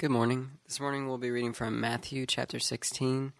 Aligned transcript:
Good 0.00 0.10
morning. 0.10 0.52
This 0.66 0.80
morning 0.80 1.06
we'll 1.06 1.18
be 1.18 1.30
reading 1.30 1.52
from 1.52 1.78
Matthew 1.78 2.24
chapter 2.24 2.58
16, 2.58 3.34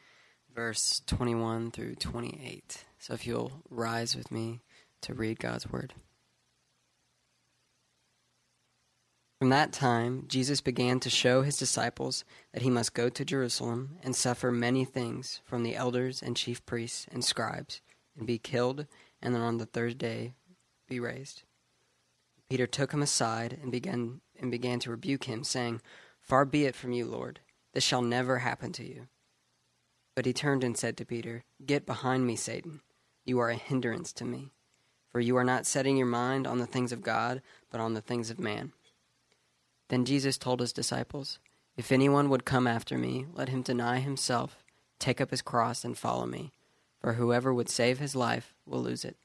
verse 0.54 1.00
21 1.06 1.70
through 1.70 1.94
28. 1.94 2.84
So 2.98 3.14
if 3.14 3.26
you'll 3.26 3.62
rise 3.70 4.14
with 4.14 4.30
me 4.30 4.60
to 5.00 5.14
read 5.14 5.40
God's 5.40 5.70
word. 5.70 5.94
From 9.38 9.48
that 9.48 9.72
time, 9.72 10.26
Jesus 10.28 10.60
began 10.60 11.00
to 11.00 11.08
show 11.08 11.40
his 11.40 11.56
disciples 11.56 12.26
that 12.52 12.60
he 12.60 12.68
must 12.68 12.92
go 12.92 13.08
to 13.08 13.24
Jerusalem 13.24 13.96
and 14.02 14.14
suffer 14.14 14.52
many 14.52 14.84
things 14.84 15.40
from 15.46 15.62
the 15.62 15.76
elders 15.76 16.20
and 16.20 16.36
chief 16.36 16.66
priests 16.66 17.06
and 17.10 17.24
scribes, 17.24 17.80
and 18.18 18.26
be 18.26 18.36
killed, 18.36 18.86
and 19.22 19.34
then 19.34 19.40
on 19.40 19.56
the 19.56 19.64
third 19.64 19.96
day 19.96 20.34
be 20.90 21.00
raised. 21.00 21.44
Peter 22.50 22.66
took 22.66 22.92
him 22.92 23.00
aside 23.00 23.58
and 23.62 23.72
began 23.72 24.20
and 24.38 24.50
began 24.50 24.78
to 24.80 24.90
rebuke 24.90 25.24
him, 25.24 25.42
saying, 25.42 25.80
Far 26.30 26.44
be 26.44 26.64
it 26.64 26.76
from 26.76 26.92
you, 26.92 27.06
Lord. 27.06 27.40
This 27.72 27.82
shall 27.82 28.02
never 28.02 28.38
happen 28.38 28.70
to 28.74 28.86
you. 28.86 29.08
But 30.14 30.26
he 30.26 30.32
turned 30.32 30.62
and 30.62 30.78
said 30.78 30.96
to 30.96 31.04
Peter, 31.04 31.42
Get 31.66 31.86
behind 31.86 32.24
me, 32.24 32.36
Satan. 32.36 32.82
You 33.24 33.40
are 33.40 33.50
a 33.50 33.56
hindrance 33.56 34.12
to 34.12 34.24
me. 34.24 34.52
For 35.08 35.18
you 35.18 35.36
are 35.36 35.42
not 35.42 35.66
setting 35.66 35.96
your 35.96 36.06
mind 36.06 36.46
on 36.46 36.58
the 36.58 36.68
things 36.68 36.92
of 36.92 37.02
God, 37.02 37.42
but 37.68 37.80
on 37.80 37.94
the 37.94 38.00
things 38.00 38.30
of 38.30 38.38
man. 38.38 38.70
Then 39.88 40.04
Jesus 40.04 40.38
told 40.38 40.60
his 40.60 40.72
disciples, 40.72 41.40
If 41.76 41.90
anyone 41.90 42.28
would 42.28 42.44
come 42.44 42.68
after 42.68 42.96
me, 42.96 43.26
let 43.34 43.48
him 43.48 43.62
deny 43.62 43.98
himself, 43.98 44.62
take 45.00 45.20
up 45.20 45.32
his 45.32 45.42
cross, 45.42 45.84
and 45.84 45.98
follow 45.98 46.26
me. 46.26 46.52
For 47.00 47.14
whoever 47.14 47.52
would 47.52 47.68
save 47.68 47.98
his 47.98 48.14
life 48.14 48.54
will 48.64 48.80
lose 48.80 49.04
it, 49.04 49.16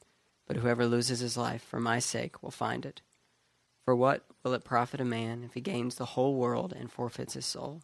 but 0.48 0.56
whoever 0.56 0.84
loses 0.88 1.20
his 1.20 1.36
life 1.36 1.62
for 1.62 1.78
my 1.78 2.00
sake 2.00 2.42
will 2.42 2.50
find 2.50 2.84
it. 2.84 3.00
For 3.86 3.94
what 3.94 4.24
will 4.42 4.52
it 4.52 4.64
profit 4.64 5.00
a 5.00 5.04
man 5.04 5.44
if 5.44 5.54
he 5.54 5.60
gains 5.60 5.94
the 5.94 6.04
whole 6.04 6.34
world 6.34 6.74
and 6.76 6.90
forfeits 6.90 7.34
his 7.34 7.46
soul? 7.46 7.82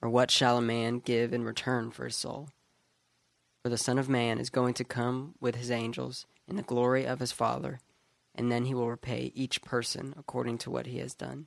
Or 0.00 0.08
what 0.08 0.30
shall 0.30 0.56
a 0.56 0.62
man 0.62 1.00
give 1.00 1.34
in 1.34 1.44
return 1.44 1.90
for 1.90 2.06
his 2.06 2.16
soul? 2.16 2.48
For 3.62 3.68
the 3.68 3.76
Son 3.76 3.98
of 3.98 4.08
Man 4.08 4.38
is 4.38 4.48
going 4.48 4.72
to 4.74 4.84
come 4.84 5.34
with 5.38 5.56
his 5.56 5.70
angels 5.70 6.24
in 6.46 6.56
the 6.56 6.62
glory 6.62 7.04
of 7.04 7.20
his 7.20 7.30
Father, 7.30 7.78
and 8.34 8.50
then 8.50 8.64
he 8.64 8.74
will 8.74 8.88
repay 8.88 9.30
each 9.34 9.60
person 9.60 10.14
according 10.16 10.56
to 10.58 10.70
what 10.70 10.86
he 10.86 10.96
has 10.98 11.12
done. 11.12 11.46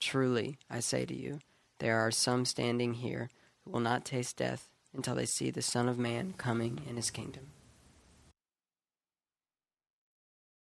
Truly, 0.00 0.58
I 0.68 0.80
say 0.80 1.06
to 1.06 1.16
you, 1.16 1.38
there 1.78 2.00
are 2.00 2.10
some 2.10 2.44
standing 2.44 2.92
here 2.94 3.30
who 3.64 3.70
will 3.70 3.80
not 3.80 4.04
taste 4.04 4.36
death 4.36 4.68
until 4.92 5.14
they 5.14 5.24
see 5.24 5.50
the 5.50 5.62
Son 5.62 5.88
of 5.88 5.98
Man 5.98 6.34
coming 6.36 6.82
in 6.86 6.96
his 6.96 7.10
kingdom. 7.10 7.52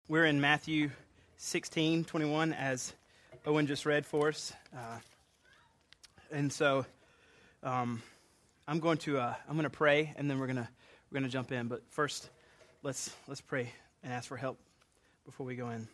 We're 0.10 0.26
in 0.26 0.42
Matthew 0.42 0.92
16, 1.44 2.04
21, 2.04 2.54
as 2.54 2.94
Owen 3.48 3.66
just 3.66 3.88
read 3.88 4.06
for 4.06 4.28
us. 4.28 4.54
Uh, 4.78 5.00
and 6.32 6.54
so 6.54 6.86
um, 7.64 8.04
I'm 8.68 8.80
going 8.80 9.00
to 9.00 9.18
uh, 9.18 9.34
I'm 9.50 9.56
going 9.56 9.64
to 9.64 9.72
pray, 9.72 10.14
and 10.18 10.30
then 10.30 10.40
we're 10.40 10.46
gonna 10.46 10.70
we're 11.10 11.16
gonna 11.16 11.30
jump 11.30 11.52
in. 11.52 11.68
But 11.68 11.82
first, 11.90 12.30
let's 12.84 13.10
let's 13.28 13.42
pray 13.42 13.74
and 14.04 14.14
ask 14.14 14.28
for 14.28 14.38
help 14.38 14.60
before 15.26 15.48
we 15.48 15.56
go 15.56 15.72
in. 15.72 15.88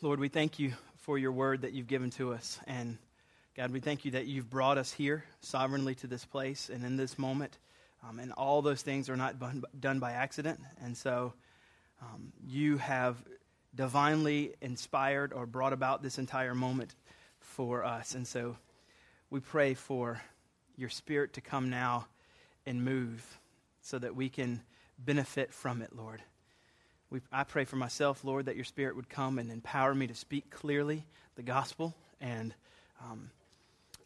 Lord, 0.00 0.20
we 0.20 0.28
thank 0.28 0.60
you 0.60 0.74
for 0.98 1.18
your 1.18 1.32
word 1.32 1.62
that 1.62 1.72
you've 1.72 1.88
given 1.88 2.10
to 2.10 2.32
us, 2.32 2.60
and 2.68 2.98
God, 3.56 3.72
we 3.72 3.80
thank 3.80 4.04
you 4.04 4.12
that 4.12 4.26
you've 4.26 4.48
brought 4.48 4.78
us 4.78 4.92
here 4.92 5.24
sovereignly 5.40 5.96
to 5.96 6.06
this 6.06 6.24
place 6.24 6.70
and 6.72 6.84
in 6.84 6.96
this 6.96 7.18
moment. 7.18 7.58
Um, 8.08 8.20
and 8.20 8.32
all 8.32 8.62
those 8.62 8.80
things 8.80 9.10
are 9.10 9.16
not 9.16 9.34
done 9.80 9.98
by 9.98 10.12
accident. 10.12 10.60
And 10.82 10.96
so 10.96 11.34
um, 12.00 12.32
you 12.46 12.78
have 12.78 13.16
divinely 13.74 14.54
inspired 14.60 15.32
or 15.32 15.46
brought 15.46 15.72
about 15.72 16.02
this 16.02 16.18
entire 16.18 16.54
moment 16.54 16.94
for 17.38 17.84
us. 17.84 18.14
And 18.14 18.26
so 18.26 18.56
we 19.30 19.40
pray 19.40 19.74
for 19.74 20.20
your 20.76 20.88
spirit 20.88 21.34
to 21.34 21.40
come 21.40 21.70
now 21.70 22.06
and 22.66 22.84
move 22.84 23.38
so 23.82 23.98
that 23.98 24.16
we 24.16 24.28
can 24.28 24.62
benefit 24.98 25.52
from 25.52 25.82
it, 25.82 25.94
Lord. 25.94 26.22
We, 27.10 27.20
I 27.32 27.44
pray 27.44 27.64
for 27.64 27.76
myself, 27.76 28.24
Lord, 28.24 28.46
that 28.46 28.56
your 28.56 28.64
spirit 28.64 28.96
would 28.96 29.08
come 29.08 29.38
and 29.38 29.50
empower 29.50 29.94
me 29.94 30.06
to 30.06 30.14
speak 30.14 30.50
clearly 30.50 31.04
the 31.34 31.42
gospel 31.42 31.94
and 32.20 32.54
um, 33.00 33.30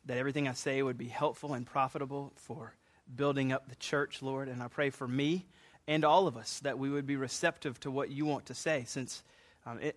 that 0.07 0.19
everything 0.19 0.49
I 0.49 0.53
say 0.53 0.83
would 0.83 0.99
be 0.99 1.09
helpful 1.09 1.55
and 1.55 1.67
profitable 1.67 2.33
for 2.37 2.75
building 3.15 3.53
up 3.53 3.69
the 3.69 3.77
church, 3.77 4.23
Lord. 4.23 4.49
And 4.49 4.63
I 4.63 4.69
pray 4.69 4.91
for 4.91 5.07
me 5.07 5.47
and 5.87 6.05
all 6.05 6.27
of 6.27 6.37
us 6.37 6.61
that 6.61 6.79
we 6.79 6.91
would 6.91 7.07
be 7.07 7.17
receptive 7.17 7.79
to 7.81 7.91
what 7.91 8.11
you 8.11 8.25
want 8.25 8.47
to 8.47 8.55
say, 8.55 8.85
since 8.87 9.23
um, 9.67 9.79
it, 9.81 9.97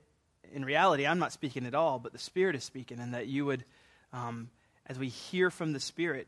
in 0.53 0.63
reality, 0.65 1.05
I'm 1.05 1.19
not 1.19 1.33
speaking 1.33 1.65
at 1.65 1.75
all, 1.75 1.99
but 1.99 2.13
the 2.13 2.19
Spirit 2.19 2.55
is 2.55 2.63
speaking, 2.63 2.99
and 2.99 3.13
that 3.13 3.27
you 3.27 3.45
would, 3.45 3.63
um, 4.13 4.49
as 4.85 4.97
we 4.97 5.09
hear 5.09 5.49
from 5.49 5.73
the 5.73 5.79
Spirit, 5.79 6.27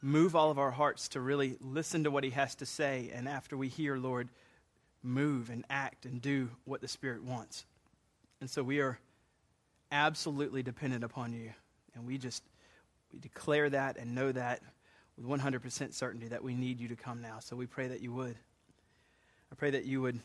move 0.00 0.36
all 0.36 0.50
of 0.50 0.58
our 0.58 0.70
hearts 0.70 1.08
to 1.08 1.20
really 1.20 1.56
listen 1.60 2.04
to 2.04 2.10
what 2.10 2.24
He 2.24 2.30
has 2.30 2.54
to 2.56 2.66
say, 2.66 3.10
and 3.14 3.28
after 3.28 3.56
we 3.56 3.68
hear, 3.68 3.96
Lord, 3.96 4.28
move 5.02 5.50
and 5.50 5.64
act 5.70 6.04
and 6.04 6.20
do 6.20 6.50
what 6.64 6.80
the 6.80 6.88
Spirit 6.88 7.22
wants. 7.22 7.64
And 8.40 8.50
so 8.50 8.62
we 8.62 8.80
are 8.80 8.98
absolutely 9.90 10.62
dependent 10.62 11.04
upon 11.04 11.32
you, 11.32 11.50
and 11.94 12.06
we 12.06 12.18
just 12.18 12.42
we 13.12 13.18
declare 13.18 13.70
that 13.70 13.96
and 13.96 14.14
know 14.14 14.30
that 14.32 14.60
with 15.18 15.40
100% 15.40 15.94
certainty 15.94 16.28
that 16.28 16.42
we 16.42 16.54
need 16.54 16.80
you 16.80 16.88
to 16.88 16.96
come 16.96 17.20
now. 17.20 17.38
So 17.40 17.56
we 17.56 17.66
pray 17.66 17.88
that 17.88 18.00
you 18.00 18.12
would. 18.12 18.36
I 19.50 19.54
pray 19.56 19.70
that 19.70 19.84
you 19.84 20.00
would 20.02 20.20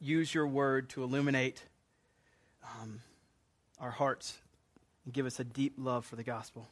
use 0.00 0.34
your 0.34 0.46
word 0.46 0.88
to 0.90 1.02
illuminate 1.02 1.62
um, 2.64 3.00
our 3.78 3.90
hearts 3.90 4.38
and 5.04 5.14
give 5.14 5.26
us 5.26 5.38
a 5.38 5.44
deep 5.44 5.74
love 5.76 6.04
for 6.04 6.16
the 6.16 6.22
gospel. 6.22 6.66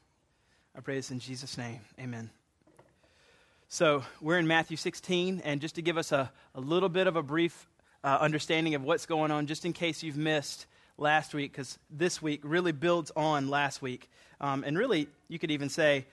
I 0.76 0.80
pray 0.80 0.96
this 0.96 1.10
in 1.10 1.20
Jesus' 1.20 1.56
name. 1.58 1.80
Amen. 2.00 2.30
So 3.68 4.02
we're 4.20 4.38
in 4.38 4.46
Matthew 4.46 4.76
16, 4.76 5.42
and 5.44 5.60
just 5.60 5.74
to 5.74 5.82
give 5.82 5.98
us 5.98 6.10
a, 6.10 6.32
a 6.54 6.60
little 6.60 6.88
bit 6.88 7.06
of 7.06 7.16
a 7.16 7.22
brief 7.22 7.68
uh, 8.02 8.18
understanding 8.20 8.74
of 8.74 8.82
what's 8.82 9.04
going 9.04 9.30
on, 9.30 9.46
just 9.46 9.64
in 9.64 9.72
case 9.72 10.02
you've 10.02 10.16
missed 10.16 10.66
last 10.96 11.34
week, 11.34 11.52
because 11.52 11.78
this 11.90 12.22
week 12.22 12.40
really 12.42 12.72
builds 12.72 13.12
on 13.14 13.48
last 13.48 13.82
week. 13.82 14.08
Um, 14.40 14.64
and 14.64 14.78
really, 14.78 15.08
you 15.28 15.38
could 15.38 15.50
even 15.50 15.68
say, 15.68 16.06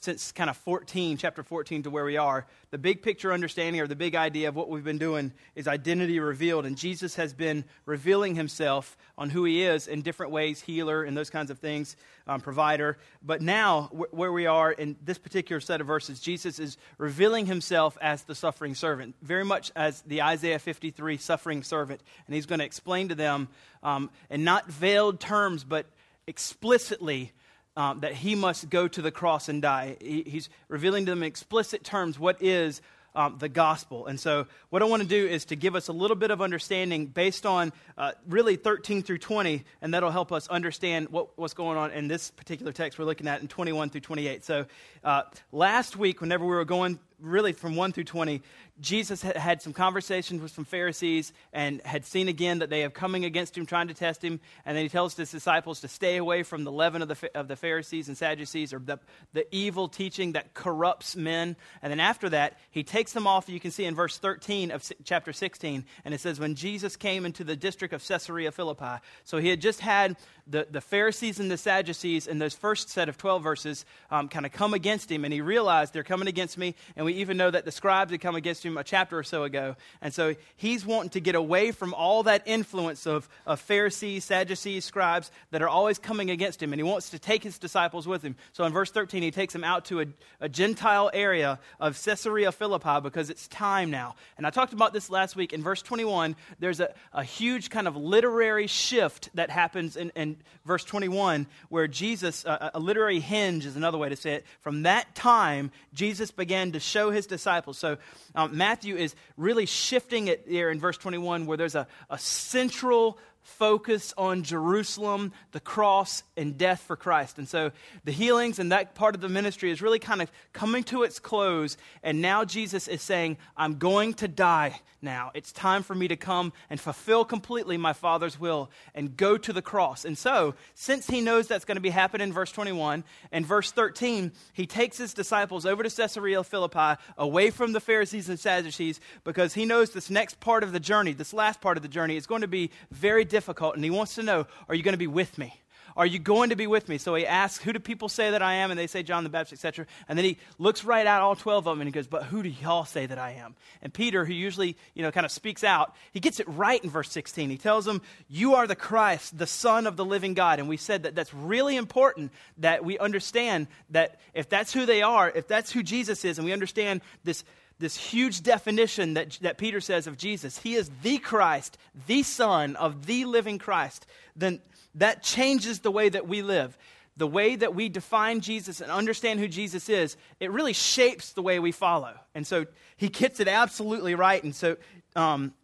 since 0.00 0.30
kind 0.32 0.50
of 0.50 0.56
14, 0.58 1.16
chapter 1.16 1.42
14 1.42 1.84
to 1.84 1.90
where 1.90 2.04
we 2.04 2.16
are, 2.16 2.46
the 2.70 2.78
big 2.78 3.02
picture 3.02 3.32
understanding 3.32 3.80
or 3.80 3.86
the 3.86 3.96
big 3.96 4.14
idea 4.14 4.48
of 4.48 4.54
what 4.54 4.68
we've 4.68 4.84
been 4.84 4.98
doing 4.98 5.32
is 5.54 5.66
identity 5.66 6.20
revealed. 6.20 6.66
And 6.66 6.76
Jesus 6.76 7.16
has 7.16 7.32
been 7.32 7.64
revealing 7.86 8.34
himself 8.34 8.96
on 9.16 9.30
who 9.30 9.44
he 9.44 9.62
is 9.62 9.88
in 9.88 10.02
different 10.02 10.32
ways 10.32 10.60
healer 10.60 11.02
and 11.02 11.16
those 11.16 11.30
kinds 11.30 11.50
of 11.50 11.58
things, 11.58 11.96
um, 12.26 12.40
provider. 12.40 12.98
But 13.22 13.40
now, 13.40 13.84
wh- 13.84 14.12
where 14.12 14.32
we 14.32 14.46
are 14.46 14.70
in 14.70 14.96
this 15.02 15.18
particular 15.18 15.60
set 15.60 15.80
of 15.80 15.86
verses, 15.86 16.20
Jesus 16.20 16.58
is 16.58 16.76
revealing 16.98 17.46
himself 17.46 17.96
as 18.00 18.22
the 18.24 18.34
suffering 18.34 18.74
servant, 18.74 19.14
very 19.22 19.44
much 19.44 19.72
as 19.74 20.02
the 20.02 20.22
Isaiah 20.22 20.58
53 20.58 21.16
suffering 21.16 21.62
servant. 21.62 22.02
And 22.26 22.34
he's 22.34 22.46
going 22.46 22.58
to 22.58 22.64
explain 22.64 23.08
to 23.08 23.14
them 23.14 23.48
um, 23.82 24.10
in 24.30 24.44
not 24.44 24.70
veiled 24.70 25.20
terms, 25.20 25.64
but 25.64 25.86
explicitly 26.26 27.32
um, 27.76 28.00
that 28.00 28.14
he 28.14 28.34
must 28.34 28.70
go 28.70 28.88
to 28.88 29.02
the 29.02 29.10
cross 29.10 29.48
and 29.48 29.60
die. 29.62 29.96
He, 30.00 30.22
he's 30.26 30.48
revealing 30.68 31.06
to 31.06 31.12
them 31.12 31.22
in 31.22 31.26
explicit 31.26 31.84
terms 31.84 32.18
what 32.18 32.42
is 32.42 32.80
um, 33.16 33.36
the 33.38 33.48
gospel. 33.48 34.06
And 34.06 34.20
so, 34.20 34.46
what 34.70 34.82
I 34.82 34.84
want 34.84 35.02
to 35.02 35.08
do 35.08 35.26
is 35.26 35.46
to 35.46 35.56
give 35.56 35.74
us 35.74 35.88
a 35.88 35.92
little 35.92 36.16
bit 36.16 36.30
of 36.30 36.42
understanding 36.42 37.06
based 37.06 37.46
on 37.46 37.72
uh, 37.96 38.12
really 38.28 38.56
13 38.56 39.02
through 39.02 39.18
20, 39.18 39.64
and 39.80 39.94
that'll 39.94 40.10
help 40.10 40.30
us 40.30 40.46
understand 40.48 41.08
what, 41.08 41.36
what's 41.38 41.54
going 41.54 41.78
on 41.78 41.90
in 41.92 42.08
this 42.08 42.30
particular 42.30 42.72
text 42.72 42.98
we're 42.98 43.06
looking 43.06 43.26
at 43.26 43.40
in 43.40 43.48
21 43.48 43.90
through 43.90 44.02
28. 44.02 44.44
So, 44.44 44.66
uh, 45.02 45.22
last 45.50 45.96
week, 45.96 46.20
whenever 46.20 46.44
we 46.44 46.50
were 46.50 46.64
going 46.64 46.98
really 47.20 47.52
from 47.52 47.76
1 47.76 47.92
through 47.92 48.04
20, 48.04 48.42
Jesus 48.78 49.22
had 49.22 49.62
some 49.62 49.72
conversations 49.72 50.42
with 50.42 50.50
some 50.50 50.66
Pharisees 50.66 51.32
and 51.52 51.80
had 51.82 52.04
seen 52.04 52.28
again 52.28 52.58
that 52.58 52.68
they 52.68 52.80
have 52.80 52.92
coming 52.92 53.24
against 53.24 53.56
him, 53.56 53.64
trying 53.64 53.88
to 53.88 53.94
test 53.94 54.22
him. 54.22 54.38
And 54.66 54.76
then 54.76 54.84
he 54.84 54.90
tells 54.90 55.16
his 55.16 55.30
disciples 55.30 55.80
to 55.80 55.88
stay 55.88 56.18
away 56.18 56.42
from 56.42 56.64
the 56.64 56.72
leaven 56.72 57.00
of 57.00 57.08
the, 57.08 57.30
of 57.34 57.48
the 57.48 57.56
Pharisees 57.56 58.08
and 58.08 58.18
Sadducees 58.18 58.74
or 58.74 58.78
the, 58.78 58.98
the 59.32 59.46
evil 59.54 59.88
teaching 59.88 60.32
that 60.32 60.52
corrupts 60.52 61.16
men. 61.16 61.56
And 61.80 61.90
then 61.90 62.00
after 62.00 62.28
that, 62.30 62.58
he 62.70 62.82
takes 62.82 63.12
them 63.12 63.26
off. 63.26 63.48
You 63.48 63.60
can 63.60 63.70
see 63.70 63.86
in 63.86 63.94
verse 63.94 64.18
13 64.18 64.70
of 64.70 64.84
chapter 65.04 65.32
16. 65.32 65.86
And 66.04 66.12
it 66.12 66.20
says, 66.20 66.38
When 66.38 66.54
Jesus 66.54 66.96
came 66.96 67.24
into 67.24 67.44
the 67.44 67.56
district 67.56 67.94
of 67.94 68.06
Caesarea 68.06 68.52
Philippi. 68.52 69.02
So 69.24 69.38
he 69.38 69.48
had 69.48 69.62
just 69.62 69.80
had 69.80 70.16
the, 70.46 70.66
the 70.70 70.82
Pharisees 70.82 71.40
and 71.40 71.50
the 71.50 71.56
Sadducees 71.56 72.26
in 72.26 72.38
those 72.38 72.54
first 72.54 72.90
set 72.90 73.08
of 73.08 73.16
12 73.16 73.42
verses 73.42 73.84
um, 74.10 74.28
kind 74.28 74.44
of 74.44 74.52
come 74.52 74.74
against 74.74 75.10
him. 75.10 75.24
And 75.24 75.32
he 75.32 75.40
realized 75.40 75.94
they're 75.94 76.04
coming 76.04 76.28
against 76.28 76.58
me. 76.58 76.74
And 76.94 77.05
we 77.06 77.14
even 77.14 77.36
know 77.36 77.50
that 77.50 77.64
the 77.64 77.72
scribes 77.72 78.10
had 78.10 78.20
come 78.20 78.36
against 78.36 78.64
him 78.64 78.76
a 78.76 78.84
chapter 78.84 79.18
or 79.18 79.22
so 79.22 79.44
ago. 79.44 79.76
And 80.02 80.12
so 80.12 80.34
he's 80.56 80.84
wanting 80.84 81.10
to 81.10 81.20
get 81.20 81.34
away 81.34 81.70
from 81.70 81.94
all 81.94 82.24
that 82.24 82.42
influence 82.46 83.06
of, 83.06 83.28
of 83.46 83.60
Pharisees, 83.60 84.24
Sadducees, 84.24 84.84
scribes 84.84 85.30
that 85.52 85.62
are 85.62 85.68
always 85.68 85.98
coming 85.98 86.30
against 86.30 86.62
him. 86.62 86.72
And 86.72 86.80
he 86.80 86.82
wants 86.82 87.10
to 87.10 87.18
take 87.18 87.42
his 87.42 87.58
disciples 87.58 88.06
with 88.06 88.22
him. 88.22 88.36
So 88.52 88.64
in 88.64 88.72
verse 88.72 88.90
13, 88.90 89.22
he 89.22 89.30
takes 89.30 89.52
them 89.52 89.64
out 89.64 89.86
to 89.86 90.00
a, 90.00 90.06
a 90.40 90.48
Gentile 90.48 91.10
area 91.14 91.58
of 91.78 92.02
Caesarea 92.02 92.50
Philippi 92.50 93.00
because 93.02 93.30
it's 93.30 93.46
time 93.48 93.90
now. 93.90 94.16
And 94.36 94.46
I 94.46 94.50
talked 94.50 94.72
about 94.72 94.92
this 94.92 95.08
last 95.08 95.36
week. 95.36 95.52
In 95.52 95.62
verse 95.62 95.82
21, 95.82 96.36
there's 96.58 96.80
a, 96.80 96.92
a 97.12 97.22
huge 97.22 97.70
kind 97.70 97.86
of 97.86 97.96
literary 97.96 98.66
shift 98.66 99.30
that 99.34 99.50
happens 99.50 99.96
in, 99.96 100.10
in 100.16 100.36
verse 100.64 100.84
21 100.84 101.46
where 101.68 101.86
Jesus, 101.86 102.44
uh, 102.44 102.70
a 102.74 102.80
literary 102.80 103.20
hinge 103.20 103.64
is 103.64 103.76
another 103.76 103.98
way 103.98 104.08
to 104.08 104.16
say 104.16 104.34
it. 104.34 104.46
From 104.60 104.82
that 104.82 105.14
time, 105.14 105.70
Jesus 105.94 106.30
began 106.30 106.72
to 106.72 106.80
show 106.80 106.95
his 107.10 107.26
disciples. 107.26 107.78
So 107.78 107.98
um, 108.34 108.56
Matthew 108.56 108.96
is 108.96 109.14
really 109.36 109.66
shifting 109.66 110.28
it 110.28 110.48
there 110.50 110.70
in 110.70 110.80
verse 110.80 110.96
21 110.98 111.46
where 111.46 111.56
there's 111.56 111.74
a, 111.74 111.86
a 112.10 112.18
central 112.18 113.18
focus 113.46 114.12
on 114.18 114.42
Jerusalem, 114.42 115.32
the 115.52 115.60
cross, 115.60 116.24
and 116.36 116.58
death 116.58 116.80
for 116.80 116.96
Christ. 116.96 117.38
And 117.38 117.48
so 117.48 117.70
the 118.04 118.10
healings 118.10 118.58
and 118.58 118.72
that 118.72 118.96
part 118.96 119.14
of 119.14 119.20
the 119.20 119.28
ministry 119.28 119.70
is 119.70 119.80
really 119.80 120.00
kind 120.00 120.20
of 120.20 120.30
coming 120.52 120.82
to 120.84 121.04
its 121.04 121.20
close. 121.20 121.76
And 122.02 122.20
now 122.20 122.44
Jesus 122.44 122.88
is 122.88 123.02
saying, 123.02 123.38
I'm 123.56 123.78
going 123.78 124.14
to 124.14 124.28
die 124.28 124.80
now. 125.00 125.30
It's 125.32 125.52
time 125.52 125.84
for 125.84 125.94
me 125.94 126.08
to 126.08 126.16
come 126.16 126.52
and 126.68 126.80
fulfill 126.80 127.24
completely 127.24 127.76
my 127.76 127.92
Father's 127.92 128.38
will 128.38 128.68
and 128.94 129.16
go 129.16 129.38
to 129.38 129.52
the 129.52 129.62
cross. 129.62 130.04
And 130.04 130.18
so, 130.18 130.54
since 130.74 131.06
he 131.06 131.20
knows 131.20 131.46
that's 131.46 131.64
going 131.64 131.76
to 131.76 131.80
be 131.80 131.90
happening 131.90 132.28
in 132.28 132.34
verse 132.34 132.50
21 132.50 133.04
and 133.30 133.46
verse 133.46 133.70
13, 133.70 134.32
he 134.52 134.66
takes 134.66 134.98
his 134.98 135.14
disciples 135.14 135.64
over 135.64 135.82
to 135.84 135.90
Caesarea 135.90 136.42
Philippi, 136.42 137.00
away 137.16 137.50
from 137.50 137.72
the 137.72 137.80
Pharisees 137.80 138.28
and 138.28 138.40
Sadducees, 138.40 139.00
because 139.22 139.54
he 139.54 139.64
knows 139.64 139.90
this 139.90 140.10
next 140.10 140.40
part 140.40 140.64
of 140.64 140.72
the 140.72 140.80
journey, 140.80 141.12
this 141.12 141.32
last 141.32 141.60
part 141.60 141.76
of 141.76 141.82
the 141.82 141.88
journey, 141.88 142.16
is 142.16 142.26
going 142.26 142.40
to 142.40 142.48
be 142.48 142.70
very 142.90 143.24
difficult. 143.24 143.35
Difficult, 143.36 143.74
and 143.74 143.84
he 143.84 143.90
wants 143.90 144.14
to 144.14 144.22
know, 144.22 144.46
are 144.66 144.74
you 144.74 144.82
going 144.82 144.94
to 144.94 144.98
be 144.98 145.06
with 145.06 145.36
me? 145.36 145.60
Are 145.94 146.06
you 146.06 146.18
going 146.18 146.48
to 146.48 146.56
be 146.56 146.66
with 146.66 146.88
me? 146.88 146.96
So 146.96 147.14
he 147.14 147.26
asks, 147.26 147.62
Who 147.62 147.74
do 147.74 147.78
people 147.78 148.08
say 148.08 148.30
that 148.30 148.40
I 148.40 148.54
am? 148.54 148.70
And 148.70 148.80
they 148.80 148.86
say, 148.86 149.02
John 149.02 149.24
the 149.24 149.28
Baptist, 149.28 149.52
etc. 149.64 149.86
And 150.08 150.16
then 150.16 150.24
he 150.24 150.38
looks 150.58 150.84
right 150.84 151.06
at 151.06 151.20
all 151.20 151.36
12 151.36 151.66
of 151.66 151.72
them 151.72 151.82
and 151.82 151.86
he 151.86 151.92
goes, 151.92 152.06
But 152.06 152.24
who 152.24 152.42
do 152.42 152.48
y'all 152.48 152.86
say 152.86 153.04
that 153.04 153.18
I 153.18 153.32
am? 153.32 153.56
And 153.82 153.92
Peter, 153.92 154.24
who 154.24 154.32
usually, 154.32 154.78
you 154.94 155.02
know, 155.02 155.12
kind 155.12 155.26
of 155.26 155.32
speaks 155.32 155.62
out, 155.62 155.94
he 156.12 156.20
gets 156.20 156.40
it 156.40 156.48
right 156.48 156.82
in 156.82 156.88
verse 156.88 157.10
16. 157.10 157.50
He 157.50 157.58
tells 157.58 157.84
them, 157.84 158.00
You 158.26 158.54
are 158.54 158.66
the 158.66 158.74
Christ, 158.74 159.36
the 159.36 159.46
Son 159.46 159.86
of 159.86 159.98
the 159.98 160.04
living 160.04 160.32
God. 160.32 160.58
And 160.60 160.66
we 160.66 160.78
said 160.78 161.02
that 161.02 161.14
that's 161.14 161.34
really 161.34 161.76
important 161.76 162.32
that 162.56 162.84
we 162.84 162.98
understand 162.98 163.66
that 163.90 164.18
if 164.32 164.48
that's 164.48 164.72
who 164.72 164.86
they 164.86 165.02
are, 165.02 165.30
if 165.30 165.46
that's 165.46 165.72
who 165.72 165.82
Jesus 165.82 166.24
is, 166.24 166.38
and 166.38 166.46
we 166.46 166.54
understand 166.54 167.02
this 167.22 167.44
this 167.78 167.96
huge 167.96 168.42
definition 168.42 169.14
that, 169.14 169.38
that 169.42 169.58
Peter 169.58 169.80
says 169.80 170.06
of 170.06 170.16
Jesus. 170.16 170.58
He 170.58 170.74
is 170.74 170.90
the 171.02 171.18
Christ, 171.18 171.76
the 172.06 172.22
Son 172.22 172.76
of 172.76 173.06
the 173.06 173.24
living 173.24 173.58
Christ. 173.58 174.06
Then 174.34 174.60
that 174.94 175.22
changes 175.22 175.80
the 175.80 175.90
way 175.90 176.08
that 176.08 176.26
we 176.26 176.42
live. 176.42 176.76
The 177.18 177.26
way 177.26 177.56
that 177.56 177.74
we 177.74 177.88
define 177.88 178.40
Jesus 178.40 178.80
and 178.80 178.90
understand 178.90 179.40
who 179.40 179.48
Jesus 179.48 179.88
is, 179.88 180.16
it 180.38 180.50
really 180.50 180.74
shapes 180.74 181.32
the 181.32 181.42
way 181.42 181.58
we 181.58 181.72
follow. 181.72 182.12
And 182.34 182.46
so 182.46 182.66
he 182.96 183.08
gets 183.08 183.40
it 183.40 183.48
absolutely 183.48 184.14
right. 184.14 184.42
And 184.42 184.54
so 184.54 184.76
um, 185.14 185.54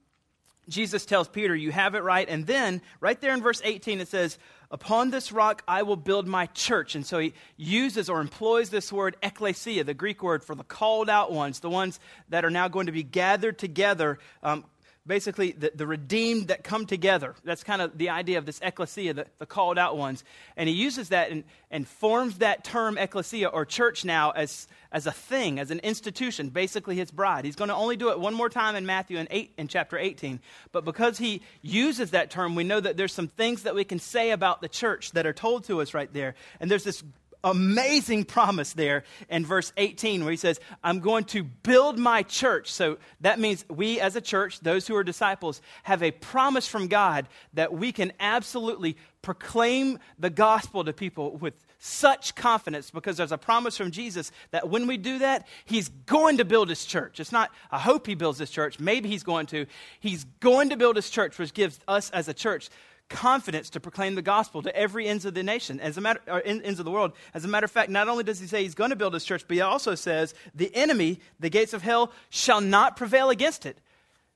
Jesus 0.68 1.04
tells 1.04 1.28
Peter, 1.28 1.54
You 1.54 1.72
have 1.72 1.94
it 1.94 2.02
right. 2.02 2.28
And 2.28 2.46
then, 2.46 2.80
right 3.00 3.20
there 3.20 3.34
in 3.34 3.42
verse 3.42 3.60
18, 3.64 4.00
it 4.00 4.08
says, 4.08 4.38
Upon 4.72 5.10
this 5.10 5.30
rock 5.30 5.62
I 5.68 5.82
will 5.82 5.96
build 5.96 6.26
my 6.26 6.46
church. 6.46 6.94
And 6.94 7.04
so 7.04 7.18
he 7.18 7.34
uses 7.58 8.08
or 8.08 8.22
employs 8.22 8.70
this 8.70 8.90
word 8.90 9.16
ecclesia, 9.22 9.84
the 9.84 9.92
Greek 9.92 10.22
word 10.22 10.42
for 10.42 10.54
the 10.54 10.64
called 10.64 11.10
out 11.10 11.30
ones, 11.30 11.60
the 11.60 11.68
ones 11.68 12.00
that 12.30 12.44
are 12.44 12.50
now 12.50 12.68
going 12.68 12.86
to 12.86 12.92
be 12.92 13.02
gathered 13.02 13.58
together, 13.58 14.18
um, 14.42 14.64
basically 15.06 15.52
the, 15.52 15.72
the 15.74 15.86
redeemed 15.86 16.48
that 16.48 16.62
come 16.62 16.86
together. 16.86 17.34
That's 17.44 17.64
kind 17.64 17.82
of 17.82 17.98
the 17.98 18.10
idea 18.10 18.38
of 18.38 18.46
this 18.46 18.60
ecclesia, 18.62 19.14
the, 19.14 19.26
the 19.38 19.46
called 19.46 19.78
out 19.78 19.96
ones. 19.96 20.22
And 20.56 20.68
he 20.68 20.74
uses 20.74 21.08
that 21.08 21.30
and, 21.30 21.44
and 21.70 21.88
forms 21.88 22.38
that 22.38 22.62
term 22.62 22.96
ecclesia 22.96 23.48
or 23.48 23.64
church 23.64 24.04
now 24.04 24.30
as, 24.30 24.68
as 24.92 25.06
a 25.06 25.12
thing, 25.12 25.58
as 25.58 25.70
an 25.70 25.80
institution, 25.80 26.50
basically 26.50 26.96
his 26.96 27.10
bride. 27.10 27.44
He's 27.44 27.56
going 27.56 27.68
to 27.68 27.74
only 27.74 27.96
do 27.96 28.10
it 28.10 28.20
one 28.20 28.34
more 28.34 28.48
time 28.48 28.76
in 28.76 28.86
Matthew 28.86 29.18
in, 29.18 29.26
eight, 29.30 29.52
in 29.58 29.66
chapter 29.66 29.98
18. 29.98 30.38
But 30.70 30.84
because 30.84 31.18
he 31.18 31.42
uses 31.62 32.12
that 32.12 32.30
term, 32.30 32.54
we 32.54 32.64
know 32.64 32.78
that 32.78 32.96
there's 32.96 33.12
some 33.12 33.28
things 33.28 33.64
that 33.64 33.74
we 33.74 33.84
can 33.84 33.98
say 33.98 34.30
about 34.30 34.60
the 34.60 34.68
church 34.68 35.12
that 35.12 35.26
are 35.26 35.32
told 35.32 35.64
to 35.64 35.80
us 35.80 35.94
right 35.94 36.12
there. 36.12 36.36
And 36.60 36.70
there's 36.70 36.84
this 36.84 37.02
amazing 37.44 38.24
promise 38.24 38.72
there 38.72 39.04
in 39.28 39.44
verse 39.44 39.72
18 39.76 40.22
where 40.22 40.30
he 40.30 40.36
says, 40.36 40.60
I'm 40.82 41.00
going 41.00 41.24
to 41.26 41.42
build 41.42 41.98
my 41.98 42.22
church. 42.22 42.72
So 42.72 42.98
that 43.20 43.38
means 43.38 43.64
we 43.68 44.00
as 44.00 44.16
a 44.16 44.20
church, 44.20 44.60
those 44.60 44.86
who 44.86 44.96
are 44.96 45.04
disciples, 45.04 45.60
have 45.82 46.02
a 46.02 46.10
promise 46.10 46.66
from 46.66 46.88
God 46.88 47.28
that 47.54 47.72
we 47.72 47.92
can 47.92 48.12
absolutely 48.20 48.96
proclaim 49.22 49.98
the 50.18 50.30
gospel 50.30 50.84
to 50.84 50.92
people 50.92 51.36
with 51.36 51.54
such 51.78 52.34
confidence 52.34 52.90
because 52.90 53.16
there's 53.16 53.32
a 53.32 53.38
promise 53.38 53.76
from 53.76 53.90
Jesus 53.90 54.30
that 54.52 54.68
when 54.68 54.86
we 54.86 54.96
do 54.96 55.18
that, 55.18 55.46
he's 55.64 55.88
going 56.06 56.38
to 56.38 56.44
build 56.44 56.68
his 56.68 56.84
church. 56.84 57.18
It's 57.18 57.32
not, 57.32 57.50
I 57.70 57.78
hope 57.78 58.06
he 58.06 58.14
builds 58.14 58.38
his 58.38 58.50
church. 58.50 58.78
Maybe 58.78 59.08
he's 59.08 59.24
going 59.24 59.46
to. 59.46 59.66
He's 59.98 60.24
going 60.40 60.70
to 60.70 60.76
build 60.76 60.96
his 60.96 61.10
church, 61.10 61.38
which 61.38 61.54
gives 61.54 61.80
us 61.88 62.10
as 62.10 62.28
a 62.28 62.34
church 62.34 62.70
confidence 63.12 63.70
to 63.70 63.80
proclaim 63.80 64.14
the 64.14 64.22
gospel 64.22 64.62
to 64.62 64.74
every 64.74 65.06
ends 65.06 65.24
of 65.24 65.34
the 65.34 65.42
nation, 65.42 65.78
as 65.78 65.96
a 65.96 66.00
matter, 66.00 66.20
ends 66.44 66.78
of 66.78 66.84
the 66.84 66.90
world. 66.90 67.12
As 67.34 67.44
a 67.44 67.48
matter 67.48 67.64
of 67.64 67.70
fact, 67.70 67.90
not 67.90 68.08
only 68.08 68.24
does 68.24 68.40
he 68.40 68.46
say 68.46 68.62
he's 68.62 68.74
going 68.74 68.90
to 68.90 68.96
build 68.96 69.14
his 69.14 69.24
church, 69.24 69.44
but 69.46 69.54
he 69.54 69.60
also 69.60 69.94
says 69.94 70.34
the 70.54 70.74
enemy, 70.74 71.20
the 71.38 71.50
gates 71.50 71.72
of 71.72 71.82
hell, 71.82 72.12
shall 72.30 72.60
not 72.60 72.96
prevail 72.96 73.30
against 73.30 73.66
it. 73.66 73.78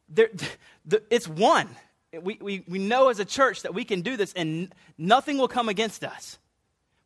There, 0.08 0.31
the, 0.84 1.02
it's 1.11 1.26
one. 1.26 1.69
We, 2.23 2.38
we, 2.40 2.64
we 2.69 2.78
know 2.78 3.08
as 3.08 3.19
a 3.19 3.25
church 3.25 3.62
that 3.62 3.75
we 3.75 3.84
can 3.84 4.02
do 4.02 4.17
this 4.17 4.32
and 4.34 4.73
nothing 4.96 5.38
will 5.38 5.49
come 5.49 5.69
against 5.69 6.05
us. 6.05 6.38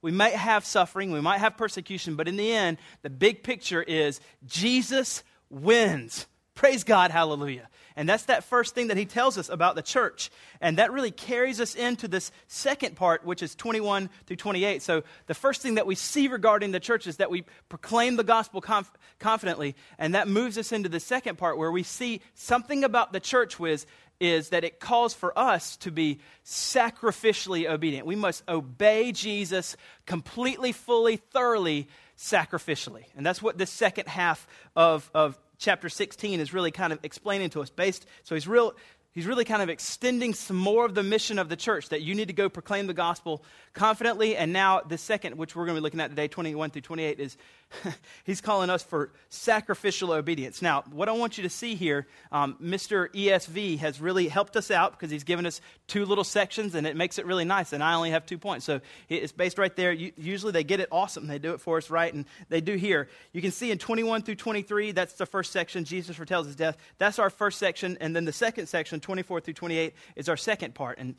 We 0.02 0.12
might 0.12 0.34
have 0.34 0.64
suffering, 0.64 1.11
we 1.11 1.20
might 1.20 1.38
have 1.38 1.56
persecution, 1.56 2.17
but 2.17 2.26
in 2.26 2.37
the 2.37 2.52
end, 2.52 2.78
the 3.02 3.11
big 3.11 3.43
picture 3.43 3.82
is 3.82 4.20
Jesus 4.46 5.22
wins. 5.50 6.26
Praise 6.60 6.84
God, 6.84 7.10
hallelujah. 7.10 7.70
And 7.96 8.06
that's 8.06 8.24
that 8.24 8.44
first 8.44 8.74
thing 8.74 8.88
that 8.88 8.98
he 8.98 9.06
tells 9.06 9.38
us 9.38 9.48
about 9.48 9.76
the 9.76 9.82
church. 9.82 10.30
And 10.60 10.76
that 10.76 10.92
really 10.92 11.10
carries 11.10 11.58
us 11.58 11.74
into 11.74 12.06
this 12.06 12.30
second 12.48 12.96
part, 12.96 13.24
which 13.24 13.42
is 13.42 13.54
21 13.54 14.10
through 14.26 14.36
28. 14.36 14.82
So 14.82 15.02
the 15.26 15.32
first 15.32 15.62
thing 15.62 15.76
that 15.76 15.86
we 15.86 15.94
see 15.94 16.28
regarding 16.28 16.72
the 16.72 16.78
church 16.78 17.06
is 17.06 17.16
that 17.16 17.30
we 17.30 17.46
proclaim 17.70 18.16
the 18.16 18.24
gospel 18.24 18.60
conf- 18.60 18.92
confidently. 19.18 19.74
And 19.98 20.14
that 20.14 20.28
moves 20.28 20.58
us 20.58 20.70
into 20.70 20.90
the 20.90 21.00
second 21.00 21.38
part 21.38 21.56
where 21.56 21.72
we 21.72 21.82
see 21.82 22.20
something 22.34 22.84
about 22.84 23.14
the 23.14 23.20
church 23.20 23.58
whiz 23.58 23.86
is 24.20 24.50
that 24.50 24.62
it 24.62 24.80
calls 24.80 25.14
for 25.14 25.32
us 25.38 25.78
to 25.78 25.90
be 25.90 26.18
sacrificially 26.44 27.70
obedient. 27.70 28.06
We 28.06 28.16
must 28.16 28.46
obey 28.46 29.12
Jesus 29.12 29.78
completely, 30.04 30.72
fully, 30.72 31.16
thoroughly, 31.16 31.88
sacrificially. 32.18 33.04
And 33.16 33.24
that's 33.24 33.40
what 33.40 33.56
the 33.56 33.64
second 33.64 34.08
half 34.08 34.46
of, 34.76 35.10
of 35.14 35.38
chapter 35.60 35.88
16 35.88 36.40
is 36.40 36.52
really 36.52 36.72
kind 36.72 36.92
of 36.92 36.98
explaining 37.04 37.50
to 37.50 37.62
us 37.62 37.70
based 37.70 38.06
so 38.24 38.34
he's 38.34 38.48
real 38.48 38.74
he's 39.12 39.26
really 39.26 39.44
kind 39.44 39.62
of 39.62 39.68
extending 39.68 40.34
some 40.34 40.56
more 40.56 40.84
of 40.84 40.94
the 40.94 41.02
mission 41.02 41.38
of 41.38 41.48
the 41.48 41.56
church 41.56 41.88
that 41.90 42.02
you 42.02 42.14
need 42.14 42.28
to 42.28 42.34
go 42.34 42.48
proclaim 42.48 42.86
the 42.86 42.94
gospel 42.94 43.42
confidently. 43.72 44.36
And 44.36 44.52
now 44.52 44.81
the 44.81 44.98
second 44.98 45.36
which 45.36 45.55
we're 45.55 45.67
going 45.67 45.76
to 45.76 45.81
be 45.81 45.82
looking 45.82 46.00
at 46.00 46.10
today 46.10 46.29
21 46.29 46.70
through 46.70 46.82
28 46.82 47.20
is 47.20 47.36
he's 48.24 48.41
calling 48.41 48.70
us 48.70 48.82
for 48.82 49.12
sacrificial 49.29 50.12
obedience. 50.12 50.60
Now, 50.60 50.84
what 50.91 51.08
I 51.08 51.12
want 51.12 51.39
you 51.39 51.43
to 51.44 51.50
see 51.50 51.74
here, 51.74 52.06
um, 52.32 52.56
Mr. 52.62 53.08
ESV 53.15 53.79
has 53.79 54.00
really 54.00 54.29
helped 54.29 54.56
us 54.56 54.70
out 54.70 54.93
because 54.93 55.10
he's 55.10 55.24
given 55.24 55.46
us 55.46 55.60
two 55.86 56.05
little 56.05 56.24
sections 56.24 56.74
and 56.74 56.86
it 56.86 56.96
makes 56.96 57.19
it 57.19 57.27
really 57.27 57.44
nice. 57.44 57.72
And 57.72 57.82
I 57.82 57.94
only 57.94 58.10
have 58.10 58.27
two 58.27 58.39
points. 58.39 58.65
So 58.65 58.81
it's 59.08 59.32
based 59.32 59.58
right 59.58 59.74
there. 59.74 59.93
usually 59.93 60.53
they 60.53 60.65
get 60.65 60.81
it 60.81 60.89
awesome. 60.91 61.27
They 61.27 61.39
do 61.39 61.53
it 61.53 61.60
for 61.60 61.79
us 61.79 61.91
right, 61.91 62.12
and 62.12 62.24
they 62.48 62.60
do 62.60 62.74
here. 62.74 63.08
You 63.32 63.43
can 63.43 63.53
see 63.53 63.70
in 63.70 63.79
21 63.79 64.22
through 64.22 64.36
23, 64.36 64.93
that's 64.93 65.15
the 65.15 65.27
first 65.27 65.53
section. 65.53 65.84
Jesus 65.84 66.17
foretells 66.17 66.46
his 66.46 66.56
death. 66.56 66.77
That's 66.98 67.19
our 67.19 67.31
first 67.31 67.58
section. 67.58 67.96
And 68.00 68.15
then 68.15 68.24
the 68.24 68.32
second 68.32 68.67
section, 68.67 69.00
24 69.00 69.41
through 69.41 69.55
28, 69.55 69.94
is 70.17 70.29
our 70.29 70.36
second 70.36 70.74
part. 70.74 70.98
And 70.98 71.15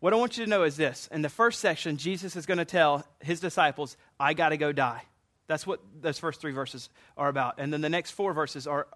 what 0.00 0.14
I 0.14 0.16
want 0.16 0.38
you 0.38 0.44
to 0.44 0.50
know 0.50 0.62
is 0.62 0.76
this. 0.76 1.08
In 1.12 1.20
the 1.20 1.28
first 1.28 1.60
section, 1.60 1.98
Jesus 1.98 2.34
is 2.34 2.46
going 2.46 2.58
to 2.58 2.64
tell 2.64 3.04
his 3.20 3.38
disciples, 3.40 3.98
I 4.18 4.32
got 4.32 4.48
to 4.48 4.56
go 4.56 4.72
die. 4.72 5.02
That's 5.50 5.66
what 5.66 5.80
those 6.00 6.16
first 6.16 6.40
three 6.40 6.52
verses 6.52 6.88
are 7.16 7.28
about. 7.28 7.56
And 7.58 7.72
then 7.72 7.80
the 7.80 7.88
next 7.88 8.12
four 8.12 8.32
verses 8.32 8.68
are 8.68 8.86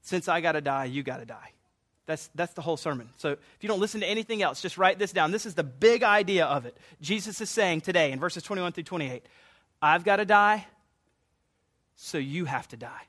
since 0.00 0.26
I 0.26 0.40
got 0.40 0.52
to 0.52 0.62
die, 0.62 0.86
you 0.86 1.02
got 1.02 1.18
to 1.18 1.26
die. 1.26 1.52
That's, 2.06 2.30
that's 2.34 2.54
the 2.54 2.62
whole 2.62 2.78
sermon. 2.78 3.10
So 3.18 3.32
if 3.32 3.38
you 3.60 3.68
don't 3.68 3.78
listen 3.78 4.00
to 4.00 4.06
anything 4.06 4.40
else, 4.40 4.62
just 4.62 4.78
write 4.78 4.98
this 4.98 5.12
down. 5.12 5.32
This 5.32 5.44
is 5.44 5.54
the 5.54 5.64
big 5.64 6.02
idea 6.02 6.46
of 6.46 6.64
it. 6.64 6.78
Jesus 7.02 7.42
is 7.42 7.50
saying 7.50 7.82
today 7.82 8.10
in 8.10 8.18
verses 8.18 8.42
21 8.42 8.72
through 8.72 8.84
28, 8.84 9.26
I've 9.82 10.02
got 10.02 10.16
to 10.16 10.24
die, 10.24 10.66
so 11.96 12.16
you 12.16 12.46
have 12.46 12.66
to 12.68 12.78
die. 12.78 13.02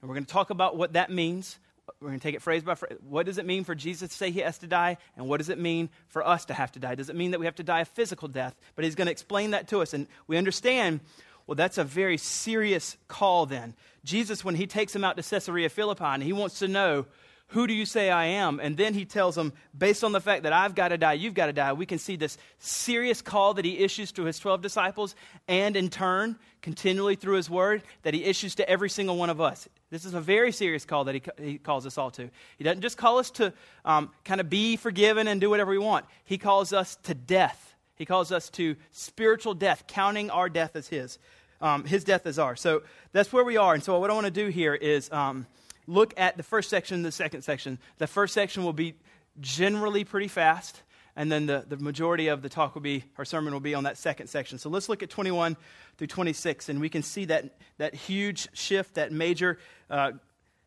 And 0.00 0.08
we're 0.08 0.14
going 0.14 0.26
to 0.26 0.32
talk 0.32 0.50
about 0.50 0.76
what 0.76 0.92
that 0.92 1.10
means. 1.10 1.58
We're 2.00 2.10
going 2.10 2.20
to 2.20 2.22
take 2.22 2.36
it 2.36 2.42
phrase 2.42 2.62
by 2.62 2.76
phrase. 2.76 2.98
What 3.02 3.26
does 3.26 3.38
it 3.38 3.46
mean 3.46 3.64
for 3.64 3.74
Jesus 3.74 4.10
to 4.10 4.16
say 4.16 4.30
he 4.30 4.40
has 4.40 4.58
to 4.58 4.68
die? 4.68 4.98
And 5.16 5.26
what 5.26 5.38
does 5.38 5.48
it 5.48 5.58
mean 5.58 5.88
for 6.06 6.24
us 6.24 6.44
to 6.44 6.54
have 6.54 6.70
to 6.72 6.78
die? 6.78 6.94
Does 6.94 7.10
it 7.10 7.16
mean 7.16 7.32
that 7.32 7.40
we 7.40 7.46
have 7.46 7.56
to 7.56 7.64
die 7.64 7.80
a 7.80 7.84
physical 7.84 8.28
death? 8.28 8.54
But 8.76 8.84
he's 8.84 8.94
going 8.94 9.06
to 9.06 9.12
explain 9.12 9.50
that 9.50 9.68
to 9.68 9.80
us. 9.80 9.94
And 9.94 10.06
we 10.28 10.36
understand 10.36 11.00
Well, 11.48 11.54
that's 11.54 11.78
a 11.78 11.84
very 11.84 12.18
serious 12.18 12.98
call 13.08 13.46
then. 13.46 13.74
Jesus, 14.04 14.44
when 14.44 14.54
he 14.54 14.66
takes 14.66 14.94
him 14.94 15.02
out 15.02 15.16
to 15.16 15.22
Caesarea 15.22 15.70
Philippi, 15.70 16.04
and 16.04 16.22
he 16.22 16.34
wants 16.34 16.58
to 16.58 16.68
know, 16.68 17.06
who 17.48 17.66
do 17.66 17.72
you 17.72 17.86
say 17.86 18.10
I 18.10 18.26
am? 18.26 18.60
And 18.60 18.76
then 18.76 18.92
he 18.92 19.06
tells 19.06 19.34
them, 19.34 19.54
based 19.76 20.04
on 20.04 20.12
the 20.12 20.20
fact 20.20 20.42
that 20.42 20.52
I've 20.52 20.74
got 20.74 20.88
to 20.88 20.98
die, 20.98 21.14
you've 21.14 21.32
got 21.32 21.46
to 21.46 21.54
die, 21.54 21.72
we 21.72 21.86
can 21.86 21.98
see 21.98 22.16
this 22.16 22.36
serious 22.58 23.22
call 23.22 23.54
that 23.54 23.64
he 23.64 23.78
issues 23.78 24.12
to 24.12 24.24
his 24.24 24.38
12 24.38 24.60
disciples, 24.60 25.14
and 25.48 25.74
in 25.74 25.88
turn, 25.88 26.36
continually 26.60 27.14
through 27.14 27.36
his 27.36 27.48
word, 27.48 27.82
that 28.02 28.12
he 28.12 28.24
issues 28.24 28.54
to 28.56 28.68
every 28.68 28.90
single 28.90 29.16
one 29.16 29.30
of 29.30 29.40
us. 29.40 29.66
This 29.88 30.04
is 30.04 30.12
a 30.12 30.20
very 30.20 30.52
serious 30.52 30.84
call 30.84 31.04
that 31.04 31.14
he, 31.14 31.22
he 31.42 31.56
calls 31.56 31.86
us 31.86 31.96
all 31.96 32.10
to. 32.10 32.28
He 32.58 32.64
doesn't 32.64 32.82
just 32.82 32.98
call 32.98 33.16
us 33.16 33.30
to 33.32 33.54
um, 33.86 34.10
kind 34.22 34.42
of 34.42 34.50
be 34.50 34.76
forgiven 34.76 35.26
and 35.26 35.40
do 35.40 35.48
whatever 35.48 35.70
we 35.70 35.78
want, 35.78 36.04
he 36.26 36.36
calls 36.36 36.74
us 36.74 36.96
to 37.04 37.14
death. 37.14 37.64
He 37.98 38.04
calls 38.04 38.30
us 38.30 38.48
to 38.50 38.76
spiritual 38.92 39.54
death, 39.54 39.84
counting 39.88 40.30
our 40.30 40.48
death 40.48 40.76
as 40.76 40.86
his. 40.86 41.18
Um, 41.60 41.84
his 41.84 42.04
death 42.04 42.26
is 42.26 42.38
ours. 42.38 42.60
So 42.60 42.82
that's 43.12 43.32
where 43.32 43.44
we 43.44 43.56
are. 43.56 43.74
And 43.74 43.82
so 43.82 43.98
what 43.98 44.10
I 44.10 44.14
want 44.14 44.26
to 44.26 44.30
do 44.30 44.48
here 44.48 44.74
is. 44.74 45.10
Um, 45.12 45.46
look 45.88 46.12
at 46.18 46.36
the 46.36 46.42
first 46.42 46.68
section 46.68 46.96
and 46.96 47.04
the 47.04 47.10
second 47.10 47.42
section. 47.42 47.78
The 47.96 48.06
first 48.06 48.34
section 48.34 48.62
will 48.62 48.74
be 48.74 48.94
generally 49.40 50.04
pretty 50.04 50.28
fast, 50.28 50.82
and 51.16 51.32
then 51.32 51.46
the, 51.46 51.64
the 51.66 51.78
majority 51.78 52.28
of 52.28 52.42
the 52.42 52.48
talk 52.48 52.74
will 52.74 52.82
be, 52.82 53.04
our 53.16 53.24
sermon 53.24 53.52
will 53.52 53.60
be 53.60 53.74
on 53.74 53.84
that 53.84 53.96
second 53.96 54.28
section. 54.28 54.58
So 54.58 54.68
let's 54.68 54.88
look 54.88 55.02
at 55.02 55.10
21 55.10 55.56
through 55.96 56.06
26, 56.06 56.68
and 56.68 56.80
we 56.80 56.88
can 56.88 57.02
see 57.02 57.24
that, 57.24 57.56
that 57.78 57.94
huge 57.94 58.48
shift, 58.52 58.94
that 58.94 59.10
major 59.10 59.58
uh, 59.90 60.12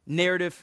narrative 0.07 0.62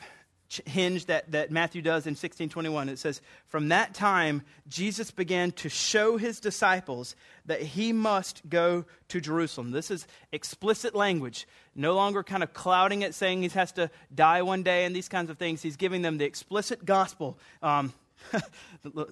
hinge 0.67 1.07
that, 1.07 1.31
that 1.33 1.51
Matthew 1.51 1.83
does 1.83 2.07
in 2.07 2.13
1621. 2.13 2.89
It 2.89 2.99
says, 2.99 3.21
From 3.49 3.69
that 3.69 3.95
time, 3.95 4.43
Jesus 4.69 5.11
began 5.11 5.53
to 5.53 5.69
show 5.69 6.17
his 6.17 6.41
disciples 6.41 7.15
that 7.47 7.61
he 7.61 7.93
must 7.93 8.49
go 8.49 8.85
to 9.09 9.21
Jerusalem. 9.21 9.73
This 9.73 9.91
is 9.91 10.07
explicit 10.33 10.95
language, 10.95 11.47
no 11.75 11.95
longer 11.95 12.23
kind 12.23 12.43
of 12.43 12.55
clouding 12.55 13.03
it, 13.03 13.15
saying 13.15 13.43
he 13.43 13.49
has 13.49 13.73
to 13.73 13.91
die 14.15 14.43
one 14.43 14.63
day 14.63 14.85
and 14.85 14.97
these 14.97 15.09
kinds 15.09 15.31
of 15.31 15.39
things. 15.39 15.61
He's 15.63 15.77
giving 15.77 16.03
them 16.03 16.19
the 16.19 16.25
explicit 16.25 16.85
gospel. 16.85 17.39
Um, 17.63 17.93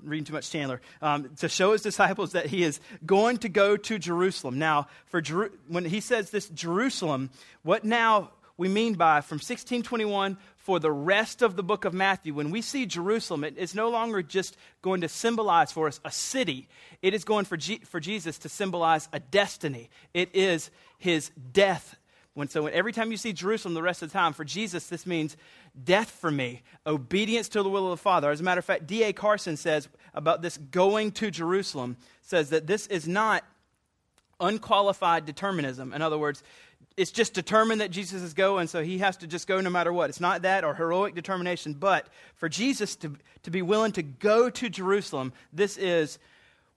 reading 0.03 0.25
too 0.25 0.33
much 0.33 0.51
Chandler, 0.51 0.81
um, 1.01 1.31
to 1.37 1.49
show 1.49 1.73
his 1.73 1.83
disciples 1.83 2.33
that 2.33 2.47
he 2.47 2.63
is 2.63 2.81
going 3.05 3.39
to 3.39 3.49
go 3.49 3.77
to 3.77 3.99
Jerusalem. 3.99 4.59
Now, 4.59 4.89
for 5.07 5.23
when 5.69 5.85
he 5.85 6.01
says 6.01 6.31
this 6.31 6.49
Jerusalem, 6.49 7.31
what 7.63 7.85
now 7.85 8.33
we 8.57 8.69
mean 8.69 8.95
by 8.95 9.21
from 9.21 9.37
1621 9.37 10.39
for 10.57 10.81
the 10.81 10.91
rest 10.91 11.43
of 11.43 11.57
the 11.57 11.63
book 11.63 11.85
of 11.85 11.93
Matthew, 11.93 12.35
when 12.35 12.51
we 12.51 12.63
see 12.63 12.87
Jerusalem, 12.87 13.45
it 13.45 13.59
is 13.59 13.75
no 13.75 13.91
longer 13.91 14.23
just 14.23 14.57
going 14.83 15.03
to 15.03 15.09
symbolize 15.09 15.71
for 15.71 15.87
us 15.87 16.01
a 16.05 16.11
city. 16.11 16.69
It 17.03 17.15
is 17.15 17.25
going 17.25 17.45
for, 17.45 17.57
G- 17.57 17.83
for 17.85 18.01
Jesus 18.01 18.39
to 18.39 18.49
symbolize 18.49 19.09
a 19.13 19.21
destiny. 19.21 19.91
It 20.15 20.35
is 20.35 20.71
his 20.99 21.31
death. 21.53 21.97
When, 22.35 22.49
so 22.49 22.67
every 22.67 22.93
time 22.93 23.11
you 23.11 23.17
see 23.17 23.33
Jerusalem 23.33 23.75
the 23.75 23.83
rest 23.83 24.03
of 24.03 24.11
the 24.11 24.19
time, 24.19 24.33
for 24.33 24.45
Jesus, 24.45 24.89
this 24.89 25.07
means 25.07 25.37
death 25.83 26.11
for 26.11 26.31
me, 26.31 26.63
obedience 26.87 27.49
to 27.51 27.63
the 27.63 27.69
will 27.69 27.93
of 27.93 27.99
the 27.99 28.03
Father. 28.03 28.31
As 28.31 28.41
a 28.41 28.43
matter 28.43 28.59
of 28.59 28.65
fact, 28.65 28.87
D.A. 28.87 29.13
Carson 29.13 29.57
says 29.57 29.89
about 30.15 30.43
this 30.43 30.57
going 30.57 31.13
to 31.13 31.31
Jerusalem, 31.31 31.97
says 32.23 32.51
that 32.51 32.67
this 32.67 32.87
is 32.89 33.07
not 33.07 33.45
unqualified 34.41 35.25
determinism. 35.25 35.93
In 35.93 36.03
other 36.03 36.19
words, 36.19 36.43
it's 36.97 37.11
just 37.11 37.35
determined 37.35 37.81
that 37.81 37.91
Jesus 37.91 38.23
is 38.23 38.33
going, 38.33 38.69
so 38.69 38.83
he 38.83 38.99
has 38.99 39.19
to 39.19 39.27
just 39.27 39.47
go 39.47 39.61
no 39.61 39.71
matter 39.71 39.93
what. 39.93 40.09
It's 40.09 40.21
not 40.21 40.43
that 40.43 40.65
or 40.65 40.75
heroic 40.75 41.15
determination, 41.15 41.75
but 41.75 42.07
for 42.37 42.49
Jesus 42.49 42.97
to, 42.97 43.17
to 43.43 43.51
be 43.51 43.63
willing 43.63 43.93
to 43.93 44.03
go 44.03 44.49
to 44.49 44.69
Jerusalem, 44.71 45.33
this 45.53 45.77
is 45.77 46.19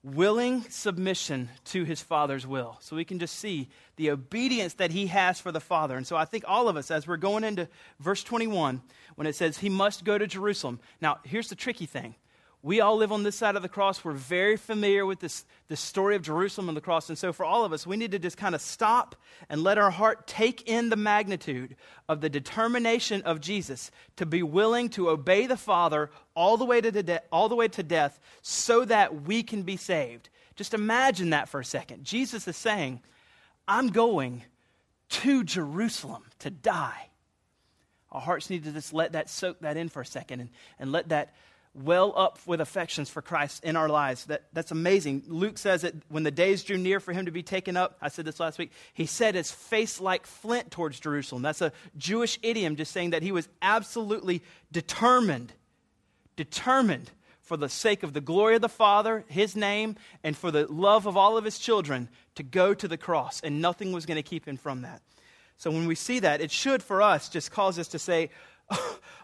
willing 0.02 0.62
submission 0.64 1.48
to 1.66 1.84
his 1.84 2.02
Father's 2.02 2.46
will. 2.46 2.76
So 2.80 2.96
we 2.96 3.04
can 3.04 3.18
just 3.18 3.36
see 3.36 3.68
the 3.96 4.10
obedience 4.10 4.74
that 4.74 4.90
he 4.90 5.06
has 5.08 5.40
for 5.40 5.52
the 5.52 5.60
Father. 5.60 5.96
And 5.96 6.06
so 6.06 6.16
I 6.16 6.24
think 6.24 6.44
all 6.46 6.68
of 6.68 6.76
us, 6.76 6.90
as 6.90 7.06
we're 7.06 7.18
going 7.18 7.44
into 7.44 7.68
verse 7.98 8.22
21, 8.22 8.82
when 9.16 9.26
it 9.26 9.34
says 9.34 9.58
he 9.58 9.68
must 9.68 10.04
go 10.04 10.16
to 10.16 10.26
Jerusalem. 10.26 10.80
Now, 11.00 11.18
here's 11.24 11.48
the 11.48 11.54
tricky 11.54 11.86
thing 11.86 12.14
we 12.62 12.82
all 12.82 12.96
live 12.96 13.10
on 13.10 13.22
this 13.22 13.36
side 13.36 13.56
of 13.56 13.62
the 13.62 13.70
cross. 13.70 14.04
We're 14.04 14.12
very 14.12 14.56
familiar 14.56 15.06
with 15.06 15.20
this, 15.20 15.46
this 15.68 15.80
story 15.80 16.14
of 16.14 16.22
Jerusalem 16.22 16.68
and 16.68 16.76
the 16.76 16.82
cross. 16.82 17.08
And 17.08 17.16
so, 17.16 17.32
for 17.32 17.44
all 17.44 17.64
of 17.64 17.72
us, 17.72 17.86
we 17.86 17.96
need 17.96 18.10
to 18.10 18.18
just 18.18 18.36
kind 18.36 18.54
of 18.54 18.60
stop 18.60 19.16
and 19.48 19.62
let 19.62 19.78
our 19.78 19.90
heart 19.90 20.26
take 20.26 20.68
in 20.68 20.90
the 20.90 20.96
magnitude 20.96 21.74
of 22.06 22.20
the 22.20 22.28
determination 22.28 23.22
of 23.22 23.40
Jesus 23.40 23.90
to 24.16 24.26
be 24.26 24.42
willing 24.42 24.90
to 24.90 25.08
obey 25.08 25.46
the 25.46 25.56
Father 25.56 26.10
all 26.34 26.58
the 26.58 26.66
way 26.66 26.82
to, 26.82 26.90
de- 26.90 27.22
all 27.32 27.48
the 27.48 27.56
way 27.56 27.68
to 27.68 27.82
death 27.82 28.20
so 28.42 28.84
that 28.84 29.22
we 29.22 29.42
can 29.42 29.62
be 29.62 29.78
saved. 29.78 30.28
Just 30.54 30.74
imagine 30.74 31.30
that 31.30 31.48
for 31.48 31.60
a 31.60 31.64
second. 31.64 32.04
Jesus 32.04 32.46
is 32.46 32.56
saying, 32.56 33.00
I'm 33.66 33.88
going 33.88 34.42
to 35.08 35.44
Jerusalem 35.44 36.24
to 36.40 36.50
die. 36.50 37.08
Our 38.12 38.20
hearts 38.20 38.50
need 38.50 38.64
to 38.64 38.72
just 38.72 38.92
let 38.92 39.12
that 39.12 39.30
soak 39.30 39.60
that 39.60 39.78
in 39.78 39.88
for 39.88 40.02
a 40.02 40.06
second 40.06 40.40
and, 40.40 40.50
and 40.78 40.92
let 40.92 41.08
that 41.08 41.34
well 41.74 42.12
up 42.16 42.38
with 42.46 42.60
affections 42.60 43.08
for 43.08 43.22
Christ 43.22 43.62
in 43.64 43.76
our 43.76 43.88
lives. 43.88 44.24
That, 44.26 44.44
that's 44.52 44.72
amazing. 44.72 45.22
Luke 45.28 45.56
says 45.56 45.82
that 45.82 45.94
when 46.08 46.24
the 46.24 46.30
days 46.30 46.64
drew 46.64 46.76
near 46.76 46.98
for 46.98 47.12
him 47.12 47.26
to 47.26 47.30
be 47.30 47.42
taken 47.42 47.76
up, 47.76 47.96
I 48.02 48.08
said 48.08 48.24
this 48.24 48.40
last 48.40 48.58
week, 48.58 48.72
he 48.92 49.06
set 49.06 49.34
his 49.34 49.52
face 49.52 50.00
like 50.00 50.26
flint 50.26 50.70
towards 50.70 50.98
Jerusalem. 50.98 51.42
That's 51.42 51.60
a 51.60 51.72
Jewish 51.96 52.38
idiom 52.42 52.76
just 52.76 52.92
saying 52.92 53.10
that 53.10 53.22
he 53.22 53.30
was 53.30 53.48
absolutely 53.62 54.42
determined, 54.72 55.52
determined 56.34 57.10
for 57.40 57.56
the 57.56 57.68
sake 57.68 58.02
of 58.02 58.12
the 58.12 58.20
glory 58.20 58.56
of 58.56 58.62
the 58.62 58.68
Father, 58.68 59.24
his 59.28 59.54
name, 59.56 59.96
and 60.22 60.36
for 60.36 60.50
the 60.50 60.66
love 60.66 61.06
of 61.06 61.16
all 61.16 61.36
of 61.36 61.44
his 61.44 61.58
children 61.58 62.08
to 62.36 62.42
go 62.42 62.74
to 62.74 62.88
the 62.88 62.96
cross, 62.96 63.40
and 63.40 63.60
nothing 63.60 63.92
was 63.92 64.06
going 64.06 64.16
to 64.16 64.22
keep 64.22 64.46
him 64.46 64.56
from 64.56 64.82
that. 64.82 65.02
So 65.56 65.70
when 65.70 65.86
we 65.86 65.94
see 65.94 66.20
that, 66.20 66.40
it 66.40 66.50
should 66.50 66.82
for 66.82 67.02
us 67.02 67.28
just 67.28 67.50
cause 67.50 67.78
us 67.78 67.88
to 67.88 67.98
say, 67.98 68.30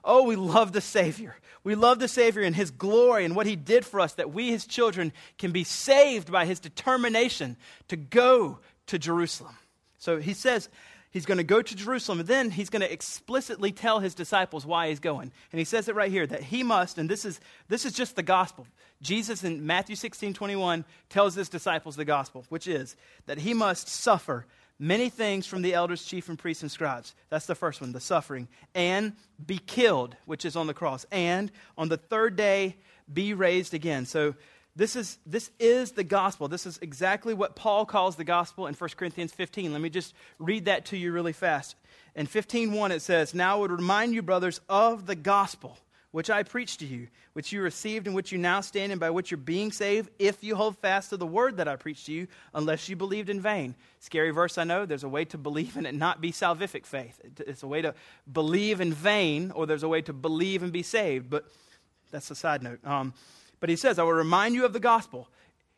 Oh, 0.06 0.22
we 0.22 0.36
love 0.36 0.70
the 0.70 0.80
Savior. 0.80 1.34
We 1.64 1.74
love 1.74 1.98
the 1.98 2.06
Savior 2.06 2.42
and 2.42 2.54
His 2.54 2.70
glory 2.70 3.24
and 3.24 3.34
what 3.34 3.46
He 3.46 3.56
did 3.56 3.84
for 3.84 3.98
us, 3.98 4.14
that 4.14 4.32
we, 4.32 4.50
His 4.50 4.64
children, 4.64 5.12
can 5.36 5.50
be 5.50 5.64
saved 5.64 6.30
by 6.30 6.46
His 6.46 6.60
determination 6.60 7.56
to 7.88 7.96
go 7.96 8.60
to 8.86 9.00
Jerusalem. 9.00 9.56
So 9.98 10.18
He 10.18 10.32
says 10.32 10.68
He's 11.10 11.26
going 11.26 11.38
to 11.38 11.44
go 11.44 11.60
to 11.60 11.74
Jerusalem, 11.74 12.20
and 12.20 12.28
then 12.28 12.50
He's 12.50 12.70
going 12.70 12.82
to 12.82 12.92
explicitly 12.92 13.72
tell 13.72 13.98
His 13.98 14.14
disciples 14.14 14.64
why 14.64 14.90
He's 14.90 15.00
going. 15.00 15.32
And 15.50 15.58
He 15.58 15.64
says 15.64 15.88
it 15.88 15.96
right 15.96 16.10
here 16.10 16.26
that 16.26 16.44
He 16.44 16.62
must, 16.62 16.98
and 16.98 17.10
this 17.10 17.24
is, 17.24 17.40
this 17.66 17.84
is 17.84 17.92
just 17.92 18.14
the 18.14 18.22
gospel. 18.22 18.64
Jesus 19.02 19.42
in 19.42 19.66
Matthew 19.66 19.96
16 19.96 20.34
21 20.34 20.84
tells 21.08 21.34
His 21.34 21.48
disciples 21.48 21.96
the 21.96 22.04
gospel, 22.04 22.44
which 22.48 22.68
is 22.68 22.94
that 23.26 23.38
He 23.38 23.54
must 23.54 23.88
suffer 23.88 24.46
many 24.78 25.08
things 25.08 25.46
from 25.46 25.62
the 25.62 25.74
elders, 25.74 26.04
chief, 26.04 26.28
and 26.28 26.38
priests 26.38 26.62
and 26.62 26.70
scribes. 26.70 27.14
That's 27.30 27.46
the 27.46 27.54
first 27.54 27.80
one, 27.80 27.92
the 27.92 28.00
suffering. 28.00 28.48
And 28.74 29.14
be 29.44 29.58
killed, 29.58 30.16
which 30.26 30.44
is 30.44 30.56
on 30.56 30.66
the 30.66 30.74
cross. 30.74 31.06
And 31.10 31.50
on 31.76 31.88
the 31.88 31.96
third 31.96 32.36
day, 32.36 32.76
be 33.12 33.34
raised 33.34 33.74
again. 33.74 34.06
So 34.06 34.34
this 34.74 34.94
is, 34.94 35.18
this 35.24 35.50
is 35.58 35.92
the 35.92 36.04
gospel. 36.04 36.48
This 36.48 36.66
is 36.66 36.78
exactly 36.82 37.32
what 37.32 37.56
Paul 37.56 37.86
calls 37.86 38.16
the 38.16 38.24
gospel 38.24 38.66
in 38.66 38.74
1 38.74 38.90
Corinthians 38.96 39.32
15. 39.32 39.72
Let 39.72 39.80
me 39.80 39.88
just 39.88 40.14
read 40.38 40.66
that 40.66 40.86
to 40.86 40.96
you 40.96 41.12
really 41.12 41.32
fast. 41.32 41.76
In 42.14 42.26
15.1 42.26 42.90
it 42.90 43.00
says, 43.00 43.34
Now 43.34 43.56
I 43.56 43.60
would 43.60 43.70
remind 43.70 44.14
you, 44.14 44.22
brothers, 44.22 44.60
of 44.68 45.06
the 45.06 45.16
gospel 45.16 45.78
which 46.16 46.30
I 46.30 46.44
preached 46.44 46.80
to 46.80 46.86
you, 46.86 47.08
which 47.34 47.52
you 47.52 47.60
received, 47.60 48.06
and 48.06 48.16
which 48.16 48.32
you 48.32 48.38
now 48.38 48.62
stand 48.62 48.90
in, 48.90 48.98
by 48.98 49.10
which 49.10 49.30
you're 49.30 49.36
being 49.36 49.70
saved, 49.70 50.08
if 50.18 50.42
you 50.42 50.56
hold 50.56 50.78
fast 50.78 51.10
to 51.10 51.18
the 51.18 51.26
word 51.26 51.58
that 51.58 51.68
I 51.68 51.76
preached 51.76 52.06
to 52.06 52.12
you, 52.12 52.26
unless 52.54 52.88
you 52.88 52.96
believed 52.96 53.28
in 53.28 53.38
vain. 53.38 53.74
Scary 53.98 54.30
verse, 54.30 54.56
I 54.56 54.64
know. 54.64 54.86
There's 54.86 55.04
a 55.04 55.10
way 55.10 55.26
to 55.26 55.36
believe 55.36 55.76
in 55.76 55.84
it, 55.84 55.94
not 55.94 56.22
be 56.22 56.32
salvific 56.32 56.86
faith. 56.86 57.20
It's 57.40 57.62
a 57.62 57.66
way 57.66 57.82
to 57.82 57.94
believe 58.32 58.80
in 58.80 58.94
vain, 58.94 59.50
or 59.50 59.66
there's 59.66 59.82
a 59.82 59.88
way 59.88 60.00
to 60.00 60.14
believe 60.14 60.62
and 60.62 60.72
be 60.72 60.82
saved. 60.82 61.28
But 61.28 61.44
that's 62.10 62.30
a 62.30 62.34
side 62.34 62.62
note. 62.62 62.78
Um, 62.82 63.12
but 63.60 63.68
he 63.68 63.76
says, 63.76 63.98
I 63.98 64.02
will 64.02 64.12
remind 64.12 64.54
you 64.54 64.64
of 64.64 64.72
the 64.72 64.80
gospel. 64.80 65.28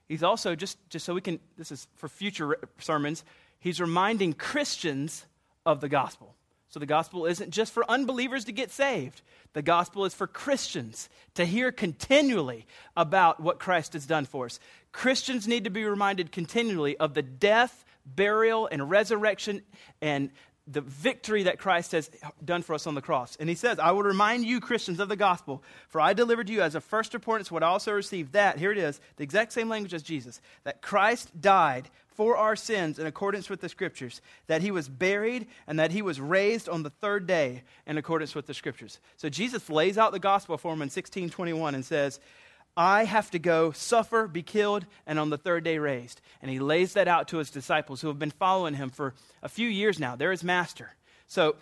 He's 0.09 0.23
also, 0.23 0.55
just, 0.55 0.79
just 0.89 1.05
so 1.05 1.15
we 1.15 1.21
can, 1.21 1.41
this 1.57 1.73
is 1.73 1.89
for 1.97 2.09
future 2.09 2.57
sermons, 2.79 3.25
he's 3.59 3.81
reminding 3.81 4.35
Christians 4.35 5.27
of 5.67 5.81
the 5.81 5.89
gospel. 5.89 6.37
So 6.71 6.79
the 6.79 6.87
gospel 6.87 7.25
isn't 7.25 7.51
just 7.51 7.73
for 7.73 7.91
unbelievers 7.91 8.45
to 8.45 8.53
get 8.53 8.71
saved. 8.71 9.23
The 9.55 9.63
gospel 9.63 10.05
is 10.05 10.15
for 10.15 10.27
Christians 10.27 11.09
to 11.35 11.47
hear 11.47 11.73
continually 11.73 12.67
about 12.97 13.41
what 13.41 13.59
Christ 13.59 13.95
has 13.95 14.07
done 14.07 14.27
for 14.27 14.47
us. 14.47 14.61
Christians 14.93 15.49
need 15.49 15.65
to 15.65 15.71
be 15.71 15.85
reminded 15.85 16.31
continually 16.31 16.97
of 16.99 17.15
the 17.15 17.23
death, 17.23 17.85
burial, 18.05 18.69
and 18.71 18.91
resurrection 18.91 19.63
and 20.03 20.31
the 20.71 20.81
victory 20.83 21.45
that 21.45 21.59
Christ 21.59 21.93
has 21.93 22.11
done 22.45 22.61
for 22.61 22.75
us 22.75 22.87
on 22.87 22.95
the 22.95 23.01
cross. 23.01 23.37
And 23.37 23.49
he 23.49 23.55
says, 23.55 23.79
I 23.79 23.93
will 23.93 24.03
remind 24.03 24.45
you, 24.45 24.61
Christians, 24.61 25.01
of 25.01 25.09
the 25.09 25.17
gospel, 25.17 25.63
for 25.89 26.01
I 26.01 26.13
delivered 26.13 26.51
you 26.51 26.61
as 26.61 26.75
a 26.75 26.81
first 26.83 27.15
importance 27.15 27.51
what 27.51 27.63
I 27.63 27.69
also 27.69 27.93
received. 27.93 28.35
That, 28.35 28.59
here 28.59 28.73
it 28.73 28.77
is, 28.77 29.01
the 29.17 29.23
exact 29.23 29.55
same 29.55 29.71
language 29.71 29.95
as 29.95 30.03
Jesus, 30.03 30.43
that 30.65 30.83
Christ 30.83 31.41
died 31.41 31.89
for 32.19 32.37
our 32.37 32.57
sins 32.57 32.99
in 32.99 33.07
accordance 33.07 33.49
with 33.49 33.61
the 33.61 33.69
scriptures, 33.69 34.21
that 34.49 34.61
he 34.61 34.73
was 34.73 34.89
buried, 34.89 35.47
and 35.69 35.79
that 35.79 35.93
he 35.93 36.03
was 36.03 36.21
raised 36.21 36.69
on 36.69 36.83
the 36.83 36.91
third 36.91 37.29
day 37.29 37.63
in 37.87 37.97
accordance 37.97 38.35
with 38.35 38.45
the 38.49 38.55
scriptures. 38.55 38.99
So 39.17 39.29
Jesus 39.29 39.71
lays 39.71 39.97
out 39.97 40.11
the 40.11 40.19
gospel 40.19 40.59
for 40.59 40.73
him 40.73 40.83
in 40.83 40.87
1621 40.87 41.77
and 41.77 41.85
says, 41.85 42.19
I 42.77 43.05
have 43.05 43.31
to 43.31 43.39
go 43.39 43.71
suffer, 43.71 44.27
be 44.27 44.43
killed, 44.43 44.85
and 45.07 45.17
on 45.21 45.31
the 45.31 45.39
third 45.39 45.63
day 45.63 45.79
raised. 45.79 46.21
And 46.43 46.51
he 46.51 46.59
lays 46.59 46.95
that 46.95 47.07
out 47.07 47.29
to 47.29 47.39
his 47.39 47.51
disciples 47.51 48.01
who 48.01 48.09
have 48.09 48.19
been 48.19 48.33
following 48.33 48.75
him 48.75 48.91
for 48.91 49.15
a 49.41 49.49
few 49.49 49.69
years 49.69 50.01
now. 50.01 50.17
They're 50.17 50.33
his 50.33 50.43
master. 50.43 50.91
So, 51.29 51.55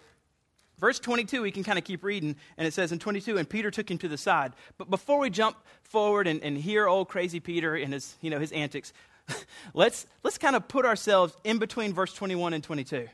verse 0.79 0.99
22, 0.99 1.43
we 1.43 1.51
can 1.51 1.65
kind 1.65 1.77
of 1.77 1.85
keep 1.85 2.03
reading, 2.03 2.35
and 2.57 2.67
it 2.67 2.73
says 2.73 2.93
in 2.93 2.99
22, 2.99 3.37
and 3.37 3.47
Peter 3.47 3.71
took 3.71 3.91
him 3.91 3.99
to 3.99 4.09
the 4.09 4.17
side. 4.17 4.55
But 4.79 4.89
before 4.89 5.19
we 5.19 5.29
jump 5.29 5.59
forward 5.83 6.27
and, 6.27 6.43
and 6.43 6.57
hear 6.57 6.89
old 6.89 7.11
crazy 7.11 7.41
Peter 7.41 7.75
and 7.77 7.93
his, 7.93 8.17
you 8.23 8.31
know, 8.31 8.39
his 8.39 8.53
antics, 8.53 8.95
let's, 9.75 10.07
let's 10.23 10.39
kind 10.39 10.57
of 10.57 10.69
put 10.69 10.85
ourselves 10.85 11.37
in 11.45 11.59
between 11.59 11.93
verse 11.93 12.13
21 12.13 12.53
and 12.53 12.63
22. 12.63 13.09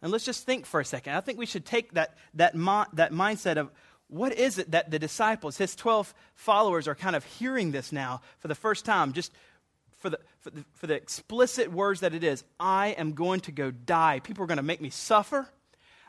And 0.00 0.12
let's 0.12 0.24
just 0.24 0.46
think 0.46 0.66
for 0.66 0.80
a 0.80 0.84
second. 0.84 1.14
I 1.14 1.20
think 1.20 1.38
we 1.38 1.46
should 1.46 1.66
take 1.66 1.92
that, 1.94 2.16
that, 2.34 2.54
that 2.54 3.12
mindset 3.12 3.56
of, 3.56 3.70
what 4.08 4.32
is 4.32 4.58
it 4.58 4.70
that 4.70 4.90
the 4.90 4.98
disciples, 4.98 5.58
his 5.58 5.76
12 5.76 6.14
followers, 6.34 6.88
are 6.88 6.94
kind 6.94 7.14
of 7.14 7.24
hearing 7.24 7.72
this 7.72 7.92
now 7.92 8.22
for 8.38 8.48
the 8.48 8.54
first 8.54 8.84
time, 8.84 9.12
just 9.12 9.32
for 9.98 10.08
the, 10.08 10.18
for 10.40 10.50
the, 10.50 10.64
for 10.74 10.86
the 10.86 10.94
explicit 10.94 11.70
words 11.70 12.00
that 12.00 12.14
it 12.14 12.24
is 12.24 12.44
I 12.58 12.88
am 12.88 13.12
going 13.12 13.40
to 13.40 13.52
go 13.52 13.70
die. 13.70 14.20
People 14.20 14.44
are 14.44 14.46
going 14.46 14.56
to 14.58 14.62
make 14.62 14.80
me 14.80 14.90
suffer. 14.90 15.48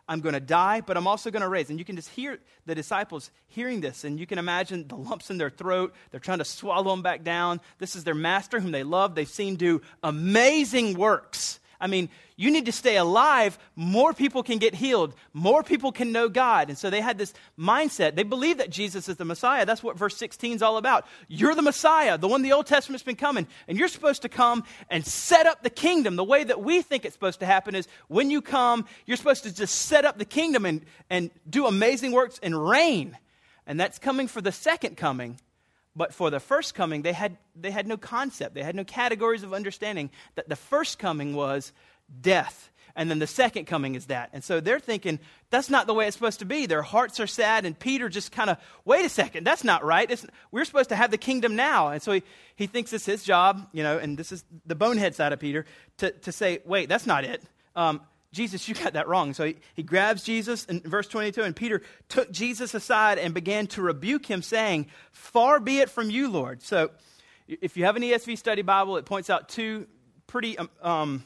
I'm 0.09 0.21
going 0.21 0.33
to 0.33 0.39
die, 0.39 0.81
but 0.81 0.97
I'm 0.97 1.05
also 1.05 1.29
going 1.29 1.43
to 1.43 1.47
raise. 1.47 1.69
And 1.69 1.77
you 1.77 1.85
can 1.85 1.95
just 1.95 2.09
hear 2.09 2.39
the 2.65 2.73
disciples 2.73 3.29
hearing 3.47 3.79
this, 3.79 4.03
and 4.03 4.19
you 4.19 4.25
can 4.25 4.39
imagine 4.39 4.87
the 4.87 4.95
lumps 4.95 5.29
in 5.29 5.37
their 5.37 5.51
throat. 5.51 5.93
They're 6.09 6.19
trying 6.19 6.39
to 6.39 6.45
swallow 6.45 6.89
them 6.91 7.03
back 7.03 7.23
down. 7.23 7.61
This 7.77 7.95
is 7.95 8.03
their 8.03 8.15
master 8.15 8.59
whom 8.59 8.71
they 8.71 8.83
love. 8.83 9.13
They've 9.13 9.27
seen 9.29 9.55
do 9.55 9.81
amazing 10.01 10.97
works. 10.97 11.58
I 11.81 11.87
mean, 11.87 12.09
you 12.35 12.51
need 12.51 12.65
to 12.65 12.71
stay 12.71 12.97
alive. 12.97 13.57
More 13.75 14.13
people 14.13 14.43
can 14.43 14.57
get 14.57 14.75
healed. 14.75 15.13
More 15.33 15.63
people 15.63 15.91
can 15.91 16.11
know 16.11 16.27
God. 16.27 16.69
And 16.69 16.77
so 16.77 16.89
they 16.89 16.99
had 16.99 17.17
this 17.17 17.33
mindset. 17.57 18.15
They 18.15 18.23
believe 18.23 18.57
that 18.57 18.69
Jesus 18.69 19.07
is 19.07 19.15
the 19.15 19.25
Messiah. 19.25 19.65
That's 19.65 19.81
what 19.81 19.97
verse 19.97 20.17
16 20.17 20.57
is 20.57 20.61
all 20.61 20.77
about. 20.77 21.05
You're 21.27 21.55
the 21.55 21.61
Messiah, 21.61 22.17
the 22.17 22.27
one 22.27 22.41
the 22.41 22.53
Old 22.53 22.65
Testament's 22.65 23.03
been 23.03 23.15
coming. 23.15 23.47
And 23.67 23.77
you're 23.77 23.87
supposed 23.87 24.21
to 24.23 24.29
come 24.29 24.63
and 24.89 25.05
set 25.05 25.45
up 25.45 25.63
the 25.63 25.69
kingdom. 25.69 26.15
The 26.17 26.23
way 26.23 26.43
that 26.43 26.61
we 26.61 26.81
think 26.81 27.05
it's 27.05 27.15
supposed 27.15 27.39
to 27.39 27.45
happen 27.45 27.75
is 27.75 27.87
when 28.07 28.29
you 28.29 28.41
come, 28.41 28.85
you're 29.05 29.17
supposed 29.17 29.43
to 29.43 29.53
just 29.53 29.75
set 29.75 30.03
up 30.03 30.17
the 30.17 30.25
kingdom 30.25 30.65
and, 30.65 30.85
and 31.09 31.31
do 31.49 31.65
amazing 31.65 32.11
works 32.11 32.39
and 32.43 32.67
reign. 32.69 33.17
And 33.65 33.79
that's 33.79 33.99
coming 33.99 34.27
for 34.27 34.41
the 34.41 34.51
second 34.51 34.97
coming. 34.97 35.37
But 35.95 36.13
for 36.13 36.29
the 36.29 36.39
first 36.39 36.75
coming, 36.75 37.01
they 37.01 37.13
had, 37.13 37.37
they 37.55 37.71
had 37.71 37.87
no 37.87 37.97
concept, 37.97 38.55
they 38.55 38.63
had 38.63 38.75
no 38.75 38.83
categories 38.83 39.43
of 39.43 39.53
understanding 39.53 40.11
that 40.35 40.47
the 40.47 40.55
first 40.55 40.99
coming 40.99 41.35
was 41.35 41.73
death. 42.21 42.71
And 42.95 43.09
then 43.09 43.19
the 43.19 43.27
second 43.27 43.65
coming 43.65 43.95
is 43.95 44.07
that. 44.07 44.29
And 44.33 44.43
so 44.43 44.59
they're 44.59 44.79
thinking, 44.79 45.19
that's 45.51 45.69
not 45.69 45.87
the 45.87 45.93
way 45.93 46.07
it's 46.07 46.17
supposed 46.17 46.39
to 46.39 46.45
be. 46.45 46.65
Their 46.65 46.81
hearts 46.81 47.19
are 47.19 47.27
sad, 47.27 47.65
and 47.65 47.77
Peter 47.77 48.09
just 48.09 48.31
kind 48.31 48.49
of, 48.49 48.57
wait 48.83 49.05
a 49.05 49.09
second, 49.09 49.45
that's 49.45 49.63
not 49.63 49.85
right. 49.85 50.09
It's, 50.09 50.25
we're 50.51 50.65
supposed 50.65 50.89
to 50.89 50.95
have 50.95 51.11
the 51.11 51.17
kingdom 51.17 51.55
now. 51.55 51.89
And 51.89 52.01
so 52.01 52.11
he, 52.11 52.23
he 52.55 52.67
thinks 52.67 52.91
it's 52.91 53.05
his 53.05 53.23
job, 53.23 53.67
you 53.71 53.83
know, 53.83 53.97
and 53.99 54.17
this 54.17 54.31
is 54.31 54.43
the 54.65 54.75
bonehead 54.75 55.15
side 55.15 55.33
of 55.33 55.39
Peter, 55.39 55.65
to, 55.97 56.11
to 56.11 56.31
say, 56.31 56.59
wait, 56.65 56.89
that's 56.89 57.07
not 57.07 57.23
it. 57.23 57.41
Um, 57.75 58.01
Jesus, 58.31 58.67
you 58.67 58.75
got 58.75 58.93
that 58.93 59.07
wrong. 59.07 59.33
So 59.33 59.45
he, 59.45 59.57
he 59.73 59.83
grabs 59.83 60.23
Jesus 60.23 60.65
in 60.65 60.81
verse 60.81 61.07
22, 61.07 61.41
and 61.41 61.55
Peter 61.55 61.81
took 62.09 62.31
Jesus 62.31 62.73
aside 62.73 63.17
and 63.17 63.33
began 63.33 63.67
to 63.67 63.81
rebuke 63.81 64.25
him, 64.25 64.41
saying, 64.41 64.87
Far 65.11 65.59
be 65.59 65.79
it 65.79 65.89
from 65.89 66.09
you, 66.09 66.29
Lord. 66.29 66.61
So 66.61 66.91
if 67.47 67.75
you 67.75 67.85
have 67.85 67.95
an 67.95 68.03
ESV 68.03 68.37
study 68.37 68.61
Bible, 68.61 68.97
it 68.97 69.05
points 69.05 69.29
out 69.29 69.49
two 69.49 69.87
pretty, 70.27 70.57
um, 70.57 70.69
um, 70.81 71.25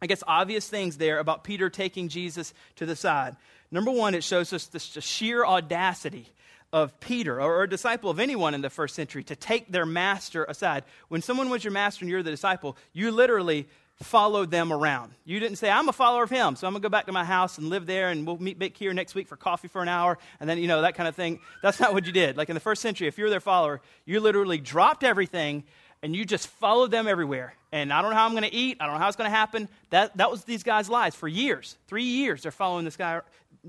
I 0.00 0.06
guess, 0.06 0.22
obvious 0.26 0.68
things 0.68 0.96
there 0.96 1.18
about 1.18 1.42
Peter 1.42 1.68
taking 1.68 2.08
Jesus 2.08 2.54
to 2.76 2.86
the 2.86 2.94
side. 2.94 3.36
Number 3.72 3.90
one, 3.90 4.14
it 4.14 4.22
shows 4.22 4.52
us 4.52 4.66
the 4.66 4.78
sheer 4.78 5.44
audacity 5.44 6.28
of 6.72 6.98
Peter 7.00 7.40
or 7.40 7.64
a 7.64 7.68
disciple 7.68 8.10
of 8.10 8.18
anyone 8.18 8.54
in 8.54 8.62
the 8.62 8.70
first 8.70 8.94
century 8.94 9.22
to 9.24 9.36
take 9.36 9.70
their 9.70 9.84
master 9.84 10.44
aside. 10.44 10.84
When 11.08 11.20
someone 11.20 11.50
was 11.50 11.64
your 11.64 11.72
master 11.72 12.04
and 12.04 12.10
you're 12.10 12.22
the 12.22 12.30
disciple, 12.30 12.76
you 12.92 13.10
literally 13.10 13.68
followed 14.02 14.50
them 14.50 14.72
around. 14.72 15.12
You 15.24 15.40
didn't 15.40 15.56
say, 15.56 15.70
I'm 15.70 15.88
a 15.88 15.92
follower 15.92 16.22
of 16.24 16.30
him, 16.30 16.56
so 16.56 16.66
I'm 16.66 16.72
going 16.72 16.82
to 16.82 16.88
go 16.88 16.90
back 16.90 17.06
to 17.06 17.12
my 17.12 17.24
house 17.24 17.58
and 17.58 17.68
live 17.68 17.86
there, 17.86 18.10
and 18.10 18.26
we'll 18.26 18.38
meet 18.38 18.58
back 18.58 18.76
here 18.76 18.92
next 18.92 19.14
week 19.14 19.28
for 19.28 19.36
coffee 19.36 19.68
for 19.68 19.82
an 19.82 19.88
hour, 19.88 20.18
and 20.40 20.48
then, 20.48 20.58
you 20.58 20.68
know, 20.68 20.82
that 20.82 20.94
kind 20.94 21.08
of 21.08 21.16
thing. 21.16 21.40
That's 21.62 21.80
not 21.80 21.92
what 21.92 22.06
you 22.06 22.12
did. 22.12 22.36
Like 22.36 22.48
in 22.48 22.54
the 22.54 22.60
first 22.60 22.82
century, 22.82 23.08
if 23.08 23.18
you 23.18 23.24
were 23.24 23.30
their 23.30 23.40
follower, 23.40 23.80
you 24.04 24.20
literally 24.20 24.58
dropped 24.58 25.04
everything 25.04 25.64
and 26.02 26.16
you 26.16 26.24
just 26.24 26.48
followed 26.48 26.90
them 26.90 27.06
everywhere. 27.06 27.54
And 27.70 27.92
I 27.92 28.02
don't 28.02 28.10
know 28.10 28.16
how 28.16 28.26
I'm 28.26 28.32
going 28.32 28.42
to 28.42 28.52
eat. 28.52 28.78
I 28.80 28.86
don't 28.86 28.94
know 28.94 29.00
how 29.00 29.08
it's 29.08 29.16
going 29.16 29.30
to 29.30 29.36
happen. 29.36 29.68
That, 29.90 30.16
that 30.16 30.30
was 30.30 30.44
these 30.44 30.62
guys' 30.62 30.90
lives 30.90 31.14
for 31.14 31.28
years. 31.28 31.78
Three 31.86 32.04
years, 32.04 32.42
they're 32.42 32.50
following 32.50 32.84
this 32.84 32.96
guy, 32.96 33.20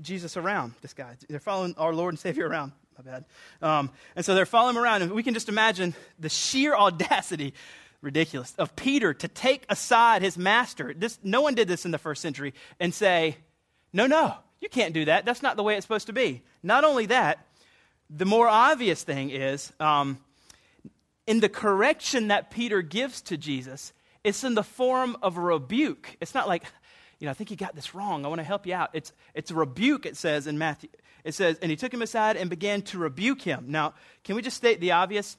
Jesus, 0.02 0.36
around. 0.36 0.74
This 0.82 0.92
guy. 0.92 1.14
They're 1.28 1.38
following 1.38 1.74
our 1.78 1.94
Lord 1.94 2.12
and 2.12 2.18
Savior 2.18 2.48
around. 2.48 2.72
My 2.98 3.10
bad. 3.10 3.24
Um, 3.62 3.90
and 4.14 4.24
so 4.24 4.34
they're 4.34 4.46
following 4.46 4.76
him 4.76 4.82
around, 4.82 5.02
and 5.02 5.12
we 5.12 5.22
can 5.22 5.34
just 5.34 5.48
imagine 5.48 5.94
the 6.18 6.28
sheer 6.28 6.74
audacity 6.74 7.54
ridiculous 8.04 8.54
of 8.58 8.76
Peter 8.76 9.14
to 9.14 9.28
take 9.28 9.64
aside 9.68 10.22
his 10.22 10.38
master. 10.38 10.94
This, 10.96 11.18
no 11.22 11.40
one 11.40 11.54
did 11.54 11.68
this 11.68 11.84
in 11.84 11.90
the 11.90 11.98
first 11.98 12.22
century 12.22 12.54
and 12.78 12.94
say, 12.94 13.36
No, 13.92 14.06
no, 14.06 14.34
you 14.60 14.68
can't 14.68 14.94
do 14.94 15.06
that. 15.06 15.24
That's 15.24 15.42
not 15.42 15.56
the 15.56 15.62
way 15.62 15.76
it's 15.76 15.84
supposed 15.84 16.06
to 16.06 16.12
be. 16.12 16.42
Not 16.62 16.84
only 16.84 17.06
that, 17.06 17.46
the 18.10 18.24
more 18.24 18.48
obvious 18.48 19.02
thing 19.02 19.30
is 19.30 19.72
um, 19.80 20.18
in 21.26 21.40
the 21.40 21.48
correction 21.48 22.28
that 22.28 22.50
Peter 22.50 22.82
gives 22.82 23.20
to 23.22 23.36
Jesus, 23.36 23.92
it's 24.22 24.44
in 24.44 24.54
the 24.54 24.62
form 24.62 25.16
of 25.22 25.36
a 25.36 25.40
rebuke. 25.40 26.16
It's 26.20 26.34
not 26.34 26.48
like, 26.48 26.64
you 27.18 27.26
know, 27.26 27.30
I 27.30 27.34
think 27.34 27.50
you 27.50 27.56
got 27.56 27.74
this 27.74 27.94
wrong. 27.94 28.24
I 28.24 28.28
want 28.28 28.40
to 28.40 28.44
help 28.44 28.66
you 28.66 28.74
out. 28.74 28.90
It's, 28.92 29.12
it's 29.34 29.50
a 29.50 29.54
rebuke, 29.54 30.06
it 30.06 30.16
says 30.16 30.46
in 30.46 30.58
Matthew. 30.58 30.90
It 31.24 31.34
says, 31.34 31.58
and 31.62 31.70
he 31.70 31.76
took 31.76 31.92
him 31.92 32.02
aside 32.02 32.36
and 32.36 32.50
began 32.50 32.82
to 32.82 32.98
rebuke 32.98 33.42
him. 33.42 33.66
Now, 33.68 33.94
can 34.24 34.36
we 34.36 34.42
just 34.42 34.56
state 34.56 34.80
the 34.80 34.92
obvious? 34.92 35.36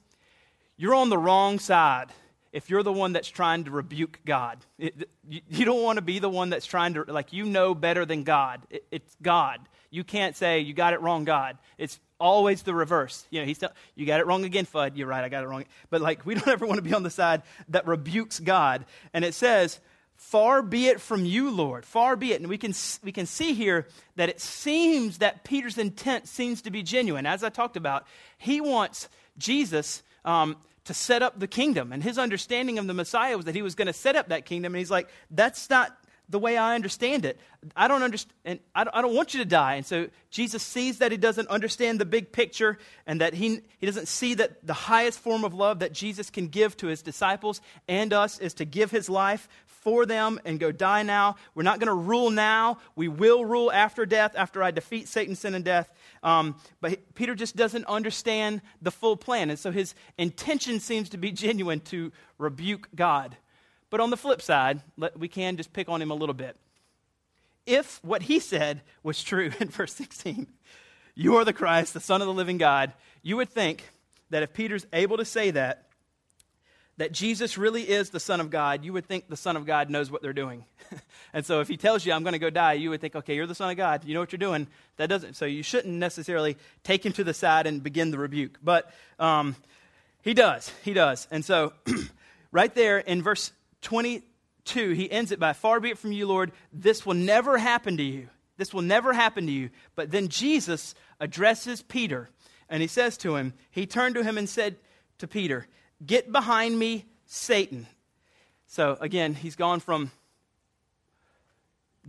You're 0.78 0.96
on 0.96 1.10
the 1.10 1.18
wrong 1.18 1.60
side 1.60 2.12
if 2.56 2.70
you're 2.70 2.84
the 2.84 2.94
one 2.94 3.12
that's 3.12 3.28
trying 3.28 3.66
to 3.66 3.72
rebuke 3.72 4.22
God. 4.26 4.58
It, 4.80 5.10
you, 5.28 5.42
you, 5.50 5.66
don't 5.66 5.84
want 5.84 5.98
to 5.98 6.02
be 6.02 6.20
the 6.20 6.30
one 6.30 6.50
that's 6.50 6.66
trying 6.66 6.94
to, 6.94 7.04
like, 7.04 7.34
you 7.34 7.44
know 7.44 7.76
better 7.76 8.06
than 8.06 8.24
God. 8.24 8.62
It, 8.70 8.86
it's 8.92 9.18
God. 9.22 9.60
You 9.92 10.06
can't 10.06 10.38
say, 10.38 10.62
you 10.62 10.74
got 10.74 10.94
it 10.94 11.02
wrong, 11.02 11.26
God. 11.26 11.58
It's 11.78 12.00
always 12.18 12.64
the 12.64 12.74
reverse. 12.74 13.28
You 13.30 13.42
know, 13.42 13.46
he's, 13.46 13.58
tell, 13.58 13.74
you 13.94 14.06
got 14.06 14.22
it 14.22 14.26
wrong 14.26 14.46
again, 14.46 14.66
Fudd. 14.66 14.94
You're 14.96 15.08
right, 15.08 15.22
I 15.22 15.28
got 15.28 15.44
it 15.44 15.48
wrong. 15.48 15.66
But, 15.90 16.00
like, 16.00 16.26
we 16.26 16.34
don't 16.36 16.48
ever 16.48 16.66
want 16.66 16.78
to 16.78 16.82
be 16.82 16.94
on 16.94 17.04
the 17.04 17.10
side 17.10 17.42
that 17.68 17.86
rebukes 17.86 18.40
God. 18.40 18.86
And 19.14 19.26
it 19.26 19.34
says, 19.34 19.82
Far 20.16 20.62
be 20.62 20.88
it 20.88 21.02
from 21.02 21.26
you, 21.26 21.52
Lord. 21.52 21.86
Far 21.86 22.16
be 22.16 22.32
it. 22.32 22.40
And 22.40 22.50
we 22.50 22.58
can, 22.58 22.74
we 23.04 23.12
can 23.12 23.26
see 23.26 23.54
here 23.54 23.86
that 24.16 24.30
it 24.30 24.40
seems 24.40 25.18
that 25.18 25.44
Peter's 25.44 25.78
intent 25.78 26.30
seems 26.30 26.62
to 26.62 26.72
be 26.72 26.84
genuine. 26.84 27.26
As 27.26 27.44
I 27.44 27.50
talked 27.50 27.76
about, 27.76 28.08
he 28.38 28.62
wants 28.62 29.10
Jesus 29.38 30.04
um, 30.24 30.56
to 30.86 30.94
set 30.94 31.22
up 31.22 31.40
the 31.40 31.48
kingdom. 31.48 31.92
And 31.92 32.02
his 32.02 32.18
understanding 32.18 32.80
of 32.80 32.88
the 32.88 32.94
Messiah 32.94 33.36
was 33.36 33.46
that 33.46 33.56
he 33.56 33.62
was 33.62 33.76
going 33.76 33.88
to 33.88 33.94
set 33.94 34.16
up 34.16 34.30
that 34.30 34.46
kingdom. 34.46 34.74
And 34.74 34.80
he's 34.80 34.92
like, 34.92 35.10
that's 35.30 35.70
not 35.70 35.96
the 36.30 36.40
way 36.40 36.58
I 36.58 36.76
understand 36.76 37.26
it. 37.26 37.40
I 37.76 37.88
don't 37.88 38.02
understand. 38.02 38.60
I 38.74 38.84
don't, 38.84 38.96
I 38.96 39.02
don't 39.02 39.16
want 39.16 39.34
you 39.34 39.40
to 39.40 39.46
die. 39.46 39.76
And 39.76 39.86
so 39.86 40.08
Jesus 40.32 40.64
sees 40.64 41.00
that 41.00 41.12
he 41.12 41.18
doesn't 41.18 41.48
understand 41.50 42.00
the 42.00 42.06
big 42.06 42.32
picture 42.32 42.78
and 43.06 43.22
that 43.22 43.34
he, 43.34 43.62
he 43.78 43.86
doesn't 43.86 44.08
see 44.08 44.34
that 44.36 44.66
the 44.66 44.74
highest 44.74 45.20
form 45.20 45.44
of 45.44 45.54
love 45.54 45.80
that 45.80 45.94
Jesus 45.94 46.30
can 46.30 46.48
give 46.48 46.76
to 46.78 46.88
his 46.88 47.02
disciples 47.02 47.62
and 47.88 48.14
us 48.14 48.40
is 48.40 48.56
to 48.56 48.66
give 48.66 48.92
his 48.92 49.10
life 49.10 49.48
for 49.66 50.06
them 50.08 50.40
and 50.46 50.60
go 50.60 50.72
die 50.72 51.04
now. 51.04 51.36
We're 51.54 51.64
not 51.64 51.80
going 51.80 51.88
to 51.88 51.94
rule 51.94 52.32
now. 52.32 52.80
We 52.96 53.08
will 53.08 53.46
rule 53.46 53.72
after 53.72 54.06
death, 54.06 54.34
after 54.36 54.64
I 54.64 54.72
defeat 54.72 55.08
Satan, 55.08 55.36
sin, 55.36 55.54
and 55.54 55.64
death. 55.64 55.92
Um, 56.26 56.56
but 56.82 57.14
Peter 57.14 57.36
just 57.36 57.56
doesn't 57.56 57.86
understand 57.86 58.62
the 58.82 58.90
full 58.90 59.16
plan. 59.16 59.52
And 59.52 59.60
so 59.60 59.72
his 59.72 59.94
intention 60.18 60.80
seems 60.80 61.08
to 61.10 61.18
be 61.18 61.32
genuine 61.46 61.80
to 61.82 62.12
rebuke 62.40 62.90
God. 62.96 63.38
But 63.92 64.02
on 64.02 64.10
the 64.10 64.18
flip 64.18 64.42
side, 64.42 64.82
let, 64.98 65.18
we 65.18 65.28
can 65.28 65.56
just 65.56 65.72
pick 65.72 65.88
on 65.88 66.02
him 66.02 66.12
a 66.12 66.16
little 66.16 66.34
bit. 66.34 66.58
If 67.68 68.04
what 68.04 68.24
he 68.24 68.40
said 68.40 68.82
was 69.04 69.24
true 69.24 69.52
in 69.60 69.70
verse 69.70 69.94
16, 69.94 70.48
you 71.14 71.36
are 71.38 71.46
the 71.46 71.54
Christ, 71.54 71.94
the 71.94 72.00
Son 72.00 72.22
of 72.22 72.28
the 72.28 72.34
living 72.34 72.58
God, 72.58 72.92
you 73.22 73.38
would 73.38 73.50
think 73.50 73.92
that 74.32 74.44
if 74.44 74.52
Peter's 74.52 74.88
able 74.92 75.18
to 75.18 75.26
say 75.26 75.52
that, 75.52 75.86
that 76.98 77.12
Jesus 77.12 77.58
really 77.58 77.84
is 77.84 78.10
the 78.10 78.20
Son 78.20 78.40
of 78.40 78.50
God, 78.50 78.86
you 78.86 78.94
would 78.94 79.06
think 79.06 79.28
the 79.28 79.36
Son 79.36 79.58
of 79.58 79.66
God 79.66 79.90
knows 79.90 80.10
what 80.10 80.22
they're 80.22 80.34
doing. 80.34 80.66
and 81.34 81.46
so 81.46 81.60
if 81.60 81.68
he 81.68 81.76
tells 81.76 82.06
you, 82.06 82.14
I'm 82.14 82.24
going 82.24 82.34
to 82.34 82.40
go 82.40 82.50
die, 82.50 82.74
you 82.74 82.90
would 82.92 83.02
think, 83.02 83.16
okay, 83.16 83.36
you're 83.36 83.48
the 83.48 83.56
Son 83.56 83.70
of 83.70 83.76
God. 83.76 84.06
You 84.06 84.14
know 84.14 84.22
what 84.22 84.32
you're 84.32 84.38
doing. 84.38 84.68
That 84.98 85.08
doesn't, 85.08 85.36
so 85.36 85.46
you 85.46 85.62
shouldn't 85.62 85.94
necessarily 85.94 86.58
take 86.84 87.06
him 87.06 87.12
to 87.14 87.24
the 87.24 87.34
side 87.34 87.68
and 87.68 87.84
begin 87.84 88.12
the 88.12 88.18
rebuke. 88.18 88.60
But 88.64 88.92
um, 89.20 89.58
he 90.22 90.34
does. 90.34 90.72
He 90.84 90.94
does. 90.94 91.28
And 91.32 91.44
so 91.44 91.74
right 92.52 92.74
there 92.74 93.00
in 93.00 93.22
verse 93.22 93.52
22, 93.82 94.92
he 94.92 95.12
ends 95.12 95.32
it 95.32 95.40
by, 95.40 95.52
Far 95.52 95.82
be 95.82 95.90
it 95.90 95.98
from 95.98 96.14
you, 96.14 96.28
Lord, 96.28 96.54
this 96.72 97.06
will 97.06 97.14
never 97.14 97.58
happen 97.58 97.98
to 97.98 98.04
you. 98.04 98.30
This 98.58 98.74
will 98.74 98.82
never 98.82 99.12
happen 99.12 99.48
to 99.48 99.52
you. 99.52 99.70
But 99.96 100.12
then 100.12 100.30
Jesus 100.30 100.96
addresses 101.20 101.82
Peter, 101.82 102.30
and 102.70 102.82
he 102.82 102.88
says 102.88 103.18
to 103.18 103.36
him, 103.36 103.54
He 103.70 103.86
turned 103.86 104.16
to 104.16 104.24
him 104.24 104.38
and 104.38 104.48
said 104.48 104.78
to 105.18 105.28
Peter, 105.28 105.68
Get 106.04 106.32
behind 106.32 106.80
me, 106.80 107.06
Satan. 107.26 107.88
So 108.68 108.98
again, 109.00 109.36
he's 109.36 109.56
gone 109.56 109.80
from 109.80 110.12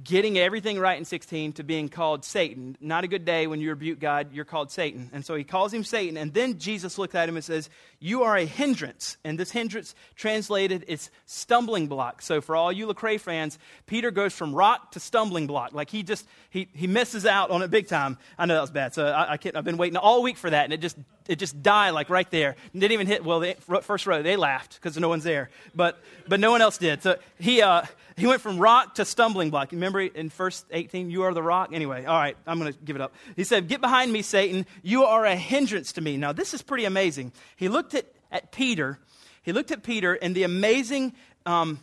getting 0.02 0.38
everything 0.38 0.78
right 0.78 0.98
in 0.98 1.04
16 1.04 1.54
to 1.54 1.64
being 1.64 1.88
called 1.88 2.24
Satan. 2.24 2.76
Not 2.80 3.04
a 3.04 3.08
good 3.08 3.24
day 3.24 3.46
when 3.46 3.60
you 3.60 3.70
rebuke 3.70 3.98
God, 3.98 4.32
you're 4.32 4.44
called 4.44 4.70
Satan. 4.70 5.10
And 5.12 5.24
so 5.24 5.34
he 5.34 5.44
calls 5.44 5.72
him 5.72 5.84
Satan. 5.84 6.16
And 6.16 6.34
then 6.34 6.58
Jesus 6.58 6.98
looks 6.98 7.14
at 7.14 7.28
him 7.28 7.36
and 7.36 7.44
says, 7.44 7.70
You 7.98 8.22
are 8.24 8.36
a 8.36 8.44
hindrance. 8.44 9.16
And 9.24 9.38
this 9.38 9.50
hindrance 9.50 9.94
translated 10.14 10.84
is 10.88 11.10
stumbling 11.24 11.86
block. 11.86 12.20
So 12.20 12.40
for 12.40 12.54
all 12.56 12.70
you 12.70 12.86
Lecrae 12.86 13.18
fans, 13.18 13.58
Peter 13.86 14.10
goes 14.10 14.34
from 14.34 14.54
rock 14.54 14.92
to 14.92 15.00
stumbling 15.00 15.46
block. 15.46 15.72
Like 15.72 15.90
he 15.90 16.02
just, 16.02 16.26
he, 16.50 16.68
he 16.74 16.86
misses 16.86 17.24
out 17.24 17.50
on 17.50 17.62
it 17.62 17.70
big 17.70 17.88
time. 17.88 18.18
I 18.38 18.46
know 18.46 18.54
that 18.54 18.60
was 18.60 18.70
bad. 18.70 18.94
So 18.94 19.06
I, 19.06 19.32
I 19.32 19.36
can't, 19.38 19.56
I've 19.56 19.64
been 19.64 19.78
waiting 19.78 19.96
all 19.96 20.22
week 20.22 20.36
for 20.36 20.50
that. 20.50 20.64
And 20.64 20.72
it 20.74 20.80
just, 20.80 20.96
it 21.26 21.38
just 21.38 21.62
died 21.62 21.90
like 21.90 22.10
right 22.10 22.30
there. 22.30 22.56
didn't 22.72 22.92
even 22.92 23.06
hit, 23.06 23.24
well, 23.24 23.40
the 23.40 23.54
first 23.82 24.06
row, 24.06 24.22
they 24.22 24.36
laughed 24.36 24.74
because 24.74 24.96
no 24.98 25.08
one's 25.08 25.24
there. 25.24 25.50
But, 25.74 25.98
but 26.28 26.38
no 26.38 26.50
one 26.50 26.60
else 26.60 26.76
did. 26.78 27.02
So 27.02 27.16
he, 27.38 27.62
uh, 27.62 27.82
he 28.16 28.26
went 28.26 28.40
from 28.40 28.58
rock 28.58 28.94
to 28.94 29.04
stumbling 29.04 29.50
block. 29.50 29.72
Remember 29.72 30.00
in 30.00 30.30
verse 30.30 30.64
18, 30.70 31.10
you 31.10 31.24
are 31.24 31.34
the 31.34 31.42
rock? 31.42 31.70
Anyway, 31.72 32.06
all 32.06 32.18
right, 32.18 32.36
I'm 32.46 32.58
going 32.58 32.72
to 32.72 32.78
give 32.78 32.96
it 32.96 33.02
up. 33.02 33.14
He 33.36 33.44
said, 33.44 33.68
Get 33.68 33.82
behind 33.82 34.10
me, 34.10 34.22
Satan. 34.22 34.64
You 34.82 35.04
are 35.04 35.26
a 35.26 35.36
hindrance 35.36 35.92
to 35.92 36.00
me. 36.00 36.16
Now, 36.16 36.32
this 36.32 36.54
is 36.54 36.62
pretty 36.62 36.86
amazing. 36.86 37.32
He 37.56 37.68
looked 37.68 37.94
at, 37.94 38.06
at 38.32 38.52
Peter. 38.52 38.98
He 39.42 39.52
looked 39.52 39.70
at 39.70 39.82
Peter, 39.82 40.14
and 40.14 40.34
the 40.34 40.44
amazing, 40.44 41.12
um, 41.44 41.80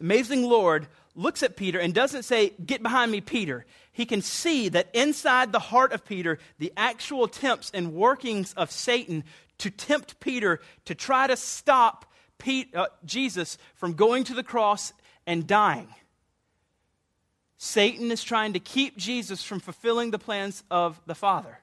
amazing 0.00 0.42
Lord 0.42 0.88
looks 1.14 1.42
at 1.42 1.56
Peter 1.56 1.78
and 1.78 1.94
doesn't 1.94 2.24
say, 2.24 2.52
Get 2.64 2.82
behind 2.82 3.12
me, 3.12 3.20
Peter. 3.20 3.64
He 3.92 4.06
can 4.06 4.22
see 4.22 4.68
that 4.70 4.88
inside 4.92 5.52
the 5.52 5.60
heart 5.60 5.92
of 5.92 6.04
Peter, 6.04 6.38
the 6.58 6.72
actual 6.76 7.24
attempts 7.24 7.70
and 7.72 7.94
workings 7.94 8.54
of 8.54 8.72
Satan 8.72 9.22
to 9.58 9.70
tempt 9.70 10.18
Peter 10.18 10.60
to 10.86 10.94
try 10.96 11.28
to 11.28 11.36
stop 11.36 12.06
Pete, 12.38 12.74
uh, 12.74 12.86
Jesus 13.04 13.58
from 13.74 13.92
going 13.92 14.24
to 14.24 14.34
the 14.34 14.42
cross 14.42 14.92
and 15.26 15.46
dying. 15.46 15.88
Satan 17.58 18.10
is 18.10 18.24
trying 18.24 18.54
to 18.54 18.58
keep 18.58 18.96
Jesus 18.96 19.42
from 19.42 19.60
fulfilling 19.60 20.10
the 20.10 20.18
plans 20.18 20.64
of 20.70 21.00
the 21.06 21.14
Father. 21.14 21.58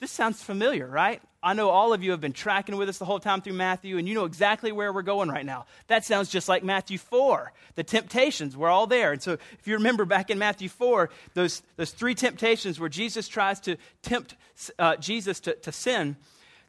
This 0.00 0.10
sounds 0.10 0.42
familiar, 0.42 0.86
right? 0.86 1.20
I 1.42 1.52
know 1.52 1.68
all 1.68 1.92
of 1.92 2.02
you 2.02 2.10
have 2.10 2.22
been 2.22 2.32
tracking 2.32 2.76
with 2.76 2.88
us 2.88 2.98
the 2.98 3.04
whole 3.04 3.20
time 3.20 3.42
through 3.42 3.52
Matthew, 3.52 3.98
and 3.98 4.08
you 4.08 4.14
know 4.14 4.24
exactly 4.24 4.72
where 4.72 4.92
we're 4.92 5.02
going 5.02 5.28
right 5.28 5.44
now. 5.44 5.66
That 5.88 6.04
sounds 6.04 6.30
just 6.30 6.48
like 6.48 6.64
Matthew 6.64 6.96
4. 6.96 7.52
The 7.74 7.84
temptations, 7.84 8.56
we're 8.56 8.70
all 8.70 8.86
there. 8.86 9.12
And 9.12 9.22
so, 9.22 9.32
if 9.32 9.66
you 9.66 9.74
remember 9.74 10.06
back 10.06 10.30
in 10.30 10.38
Matthew 10.38 10.70
4, 10.70 11.10
those, 11.34 11.62
those 11.76 11.90
three 11.92 12.14
temptations 12.14 12.80
where 12.80 12.88
Jesus 12.88 13.28
tries 13.28 13.60
to 13.60 13.76
tempt 14.02 14.36
uh, 14.78 14.96
Jesus 14.96 15.38
to, 15.40 15.54
to 15.54 15.70
sin, 15.70 16.16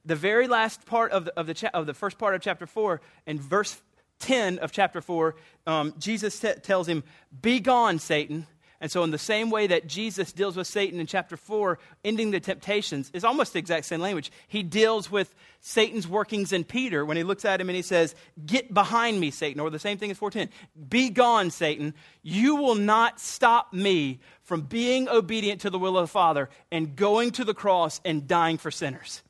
the 0.05 0.15
very 0.15 0.47
last 0.47 0.85
part 0.85 1.11
of 1.11 1.25
the, 1.25 1.39
of, 1.39 1.47
the 1.47 1.53
cha- 1.53 1.69
of 1.73 1.85
the 1.85 1.93
first 1.93 2.17
part 2.17 2.35
of 2.35 2.41
chapter 2.41 2.67
4, 2.67 2.99
in 3.27 3.39
verse 3.39 3.81
10 4.21 4.59
of 4.59 4.71
chapter 4.71 5.01
4, 5.01 5.35
um, 5.67 5.93
Jesus 5.99 6.39
t- 6.39 6.53
tells 6.63 6.87
him, 6.87 7.03
Be 7.41 7.59
gone, 7.59 7.99
Satan. 7.99 8.47
And 8.81 8.91
so, 8.91 9.03
in 9.03 9.11
the 9.11 9.19
same 9.19 9.51
way 9.51 9.67
that 9.67 9.85
Jesus 9.85 10.33
deals 10.33 10.57
with 10.57 10.65
Satan 10.65 10.99
in 10.99 11.05
chapter 11.05 11.37
4, 11.37 11.77
ending 12.03 12.31
the 12.31 12.39
temptations, 12.39 13.11
is 13.13 13.23
almost 13.23 13.53
the 13.53 13.59
exact 13.59 13.85
same 13.85 14.01
language. 14.01 14.31
He 14.47 14.63
deals 14.63 15.11
with 15.11 15.35
Satan's 15.59 16.07
workings 16.07 16.51
in 16.51 16.63
Peter 16.63 17.05
when 17.05 17.15
he 17.15 17.21
looks 17.21 17.45
at 17.45 17.61
him 17.61 17.69
and 17.69 17.75
he 17.75 17.83
says, 17.83 18.15
Get 18.43 18.73
behind 18.73 19.19
me, 19.19 19.29
Satan. 19.29 19.59
Or 19.59 19.69
the 19.69 19.77
same 19.77 19.99
thing 19.99 20.09
as 20.09 20.17
410. 20.17 20.51
Be 20.89 21.11
gone, 21.11 21.51
Satan. 21.51 21.93
You 22.23 22.55
will 22.55 22.73
not 22.73 23.19
stop 23.19 23.71
me 23.71 24.19
from 24.41 24.61
being 24.61 25.07
obedient 25.07 25.61
to 25.61 25.69
the 25.69 25.77
will 25.77 25.95
of 25.95 26.03
the 26.03 26.11
Father 26.11 26.49
and 26.71 26.95
going 26.95 27.29
to 27.31 27.45
the 27.45 27.53
cross 27.53 28.01
and 28.03 28.27
dying 28.27 28.57
for 28.57 28.71
sinners. 28.71 29.21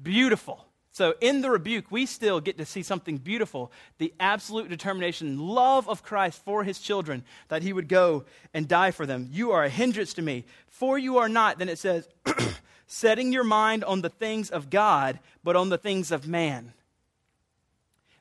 Beautiful. 0.00 0.64
So, 0.94 1.14
in 1.22 1.40
the 1.40 1.50
rebuke, 1.50 1.90
we 1.90 2.04
still 2.04 2.38
get 2.38 2.58
to 2.58 2.66
see 2.66 2.82
something 2.82 3.16
beautiful 3.16 3.72
the 3.96 4.12
absolute 4.20 4.68
determination, 4.68 5.38
love 5.38 5.88
of 5.88 6.02
Christ 6.02 6.44
for 6.44 6.64
his 6.64 6.78
children, 6.78 7.24
that 7.48 7.62
he 7.62 7.72
would 7.72 7.88
go 7.88 8.24
and 8.52 8.68
die 8.68 8.90
for 8.90 9.06
them. 9.06 9.26
You 9.32 9.52
are 9.52 9.64
a 9.64 9.70
hindrance 9.70 10.12
to 10.14 10.22
me, 10.22 10.44
for 10.68 10.98
you 10.98 11.16
are 11.16 11.30
not, 11.30 11.58
then 11.58 11.70
it 11.70 11.78
says, 11.78 12.06
setting 12.86 13.32
your 13.32 13.42
mind 13.42 13.84
on 13.84 14.02
the 14.02 14.10
things 14.10 14.50
of 14.50 14.68
God, 14.68 15.18
but 15.42 15.56
on 15.56 15.70
the 15.70 15.78
things 15.78 16.12
of 16.12 16.28
man. 16.28 16.74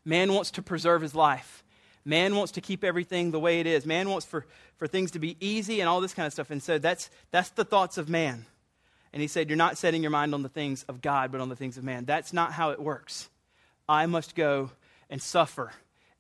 Man 0.06 0.32
wants 0.32 0.52
to 0.52 0.62
preserve 0.62 1.02
his 1.02 1.14
life. 1.14 1.66
Man 2.06 2.38
wants 2.38 2.54
to 2.54 2.62
keep 2.62 2.86
everything 2.86 3.32
the 3.32 3.40
way 3.40 3.60
it 3.60 3.68
is. 3.68 3.86
Man 3.86 4.10
wants 4.10 4.26
for, 4.26 4.46
for 4.78 4.88
things 4.88 5.12
to 5.12 5.20
be 5.20 5.36
easy 5.42 5.82
and 5.82 5.90
all 5.90 6.00
this 6.00 6.14
kind 6.14 6.26
of 6.26 6.32
stuff. 6.32 6.50
And 6.50 6.64
so 6.64 6.78
that's, 6.78 7.10
that's 7.32 7.50
the 7.50 7.66
thoughts 7.66 7.98
of 7.98 8.08
man. 8.08 8.46
And 9.14 9.22
he 9.22 9.28
said, 9.28 9.50
You're 9.50 9.58
not 9.58 9.78
setting 9.78 10.02
your 10.02 10.12
mind 10.12 10.34
on 10.34 10.42
the 10.42 10.50
things 10.50 10.84
of 10.88 11.02
God, 11.02 11.32
but 11.32 11.42
on 11.42 11.50
the 11.50 11.56
things 11.56 11.78
of 11.78 11.84
man. 11.84 12.06
That's 12.06 12.34
not 12.34 12.54
how 12.54 12.72
it 12.72 12.80
works. 12.80 13.30
I 13.88 14.06
must 14.06 14.36
go 14.36 14.72
and 15.10 15.22
suffer 15.22 15.72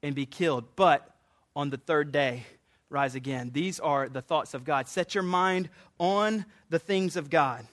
and 0.04 0.16
be 0.16 0.26
killed, 0.26 0.66
but 0.76 1.16
on 1.56 1.70
the 1.70 1.78
third 1.78 2.12
day, 2.12 2.46
rise 2.90 3.16
again. 3.16 3.52
These 3.54 3.80
are 3.80 4.10
the 4.10 4.22
thoughts 4.22 4.54
of 4.54 4.66
God. 4.66 4.88
Set 4.88 5.16
your 5.16 5.24
mind 5.24 5.70
on 6.00 6.46
the 6.70 6.80
things 6.80 7.16
of 7.16 7.30
God. 7.30 7.66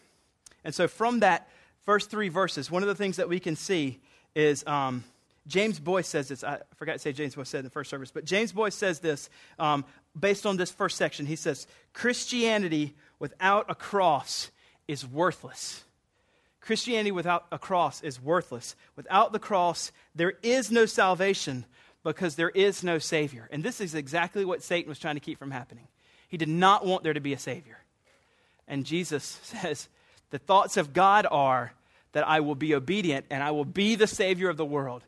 And 0.64 0.74
so, 0.74 0.86
from 0.86 1.20
that 1.20 1.48
first 1.84 2.10
three 2.10 2.28
verses, 2.28 2.70
one 2.70 2.82
of 2.82 2.88
the 2.88 2.94
things 2.94 3.16
that 3.16 3.28
we 3.28 3.40
can 3.40 3.56
see 3.56 3.98
is 4.34 4.64
um, 4.66 5.04
James 5.46 5.80
Boice 5.80 6.06
says 6.06 6.28
this. 6.28 6.44
I 6.44 6.60
forgot 6.76 6.92
to 6.92 6.98
say 6.98 7.12
James 7.12 7.34
Boice 7.34 7.48
said 7.48 7.60
in 7.60 7.64
the 7.64 7.70
first 7.70 7.90
service, 7.90 8.10
but 8.10 8.24
James 8.24 8.52
Boice 8.52 8.74
says 8.74 9.00
this 9.00 9.30
um, 9.58 9.84
based 10.18 10.46
on 10.46 10.56
this 10.56 10.70
first 10.70 10.96
section. 10.96 11.26
He 11.26 11.36
says, 11.36 11.66
Christianity 11.92 12.94
without 13.18 13.66
a 13.68 13.74
cross 13.74 14.50
is 14.88 15.06
worthless. 15.06 15.84
Christianity 16.60 17.12
without 17.12 17.46
a 17.52 17.58
cross 17.58 18.02
is 18.02 18.20
worthless. 18.20 18.74
Without 18.96 19.32
the 19.32 19.38
cross, 19.38 19.92
there 20.14 20.34
is 20.42 20.70
no 20.70 20.86
salvation 20.86 21.64
because 22.02 22.34
there 22.34 22.50
is 22.50 22.82
no 22.82 22.98
Savior. 22.98 23.48
And 23.52 23.62
this 23.62 23.80
is 23.80 23.94
exactly 23.94 24.44
what 24.44 24.62
Satan 24.62 24.88
was 24.88 24.98
trying 24.98 25.16
to 25.16 25.20
keep 25.20 25.38
from 25.38 25.50
happening. 25.50 25.88
He 26.28 26.36
did 26.36 26.48
not 26.48 26.84
want 26.84 27.04
there 27.04 27.14
to 27.14 27.20
be 27.20 27.32
a 27.32 27.38
Savior. 27.38 27.78
And 28.66 28.84
Jesus 28.84 29.40
says, 29.42 29.88
The 30.30 30.38
thoughts 30.38 30.76
of 30.76 30.92
God 30.92 31.26
are 31.30 31.72
that 32.12 32.26
I 32.26 32.40
will 32.40 32.54
be 32.54 32.74
obedient 32.74 33.26
and 33.30 33.42
I 33.42 33.50
will 33.50 33.64
be 33.64 33.94
the 33.94 34.06
Savior 34.06 34.48
of 34.48 34.56
the 34.56 34.64
world. 34.64 35.04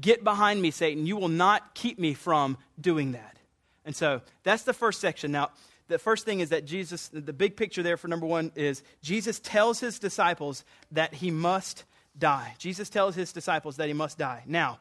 Get 0.00 0.22
behind 0.22 0.62
me, 0.62 0.70
Satan. 0.70 1.06
You 1.06 1.16
will 1.16 1.28
not 1.28 1.74
keep 1.74 1.98
me 1.98 2.14
from 2.14 2.56
doing 2.80 3.12
that. 3.12 3.36
And 3.84 3.96
so 3.96 4.20
that's 4.44 4.62
the 4.62 4.72
first 4.72 5.00
section. 5.00 5.32
Now, 5.32 5.50
the 5.90 5.98
first 5.98 6.24
thing 6.24 6.40
is 6.40 6.48
that 6.50 6.64
Jesus, 6.64 7.08
the 7.08 7.32
big 7.32 7.56
picture 7.56 7.82
there 7.82 7.96
for 7.96 8.08
number 8.08 8.26
one 8.26 8.52
is 8.54 8.82
Jesus 9.02 9.38
tells 9.38 9.80
his 9.80 9.98
disciples 9.98 10.64
that 10.92 11.14
he 11.14 11.30
must 11.30 11.84
die. 12.18 12.54
Jesus 12.58 12.88
tells 12.88 13.14
his 13.14 13.32
disciples 13.32 13.76
that 13.76 13.88
he 13.88 13.94
must 13.94 14.16
die. 14.16 14.42
Now, 14.46 14.78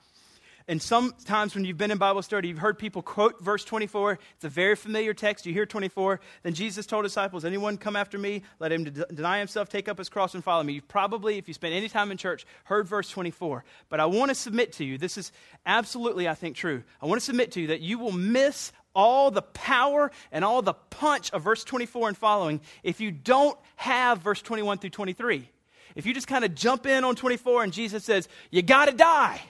and 0.69 0.79
sometimes 0.79 1.55
when 1.55 1.65
you've 1.65 1.79
been 1.79 1.89
in 1.89 1.97
Bible 1.97 2.21
study, 2.21 2.47
you've 2.47 2.59
heard 2.59 2.77
people 2.77 3.01
quote 3.01 3.41
verse 3.41 3.65
24. 3.65 4.19
It's 4.35 4.45
a 4.45 4.49
very 4.49 4.75
familiar 4.75 5.15
text. 5.15 5.47
You 5.47 5.51
hear 5.51 5.65
24. 5.65 6.19
Then 6.43 6.53
Jesus 6.53 6.85
told 6.85 7.05
disciples, 7.05 7.43
Anyone 7.43 7.77
come 7.77 7.95
after 7.95 8.19
me, 8.19 8.43
let 8.59 8.71
him 8.71 8.83
de- 8.83 8.91
deny 9.07 9.39
himself, 9.39 9.67
take 9.67 9.89
up 9.89 9.97
his 9.97 10.09
cross, 10.09 10.35
and 10.35 10.43
follow 10.43 10.61
me. 10.61 10.73
You've 10.73 10.87
probably, 10.87 11.39
if 11.39 11.47
you 11.47 11.55
spend 11.55 11.73
any 11.73 11.89
time 11.89 12.11
in 12.11 12.17
church, 12.17 12.45
heard 12.65 12.87
verse 12.87 13.09
24. 13.09 13.63
But 13.89 13.99
I 13.99 14.05
want 14.05 14.29
to 14.29 14.35
submit 14.35 14.73
to 14.73 14.85
you, 14.85 14.99
this 14.99 15.17
is 15.17 15.31
absolutely, 15.65 16.29
I 16.29 16.35
think, 16.35 16.55
true. 16.55 16.83
I 17.01 17.07
want 17.07 17.19
to 17.19 17.25
submit 17.25 17.53
to 17.53 17.61
you 17.61 17.67
that 17.67 17.81
you 17.81 17.97
will 17.97 18.11
miss 18.11 18.71
all 18.95 19.31
the 19.31 19.41
power 19.41 20.11
and 20.31 20.43
all 20.43 20.61
the 20.61 20.73
punch 20.73 21.31
of 21.31 21.43
verse 21.43 21.63
24 21.63 22.09
and 22.09 22.17
following 22.17 22.61
if 22.83 22.99
you 22.99 23.11
don't 23.11 23.57
have 23.75 24.19
verse 24.19 24.41
21 24.41 24.77
through 24.79 24.89
23. 24.89 25.49
If 25.95 26.05
you 26.05 26.13
just 26.13 26.27
kind 26.27 26.45
of 26.45 26.55
jump 26.55 26.85
in 26.85 27.03
on 27.03 27.15
24 27.15 27.63
and 27.63 27.73
Jesus 27.73 28.03
says, 28.03 28.27
You 28.51 28.61
got 28.61 28.85
to 28.85 28.91
die. 28.91 29.41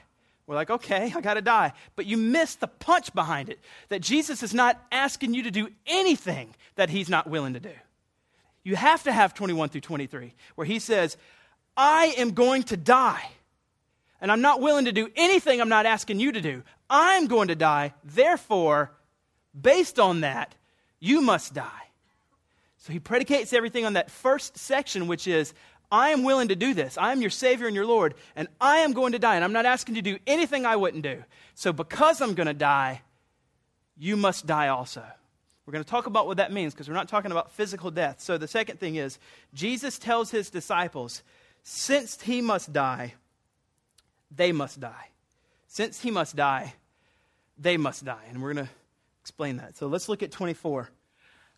We're 0.50 0.56
like, 0.56 0.72
okay, 0.72 1.14
I 1.16 1.22
got 1.22 1.36
to 1.36 1.44
die. 1.44 1.74
But 1.96 2.08
you 2.08 2.18
miss 2.18 2.56
the 2.56 2.66
punch 2.66 3.14
behind 3.14 3.50
it 3.50 3.60
that 3.90 4.02
Jesus 4.02 4.42
is 4.42 4.52
not 4.52 4.84
asking 4.92 5.36
you 5.36 5.44
to 5.44 5.52
do 5.52 5.70
anything 5.86 6.56
that 6.74 6.90
he's 6.90 7.08
not 7.08 7.30
willing 7.30 7.54
to 7.54 7.60
do. 7.60 7.70
You 8.64 8.76
have 8.76 9.04
to 9.04 9.12
have 9.12 9.36
21 9.36 9.70
through 9.70 9.82
23, 9.82 10.34
where 10.56 10.66
he 10.66 10.80
says, 10.80 11.18
I 11.78 12.16
am 12.18 12.32
going 12.32 12.64
to 12.64 12.78
die. 12.78 13.30
And 14.22 14.32
I'm 14.32 14.42
not 14.42 14.60
willing 14.60 14.86
to 14.86 14.92
do 14.92 15.10
anything 15.16 15.62
I'm 15.62 15.70
not 15.70 15.86
asking 15.86 16.20
you 16.20 16.32
to 16.32 16.42
do. 16.42 16.64
I'm 16.90 17.28
going 17.28 17.50
to 17.50 17.56
die. 17.56 17.94
Therefore, 18.04 18.92
Based 19.60 20.00
on 20.00 20.22
that, 20.22 20.56
you 21.00 21.22
must 21.22 21.54
die. 21.54 21.88
So 22.78 22.94
he 22.94 23.00
predicates 23.00 23.54
everything 23.54 23.86
on 23.86 23.94
that 23.94 24.10
first 24.10 24.58
section, 24.58 25.08
which 25.08 25.28
is, 25.28 25.54
I 25.92 26.10
am 26.10 26.24
willing 26.24 26.50
to 26.50 26.56
do 26.56 26.74
this. 26.74 26.98
I 26.98 27.12
am 27.12 27.22
your 27.22 27.30
Savior 27.30 27.68
and 27.68 27.76
your 27.76 27.86
Lord, 27.86 28.14
and 28.36 28.48
I 28.62 28.80
am 28.80 28.94
going 28.94 29.14
to 29.14 29.20
die. 29.20 29.36
And 29.36 29.44
I'm 29.44 29.54
not 29.54 29.66
asking 29.66 29.96
you 29.96 30.02
to 30.02 30.12
do 30.14 30.20
anything 30.28 30.66
I 30.66 30.76
wouldn't 30.76 31.04
do. 31.04 31.24
So 31.56 31.74
because 31.74 32.22
I'm 32.22 32.36
going 32.36 32.48
to 32.48 32.54
die, 32.54 33.02
you 33.98 34.16
must 34.16 34.46
die 34.46 34.68
also. 34.68 35.04
We're 35.66 35.74
going 35.74 35.84
to 35.84 35.90
talk 35.90 36.08
about 36.08 36.26
what 36.26 36.38
that 36.38 36.52
means 36.52 36.74
because 36.74 36.88
we're 36.88 36.96
not 36.96 37.10
talking 37.10 37.32
about 37.32 37.52
physical 37.52 37.92
death. 37.92 38.22
So 38.22 38.38
the 38.38 38.48
second 38.48 38.80
thing 38.80 38.96
is, 38.96 39.20
Jesus 39.54 40.00
tells 40.00 40.32
his 40.32 40.50
disciples, 40.50 41.22
since 41.64 42.22
he 42.22 42.42
must 42.42 42.72
die, 42.72 43.14
they 44.36 44.52
must 44.52 44.80
die. 44.80 45.10
Since 45.68 46.02
he 46.02 46.12
must 46.12 46.36
die, 46.36 46.74
they 47.58 47.78
must 47.78 48.06
die. 48.06 48.24
And 48.30 48.42
we're 48.42 48.54
going 48.54 48.66
to 48.68 48.72
explain 49.22 49.58
that. 49.58 49.78
So 49.78 49.88
let's 49.88 50.10
look 50.10 50.24
at 50.24 50.32
24. 50.32 50.90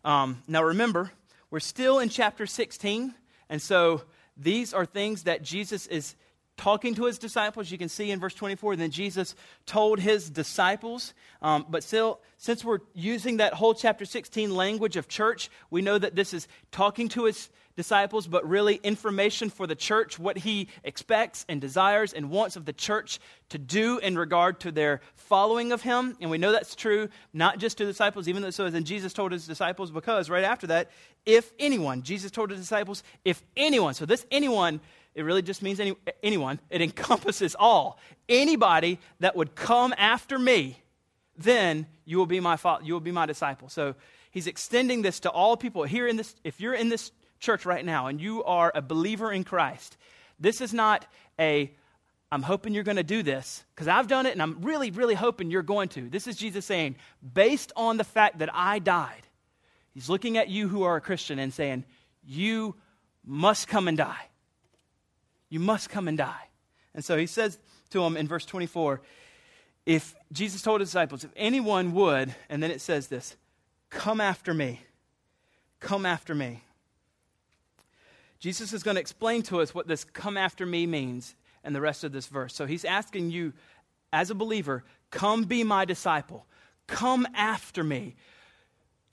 Um, 0.04 0.42
now 0.48 0.62
remember, 0.62 1.10
we're 1.50 1.60
still 1.60 1.98
in 1.98 2.08
chapter 2.08 2.46
16, 2.46 3.14
and 3.48 3.62
so 3.62 4.02
these 4.36 4.74
are 4.74 4.86
things 4.86 5.24
that 5.24 5.42
Jesus 5.42 5.86
is 5.86 6.14
talking 6.56 6.94
to 6.94 7.06
his 7.06 7.18
disciples. 7.18 7.70
You 7.70 7.78
can 7.78 7.88
see 7.88 8.10
in 8.10 8.20
verse 8.20 8.34
24, 8.34 8.76
then 8.76 8.90
Jesus 8.90 9.34
told 9.66 9.98
his 9.98 10.30
disciples. 10.30 11.14
Um, 11.40 11.66
but 11.68 11.82
still, 11.82 12.20
since 12.36 12.64
we're 12.64 12.80
using 12.94 13.38
that 13.38 13.54
whole 13.54 13.74
chapter 13.74 14.04
16 14.04 14.54
language 14.54 14.96
of 14.96 15.08
church, 15.08 15.50
we 15.70 15.82
know 15.82 15.98
that 15.98 16.14
this 16.14 16.34
is 16.34 16.48
talking 16.70 17.08
to 17.10 17.24
his 17.24 17.34
disciples, 17.34 17.60
but 18.26 18.48
really 18.48 18.76
information 18.82 19.50
for 19.50 19.66
the 19.66 19.74
church, 19.74 20.18
what 20.18 20.38
he 20.38 20.68
expects 20.84 21.44
and 21.48 21.60
desires 21.60 22.12
and 22.12 22.30
wants 22.30 22.56
of 22.56 22.64
the 22.64 22.72
church 22.72 23.18
to 23.48 23.58
do 23.58 23.98
in 23.98 24.16
regard 24.16 24.60
to 24.60 24.72
their 24.72 25.00
following 25.14 25.72
of 25.72 25.82
him. 25.82 26.16
And 26.20 26.30
we 26.30 26.38
know 26.38 26.52
that's 26.52 26.74
true 26.74 27.08
not 27.32 27.58
just 27.58 27.78
to 27.78 27.84
disciples, 27.84 28.28
even 28.28 28.42
though 28.42 28.50
so 28.50 28.68
then 28.70 28.84
Jesus 28.84 29.12
told 29.12 29.32
his 29.32 29.46
disciples, 29.46 29.90
because 29.90 30.28
right 30.30 30.44
after 30.44 30.66
that, 30.68 30.90
if 31.24 31.52
anyone, 31.58 32.02
Jesus 32.02 32.30
told 32.30 32.50
his 32.50 32.60
disciples, 32.60 33.02
if 33.24 33.42
anyone, 33.56 33.94
so 33.94 34.06
this 34.06 34.26
anyone, 34.30 34.80
it 35.14 35.22
really 35.22 35.42
just 35.42 35.62
means 35.62 35.80
any, 35.80 35.94
anyone, 36.22 36.58
it 36.70 36.80
encompasses 36.80 37.54
all. 37.58 37.98
Anybody 38.28 38.98
that 39.20 39.36
would 39.36 39.54
come 39.54 39.94
after 39.98 40.38
me, 40.38 40.78
then 41.36 41.86
you 42.04 42.18
will 42.18 42.26
be 42.26 42.40
my 42.40 42.58
you 42.82 42.92
will 42.92 43.00
be 43.00 43.12
my 43.12 43.26
disciple. 43.26 43.68
So 43.68 43.94
he's 44.30 44.46
extending 44.46 45.02
this 45.02 45.20
to 45.20 45.30
all 45.30 45.56
people 45.56 45.84
here 45.84 46.06
in 46.06 46.16
this 46.16 46.34
if 46.44 46.60
you're 46.60 46.74
in 46.74 46.88
this 46.88 47.12
church 47.42 47.66
right 47.66 47.84
now 47.84 48.06
and 48.06 48.20
you 48.20 48.42
are 48.44 48.72
a 48.74 48.80
believer 48.80 49.30
in 49.30 49.44
Christ, 49.44 49.98
this 50.40 50.60
is 50.60 50.72
not 50.72 51.04
a, 51.38 51.70
I'm 52.30 52.42
hoping 52.42 52.72
you're 52.72 52.84
going 52.84 52.96
to 52.96 53.02
do 53.02 53.22
this 53.22 53.64
because 53.74 53.88
I've 53.88 54.08
done 54.08 54.24
it 54.24 54.32
and 54.32 54.40
I'm 54.40 54.62
really, 54.62 54.90
really 54.90 55.14
hoping 55.14 55.50
you're 55.50 55.62
going 55.62 55.90
to. 55.90 56.08
This 56.08 56.26
is 56.26 56.36
Jesus 56.36 56.64
saying, 56.64 56.96
based 57.34 57.72
on 57.76 57.98
the 57.98 58.04
fact 58.04 58.38
that 58.38 58.48
I 58.54 58.78
died, 58.78 59.26
he's 59.92 60.08
looking 60.08 60.38
at 60.38 60.48
you 60.48 60.68
who 60.68 60.84
are 60.84 60.96
a 60.96 61.00
Christian 61.00 61.38
and 61.38 61.52
saying, 61.52 61.84
you 62.24 62.76
must 63.24 63.68
come 63.68 63.88
and 63.88 63.98
die. 63.98 64.28
You 65.50 65.60
must 65.60 65.90
come 65.90 66.08
and 66.08 66.16
die. 66.16 66.48
And 66.94 67.04
so 67.04 67.18
he 67.18 67.26
says 67.26 67.58
to 67.90 68.02
him 68.02 68.16
in 68.16 68.28
verse 68.28 68.46
24, 68.46 69.02
if 69.84 70.14
Jesus 70.30 70.62
told 70.62 70.80
his 70.80 70.90
disciples, 70.90 71.24
if 71.24 71.30
anyone 71.36 71.92
would, 71.92 72.34
and 72.48 72.62
then 72.62 72.70
it 72.70 72.80
says 72.80 73.08
this, 73.08 73.36
come 73.90 74.20
after 74.20 74.54
me, 74.54 74.80
come 75.80 76.06
after 76.06 76.34
me. 76.34 76.62
Jesus 78.42 78.72
is 78.72 78.82
going 78.82 78.96
to 78.96 79.00
explain 79.00 79.42
to 79.42 79.60
us 79.60 79.72
what 79.72 79.86
this 79.86 80.02
come 80.02 80.36
after 80.36 80.66
me 80.66 80.84
means 80.84 81.36
in 81.62 81.72
the 81.72 81.80
rest 81.80 82.02
of 82.02 82.10
this 82.10 82.26
verse. 82.26 82.52
So 82.52 82.66
he's 82.66 82.84
asking 82.84 83.30
you, 83.30 83.52
as 84.12 84.30
a 84.30 84.34
believer, 84.34 84.82
come 85.12 85.44
be 85.44 85.62
my 85.62 85.84
disciple, 85.84 86.44
come 86.88 87.24
after 87.36 87.84
me. 87.84 88.16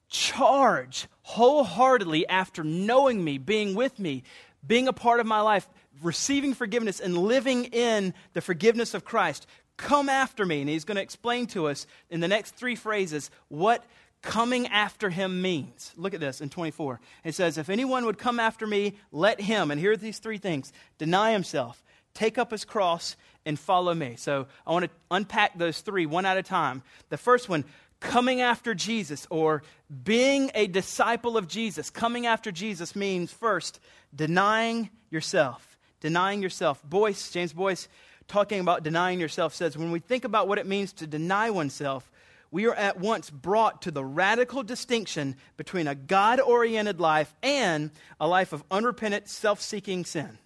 Charge 0.09 1.07
wholeheartedly 1.21 2.27
after 2.27 2.63
knowing 2.63 3.23
me, 3.23 3.37
being 3.37 3.75
with 3.75 3.99
me, 3.99 4.23
being 4.65 4.87
a 4.87 4.93
part 4.93 5.19
of 5.19 5.27
my 5.27 5.41
life, 5.41 5.69
receiving 6.01 6.55
forgiveness, 6.55 6.99
and 6.99 7.15
living 7.15 7.65
in 7.65 8.15
the 8.33 8.41
forgiveness 8.41 8.95
of 8.95 9.05
Christ. 9.05 9.45
Come 9.77 10.09
after 10.09 10.43
me. 10.43 10.61
And 10.61 10.69
he's 10.71 10.85
going 10.85 10.95
to 10.95 11.03
explain 11.03 11.45
to 11.47 11.67
us 11.67 11.85
in 12.09 12.19
the 12.19 12.27
next 12.27 12.55
three 12.55 12.75
phrases 12.75 13.29
what 13.47 13.85
coming 14.21 14.67
after 14.67 15.09
him 15.09 15.41
means. 15.41 15.93
Look 15.95 16.13
at 16.13 16.19
this 16.19 16.41
in 16.41 16.49
24. 16.49 16.99
It 17.23 17.35
says, 17.35 17.57
If 17.57 17.69
anyone 17.69 18.05
would 18.05 18.17
come 18.17 18.39
after 18.39 18.67
me, 18.67 18.95
let 19.11 19.41
him, 19.41 19.71
and 19.71 19.79
here 19.79 19.93
are 19.93 19.97
these 19.97 20.19
three 20.19 20.37
things 20.37 20.73
deny 20.97 21.31
himself, 21.31 21.83
take 22.13 22.37
up 22.37 22.51
his 22.51 22.65
cross, 22.65 23.15
and 23.45 23.57
follow 23.57 23.93
me. 23.93 24.15
So 24.17 24.47
I 24.67 24.71
want 24.71 24.85
to 24.85 24.91
unpack 25.09 25.57
those 25.57 25.81
three 25.81 26.05
one 26.05 26.25
at 26.25 26.37
a 26.37 26.43
time. 26.43 26.83
The 27.09 27.17
first 27.17 27.49
one, 27.49 27.63
coming 27.99 28.41
after 28.41 28.73
Jesus 28.73 29.27
or 29.29 29.63
being 30.03 30.51
a 30.55 30.67
disciple 30.67 31.37
of 31.37 31.47
Jesus. 31.47 31.89
Coming 31.89 32.25
after 32.25 32.51
Jesus 32.51 32.95
means 32.95 33.31
first, 33.31 33.79
denying 34.15 34.89
yourself. 35.09 35.77
Denying 35.99 36.41
yourself. 36.41 36.81
Boice, 36.83 37.31
James 37.31 37.53
Boice, 37.53 37.87
talking 38.27 38.59
about 38.59 38.83
denying 38.83 39.19
yourself, 39.19 39.53
says 39.53 39.77
when 39.77 39.91
we 39.91 39.99
think 39.99 40.23
about 40.23 40.47
what 40.47 40.59
it 40.59 40.65
means 40.65 40.93
to 40.93 41.07
deny 41.07 41.49
oneself, 41.49 42.09
we 42.51 42.65
are 42.65 42.73
at 42.73 42.99
once 42.99 43.29
brought 43.29 43.83
to 43.83 43.91
the 43.91 44.03
radical 44.03 44.63
distinction 44.63 45.35
between 45.57 45.87
a 45.87 45.95
God 45.95 46.39
oriented 46.39 46.99
life 46.99 47.33
and 47.43 47.91
a 48.19 48.27
life 48.27 48.53
of 48.53 48.63
unrepentant, 48.71 49.27
self 49.27 49.61
seeking 49.61 50.03
sin. 50.03 50.37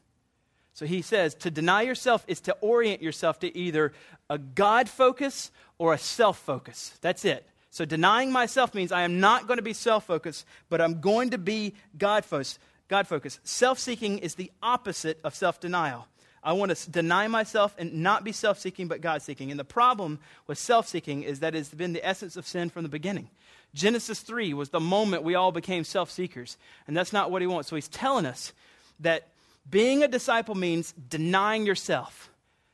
So 0.73 0.85
he 0.85 1.01
says 1.01 1.35
to 1.35 1.51
deny 1.51 1.83
yourself 1.83 2.25
is 2.27 2.41
to 2.41 2.57
orient 2.59 3.01
yourself 3.01 3.39
to 3.39 3.57
either 3.57 3.93
a 4.29 4.37
God 4.37 4.89
focus 4.89 5.51
or 5.77 5.93
a 5.93 5.97
self 5.97 6.39
focus. 6.39 6.97
That's 7.01 7.23
it. 7.25 7.47
So 7.69 7.85
denying 7.85 8.31
myself 8.31 8.73
means 8.73 8.91
I 8.91 9.01
am 9.01 9.19
not 9.19 9.47
going 9.47 9.57
to 9.57 9.63
be 9.63 9.73
self 9.73 10.05
focused, 10.05 10.45
but 10.69 10.81
I'm 10.81 10.99
going 10.99 11.29
to 11.31 11.37
be 11.37 11.73
God 11.97 12.25
focused. 12.25 12.59
God 12.87 13.07
focused. 13.07 13.39
Self 13.47 13.79
seeking 13.79 14.19
is 14.19 14.35
the 14.35 14.51
opposite 14.61 15.19
of 15.23 15.35
self 15.35 15.59
denial. 15.59 16.07
I 16.43 16.53
want 16.53 16.75
to 16.75 16.91
deny 16.91 17.27
myself 17.27 17.73
and 17.77 18.01
not 18.03 18.23
be 18.23 18.31
self 18.31 18.59
seeking, 18.59 18.87
but 18.87 19.01
God 19.01 19.21
seeking. 19.21 19.49
And 19.49 19.59
the 19.59 19.63
problem 19.63 20.19
with 20.45 20.57
self 20.57 20.87
seeking 20.87 21.23
is 21.23 21.39
that 21.39 21.55
it's 21.55 21.69
been 21.69 21.93
the 21.93 22.05
essence 22.05 22.35
of 22.35 22.45
sin 22.45 22.69
from 22.69 22.83
the 22.83 22.89
beginning. 22.89 23.29
Genesis 23.73 24.19
3 24.19 24.53
was 24.53 24.69
the 24.69 24.79
moment 24.79 25.23
we 25.23 25.35
all 25.35 25.51
became 25.51 25.83
self 25.83 26.11
seekers. 26.11 26.57
And 26.87 26.95
that's 26.95 27.13
not 27.13 27.31
what 27.31 27.41
he 27.41 27.47
wants. 27.47 27.69
So 27.69 27.75
he's 27.75 27.87
telling 27.87 28.25
us 28.25 28.51
that 28.99 29.29
being 29.69 30.03
a 30.03 30.07
disciple 30.07 30.55
means 30.55 30.93
denying 31.09 31.65
yourself. 31.65 32.29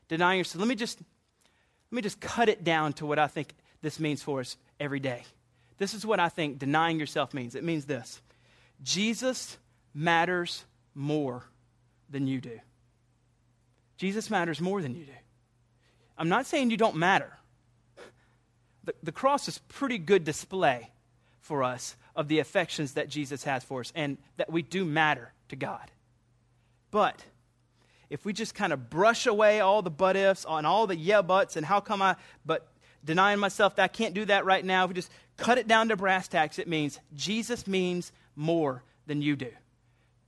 Denying 0.08 0.38
yourself. 0.38 0.60
Let 0.60 0.68
me 0.68 0.74
just 0.74 1.00
let 1.90 1.96
me 1.96 2.02
just 2.02 2.20
cut 2.20 2.48
it 2.48 2.64
down 2.64 2.92
to 2.94 3.06
what 3.06 3.18
I 3.18 3.28
think 3.28 3.54
this 3.82 3.98
means 3.98 4.22
for 4.22 4.40
us 4.40 4.56
every 4.78 5.00
day. 5.00 5.24
This 5.78 5.94
is 5.94 6.04
what 6.04 6.20
I 6.20 6.28
think 6.28 6.58
denying 6.58 7.00
yourself 7.00 7.32
means. 7.32 7.54
It 7.54 7.64
means 7.64 7.86
this 7.86 8.20
Jesus 8.82 9.58
matters 9.94 10.64
more 10.94 11.44
than 12.08 12.26
you 12.26 12.40
do. 12.40 12.60
Jesus 14.00 14.30
matters 14.30 14.62
more 14.62 14.80
than 14.80 14.94
you 14.96 15.04
do. 15.04 15.12
I'm 16.16 16.30
not 16.30 16.46
saying 16.46 16.70
you 16.70 16.78
don't 16.78 16.96
matter. 16.96 17.36
The, 18.84 18.94
the 19.02 19.12
cross 19.12 19.46
is 19.46 19.58
pretty 19.68 19.98
good 19.98 20.24
display 20.24 20.90
for 21.42 21.62
us 21.62 21.96
of 22.16 22.26
the 22.26 22.38
affections 22.38 22.94
that 22.94 23.10
Jesus 23.10 23.44
has 23.44 23.62
for 23.62 23.80
us 23.80 23.92
and 23.94 24.16
that 24.38 24.50
we 24.50 24.62
do 24.62 24.86
matter 24.86 25.34
to 25.50 25.56
God. 25.56 25.90
But 26.90 27.22
if 28.08 28.24
we 28.24 28.32
just 28.32 28.54
kind 28.54 28.72
of 28.72 28.88
brush 28.88 29.26
away 29.26 29.60
all 29.60 29.82
the 29.82 29.90
but 29.90 30.16
ifs 30.16 30.46
and 30.48 30.66
all 30.66 30.86
the 30.86 30.96
yeah 30.96 31.20
buts 31.20 31.56
and 31.56 31.66
how 31.66 31.80
come 31.80 32.00
I, 32.00 32.16
but 32.46 32.68
denying 33.04 33.38
myself 33.38 33.76
that 33.76 33.82
I 33.82 33.88
can't 33.88 34.14
do 34.14 34.24
that 34.24 34.46
right 34.46 34.64
now, 34.64 34.84
if 34.84 34.88
we 34.88 34.94
just 34.94 35.12
cut 35.36 35.58
it 35.58 35.68
down 35.68 35.90
to 35.90 35.96
brass 35.96 36.26
tacks, 36.26 36.58
it 36.58 36.68
means 36.68 36.98
Jesus 37.14 37.66
means 37.66 38.12
more 38.34 38.82
than 39.06 39.20
you 39.20 39.36
do. 39.36 39.50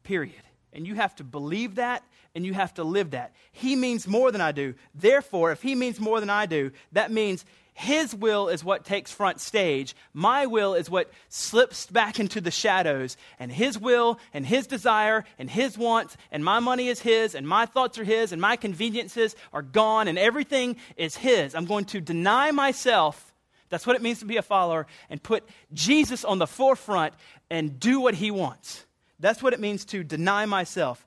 Period. 0.03 0.43
And 0.73 0.87
you 0.87 0.95
have 0.95 1.15
to 1.17 1.25
believe 1.25 1.77
that 1.77 2.03
and 2.35 2.47
you 2.47 2.55
have 2.55 2.75
to 2.75 2.85
live 2.85 3.11
that. 3.11 3.35
He 3.53 3.77
means 3.77 4.07
more 4.07 4.33
than 4.33 4.41
I 4.41 4.53
do. 4.53 4.75
Therefore, 4.95 5.53
if 5.53 5.63
he 5.63 5.75
means 5.75 6.01
more 6.01 6.21
than 6.21 6.31
I 6.31 6.47
do, 6.47 6.73
that 6.93 7.11
means 7.11 7.45
his 7.75 8.15
will 8.15 8.49
is 8.49 8.63
what 8.63 8.85
takes 8.85 9.11
front 9.11 9.41
stage. 9.41 9.97
My 10.13 10.47
will 10.47 10.75
is 10.75 10.91
what 10.91 11.11
slips 11.29 11.87
back 11.87 12.21
into 12.21 12.41
the 12.41 12.51
shadows. 12.51 13.17
And 13.39 13.51
his 13.51 13.79
will 13.79 14.19
and 14.35 14.47
his 14.47 14.67
desire 14.67 15.25
and 15.39 15.49
his 15.49 15.79
wants 15.79 16.17
and 16.31 16.45
my 16.45 16.61
money 16.61 16.89
is 16.89 17.01
his 17.01 17.35
and 17.35 17.49
my 17.49 17.67
thoughts 17.67 17.99
are 17.99 18.05
his 18.05 18.33
and 18.33 18.41
my 18.41 18.57
conveniences 18.57 19.35
are 19.53 19.63
gone 19.63 20.09
and 20.09 20.19
everything 20.19 20.77
is 20.97 21.17
his. 21.17 21.55
I'm 21.55 21.67
going 21.67 21.87
to 21.87 22.01
deny 22.01 22.51
myself. 22.51 23.33
That's 23.71 23.87
what 23.87 23.97
it 23.97 24.03
means 24.03 24.19
to 24.19 24.27
be 24.27 24.37
a 24.37 24.43
follower 24.43 24.87
and 25.09 25.23
put 25.23 25.49
Jesus 25.73 26.27
on 26.27 26.39
the 26.39 26.47
forefront 26.47 27.15
and 27.49 27.81
do 27.81 28.01
what 28.01 28.15
he 28.15 28.31
wants. 28.31 28.85
That's 29.23 29.43
what 29.43 29.55
it 29.55 29.61
means 29.61 29.85
to 29.87 30.03
deny 30.03 30.47
myself. 30.47 31.07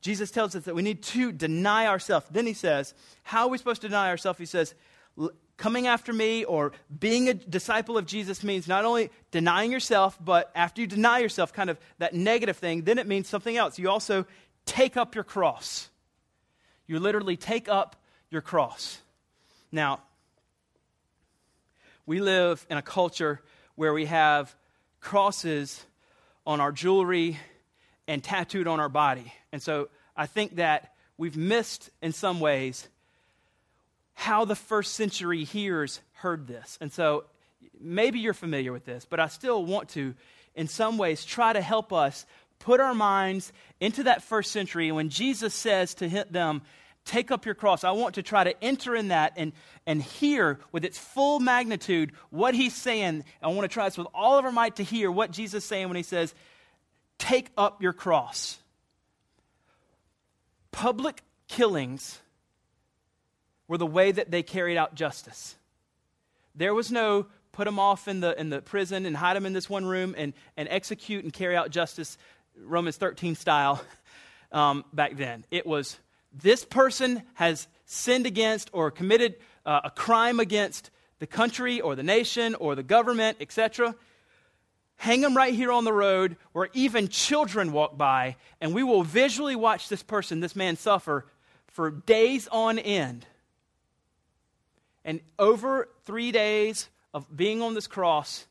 Jesus 0.00 0.32
tells 0.32 0.56
us 0.56 0.64
that 0.64 0.74
we 0.74 0.82
need 0.82 1.02
to 1.04 1.30
deny 1.30 1.86
ourselves. 1.86 2.26
Then 2.28 2.44
he 2.44 2.54
says, 2.54 2.92
How 3.22 3.44
are 3.44 3.48
we 3.48 3.56
supposed 3.56 3.82
to 3.82 3.88
deny 3.88 4.08
ourselves? 4.08 4.38
He 4.40 4.46
says, 4.46 4.74
Coming 5.56 5.86
after 5.86 6.12
me 6.12 6.44
or 6.44 6.72
being 6.98 7.28
a 7.28 7.34
disciple 7.34 7.96
of 7.96 8.04
Jesus 8.04 8.42
means 8.42 8.66
not 8.66 8.84
only 8.84 9.10
denying 9.30 9.70
yourself, 9.70 10.18
but 10.22 10.50
after 10.56 10.80
you 10.80 10.88
deny 10.88 11.20
yourself, 11.20 11.52
kind 11.52 11.70
of 11.70 11.78
that 11.98 12.14
negative 12.14 12.56
thing, 12.56 12.82
then 12.82 12.98
it 12.98 13.06
means 13.06 13.28
something 13.28 13.56
else. 13.56 13.78
You 13.78 13.88
also 13.88 14.26
take 14.66 14.96
up 14.96 15.14
your 15.14 15.24
cross. 15.24 15.88
You 16.88 16.98
literally 16.98 17.36
take 17.36 17.68
up 17.68 17.94
your 18.28 18.42
cross. 18.42 18.98
Now, 19.70 20.00
we 22.06 22.20
live 22.20 22.66
in 22.68 22.76
a 22.76 22.82
culture 22.82 23.40
where 23.76 23.94
we 23.94 24.06
have 24.06 24.52
crosses 25.00 25.86
on 26.44 26.60
our 26.60 26.72
jewelry 26.72 27.38
and 28.08 28.22
tattooed 28.22 28.66
on 28.66 28.80
our 28.80 28.88
body. 28.88 29.32
And 29.52 29.62
so 29.62 29.88
I 30.16 30.26
think 30.26 30.56
that 30.56 30.94
we've 31.16 31.36
missed, 31.36 31.90
in 32.00 32.12
some 32.12 32.40
ways, 32.40 32.88
how 34.14 34.44
the 34.44 34.56
first 34.56 34.94
century 34.94 35.44
hearers 35.44 36.00
heard 36.12 36.46
this. 36.46 36.78
And 36.80 36.92
so 36.92 37.24
maybe 37.80 38.20
you're 38.20 38.34
familiar 38.34 38.72
with 38.72 38.84
this, 38.84 39.06
but 39.08 39.20
I 39.20 39.28
still 39.28 39.64
want 39.64 39.90
to, 39.90 40.14
in 40.54 40.68
some 40.68 40.98
ways, 40.98 41.24
try 41.24 41.52
to 41.52 41.60
help 41.60 41.92
us 41.92 42.26
put 42.58 42.80
our 42.80 42.94
minds 42.94 43.52
into 43.80 44.04
that 44.04 44.22
first 44.22 44.52
century. 44.52 44.92
When 44.92 45.08
Jesus 45.08 45.54
says 45.54 45.94
to 45.94 46.08
them, 46.30 46.62
Take 47.04 47.32
up 47.32 47.44
your 47.44 47.56
cross, 47.56 47.82
I 47.82 47.90
want 47.90 48.14
to 48.14 48.22
try 48.22 48.44
to 48.44 48.62
enter 48.62 48.94
in 48.94 49.08
that 49.08 49.32
and, 49.36 49.52
and 49.86 50.00
hear 50.00 50.60
with 50.70 50.84
its 50.84 50.96
full 50.96 51.40
magnitude 51.40 52.12
what 52.30 52.54
he's 52.54 52.76
saying. 52.76 53.24
I 53.42 53.48
want 53.48 53.62
to 53.62 53.74
try 53.74 53.86
this 53.86 53.98
with 53.98 54.06
all 54.14 54.38
of 54.38 54.44
our 54.44 54.52
might 54.52 54.76
to 54.76 54.84
hear 54.84 55.10
what 55.10 55.32
Jesus 55.32 55.64
is 55.64 55.68
saying 55.68 55.88
when 55.88 55.96
he 55.96 56.04
says, 56.04 56.32
Take 57.22 57.50
up 57.56 57.80
your 57.80 57.92
cross 57.92 58.58
public 60.72 61.22
killings 61.46 62.18
were 63.68 63.78
the 63.78 63.86
way 63.86 64.10
that 64.10 64.30
they 64.32 64.42
carried 64.42 64.76
out 64.76 64.96
justice. 64.96 65.54
There 66.56 66.74
was 66.74 66.90
no 66.90 67.26
put 67.52 67.66
them 67.66 67.78
off 67.78 68.08
in 68.08 68.20
the, 68.20 68.38
in 68.40 68.50
the 68.50 68.60
prison 68.60 69.06
and 69.06 69.16
hide 69.16 69.36
them 69.36 69.46
in 69.46 69.52
this 69.52 69.70
one 69.70 69.84
room 69.84 70.14
and, 70.18 70.32
and 70.56 70.68
execute 70.68 71.22
and 71.22 71.32
carry 71.32 71.54
out 71.54 71.70
justice. 71.70 72.18
Romans 72.58 72.96
13 72.96 73.36
style 73.36 73.80
um, 74.52 74.84
back 74.92 75.16
then. 75.16 75.44
It 75.50 75.66
was 75.66 75.98
this 76.32 76.64
person 76.64 77.22
has 77.34 77.68
sinned 77.84 78.26
against 78.26 78.70
or 78.72 78.90
committed 78.90 79.36
uh, 79.64 79.82
a 79.84 79.90
crime 79.90 80.40
against 80.40 80.90
the 81.18 81.26
country 81.26 81.80
or 81.80 81.94
the 81.94 82.02
nation 82.02 82.54
or 82.56 82.74
the 82.74 82.82
government, 82.82 83.36
etc. 83.40 83.94
Hang 85.02 85.20
them 85.20 85.36
right 85.36 85.52
here 85.52 85.72
on 85.72 85.82
the 85.82 85.92
road 85.92 86.36
where 86.52 86.68
even 86.74 87.08
children 87.08 87.72
walk 87.72 87.98
by, 87.98 88.36
and 88.60 88.72
we 88.72 88.84
will 88.84 89.02
visually 89.02 89.56
watch 89.56 89.88
this 89.88 90.00
person, 90.00 90.38
this 90.38 90.54
man, 90.54 90.76
suffer 90.76 91.26
for 91.66 91.90
days 91.90 92.46
on 92.52 92.78
end. 92.78 93.26
And 95.04 95.18
over 95.40 95.88
three 96.04 96.30
days 96.30 96.88
of 97.12 97.26
being 97.36 97.62
on 97.62 97.74
this 97.74 97.88
cross, 97.88 98.46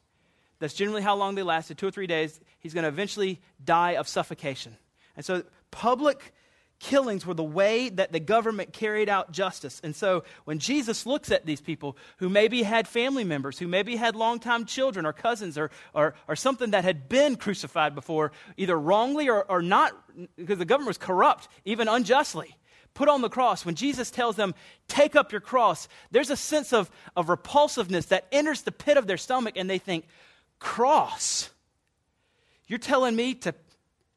that's 0.59 0.73
generally 0.73 1.01
how 1.01 1.15
long 1.15 1.35
they 1.35 1.41
lasted, 1.41 1.77
two 1.77 1.87
or 1.87 1.91
three 1.91 2.05
days, 2.05 2.37
he's 2.59 2.73
going 2.73 2.83
to 2.83 2.89
eventually 2.89 3.39
die 3.63 3.91
of 3.91 4.09
suffocation. 4.09 4.75
And 5.15 5.25
so, 5.25 5.45
public 5.71 6.33
killings 6.81 7.25
were 7.25 7.35
the 7.35 7.43
way 7.43 7.89
that 7.89 8.11
the 8.11 8.19
government 8.19 8.73
carried 8.73 9.07
out 9.07 9.31
justice. 9.31 9.79
And 9.83 9.95
so 9.95 10.23
when 10.45 10.57
Jesus 10.57 11.05
looks 11.05 11.31
at 11.31 11.45
these 11.45 11.61
people 11.61 11.95
who 12.17 12.27
maybe 12.27 12.63
had 12.63 12.87
family 12.87 13.23
members, 13.23 13.59
who 13.59 13.67
maybe 13.67 13.95
had 13.95 14.15
longtime 14.15 14.65
children 14.65 15.05
or 15.05 15.13
cousins 15.13 15.57
or, 15.57 15.69
or, 15.93 16.15
or 16.27 16.35
something 16.35 16.71
that 16.71 16.83
had 16.83 17.07
been 17.07 17.35
crucified 17.35 17.93
before, 17.93 18.31
either 18.57 18.77
wrongly 18.77 19.29
or, 19.29 19.43
or 19.43 19.61
not, 19.61 19.93
because 20.35 20.57
the 20.57 20.65
government 20.65 20.87
was 20.87 20.97
corrupt, 20.97 21.47
even 21.65 21.87
unjustly, 21.87 22.57
put 22.95 23.07
on 23.07 23.21
the 23.21 23.29
cross, 23.29 23.63
when 23.63 23.75
Jesus 23.75 24.09
tells 24.09 24.35
them, 24.35 24.55
take 24.87 25.15
up 25.15 25.31
your 25.31 25.41
cross, 25.41 25.87
there's 26.09 26.31
a 26.31 26.35
sense 26.35 26.73
of, 26.73 26.89
of 27.15 27.29
repulsiveness 27.29 28.07
that 28.07 28.27
enters 28.31 28.63
the 28.63 28.71
pit 28.71 28.97
of 28.97 29.05
their 29.05 29.17
stomach 29.17 29.55
and 29.55 29.69
they 29.69 29.77
think, 29.77 30.07
cross? 30.59 31.51
You're 32.67 32.79
telling 32.79 33.15
me 33.15 33.35
to 33.35 33.53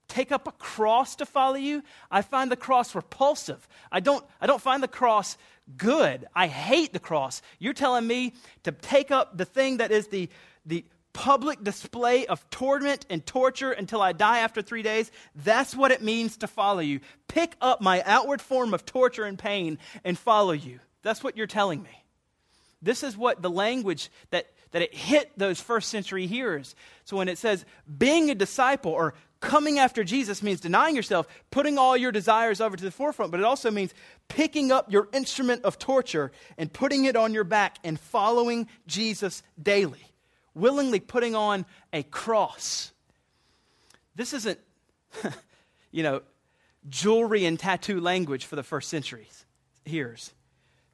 take 0.09 0.33
up 0.33 0.47
a 0.47 0.53
cross 0.53 1.17
to 1.17 1.27
follow 1.27 1.57
you, 1.57 1.83
I 2.11 2.23
find 2.23 2.51
the 2.51 2.57
cross 2.57 2.95
repulsive. 2.95 3.67
I 3.91 4.01
don't, 4.01 4.25
I 4.41 4.47
don't 4.47 4.61
find 4.61 4.83
the 4.83 4.89
cross 4.89 5.37
good. 5.77 6.27
I 6.35 6.47
hate 6.47 6.93
the 6.93 6.99
cross. 6.99 7.43
You're 7.59 7.73
telling 7.73 8.07
me 8.07 8.35
to 8.65 8.73
take 8.73 9.11
up 9.11 9.37
the 9.37 9.45
thing 9.45 9.79
that 9.79 9.91
is 9.91 10.09
the, 10.09 10.29
the 10.67 10.85
public 11.13 11.63
display 11.63 12.27
of 12.27 12.49
torment 12.51 13.07
and 13.09 13.25
torture 13.25 13.73
until 13.73 14.03
I 14.03 14.13
die 14.13 14.41
after 14.41 14.61
three 14.61 14.83
days. 14.83 15.11
That's 15.35 15.75
what 15.75 15.93
it 15.93 16.03
means 16.03 16.37
to 16.39 16.47
follow 16.47 16.81
you. 16.81 17.01
Pick 17.29 17.57
up 17.61 17.81
my 17.81 18.03
outward 18.03 18.43
form 18.43 18.75
of 18.75 18.85
torture 18.85 19.25
and 19.25 19.39
pain 19.39 19.79
and 20.05 20.19
follow 20.19 20.53
you. 20.53 20.81
That's 21.03 21.23
what 21.23 21.37
you're 21.37 21.47
telling 21.47 21.83
me. 21.83 22.05
This 22.83 23.03
is 23.03 23.17
what 23.17 23.41
the 23.41 23.51
language 23.51 24.11
that, 24.31 24.47
that 24.73 24.83
it 24.83 24.95
hit 24.95 25.31
those 25.39 25.61
first 25.61 25.89
century 25.89 26.27
hearers. 26.27 26.75
So 27.05 27.17
when 27.17 27.29
it 27.29 27.39
says 27.39 27.65
being 27.97 28.29
a 28.29 28.35
disciple 28.35 28.93
or 28.93 29.15
coming 29.45 29.79
after 29.79 30.03
Jesus 30.03 30.43
means 30.43 30.61
denying 30.61 30.97
yourself, 30.97 31.27
putting 31.51 31.79
all 31.79 31.97
your 31.97 32.11
desires 32.11 32.61
over 32.61 32.77
to 32.77 32.85
the 32.85 32.91
forefront, 32.91 33.31
but 33.31 33.41
it 33.41 33.47
also 33.47 33.71
means 33.71 33.95
picking 34.29 34.73
up 34.73 34.91
your 34.91 35.09
instrument 35.13 35.65
of 35.65 35.79
torture 35.79 36.33
and 36.59 36.73
putting 36.73 37.05
it 37.05 37.17
on 37.17 37.35
your 37.35 37.45
back 37.45 37.79
and 37.85 37.99
following 38.01 38.69
Jesus 38.87 39.43
daily, 39.63 40.11
willingly 40.55 41.01
putting 41.01 41.35
on 41.35 41.67
a 41.93 42.03
cross. 42.03 42.93
This 44.17 44.33
isn't, 44.33 44.59
you 45.93 46.03
know, 46.03 46.23
jewelry 46.89 47.45
and 47.45 47.59
tattoo 47.59 48.01
language 48.01 48.47
for 48.47 48.57
the 48.57 48.63
first 48.63 48.89
centuries 48.89 49.45
hearers. 49.85 50.33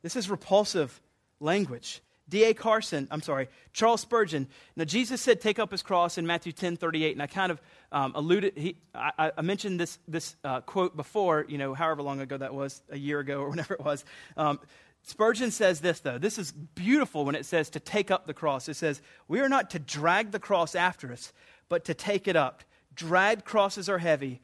This 0.02 0.16
is 0.16 0.28
repulsive 0.28 1.00
language. 1.38 2.02
D.A. 2.30 2.54
Carson, 2.54 3.08
I'm 3.10 3.20
sorry, 3.20 3.48
Charles 3.72 4.00
Spurgeon. 4.00 4.46
Now, 4.76 4.84
Jesus 4.84 5.20
said, 5.20 5.40
take 5.40 5.58
up 5.58 5.70
his 5.70 5.82
cross 5.82 6.16
in 6.16 6.26
Matthew 6.26 6.52
10 6.52 6.76
38, 6.76 7.12
and 7.12 7.22
I 7.22 7.26
kind 7.26 7.52
of 7.52 7.60
um, 7.92 8.12
alluded, 8.14 8.56
he, 8.56 8.76
I, 8.94 9.32
I, 9.36 9.42
mentioned 9.42 9.78
this, 9.78 9.98
this 10.06 10.36
uh, 10.44 10.60
quote 10.62 10.96
before, 10.96 11.44
you 11.48 11.58
know, 11.58 11.74
however 11.74 12.02
long 12.02 12.20
ago 12.20 12.36
that 12.38 12.54
was, 12.54 12.80
a 12.88 12.96
year 12.96 13.18
ago 13.18 13.40
or 13.40 13.48
whenever 13.50 13.74
it 13.74 13.84
was. 13.84 14.04
Um, 14.36 14.60
Spurgeon 15.02 15.50
says 15.50 15.80
this, 15.80 16.00
though. 16.00 16.18
This 16.18 16.38
is 16.38 16.52
beautiful 16.52 17.24
when 17.24 17.34
it 17.34 17.44
says 17.44 17.68
to 17.70 17.80
take 17.80 18.10
up 18.10 18.26
the 18.26 18.34
cross. 18.34 18.68
It 18.68 18.76
says, 18.76 19.02
We 19.28 19.40
are 19.40 19.48
not 19.48 19.70
to 19.70 19.78
drag 19.78 20.30
the 20.30 20.38
cross 20.38 20.74
after 20.74 21.12
us, 21.12 21.32
but 21.68 21.84
to 21.86 21.94
take 21.94 22.28
it 22.28 22.36
up. 22.36 22.62
Dragged 22.94 23.44
crosses 23.44 23.88
are 23.88 23.98
heavy, 23.98 24.40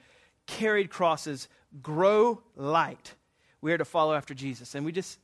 carried 0.47 0.91
crosses 0.91 1.49
grow 1.83 2.43
light. 2.57 3.15
We 3.61 3.73
are 3.73 3.79
to 3.79 3.85
follow 3.85 4.15
after 4.15 4.35
Jesus. 4.35 4.75
And 4.75 4.85
we 4.85 4.93
just, 4.93 5.19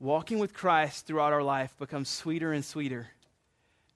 walking 0.00 0.38
with 0.38 0.54
Christ 0.54 1.06
throughout 1.06 1.32
our 1.32 1.42
life 1.42 1.76
becomes 1.78 2.08
sweeter 2.08 2.52
and 2.52 2.64
sweeter. 2.64 3.08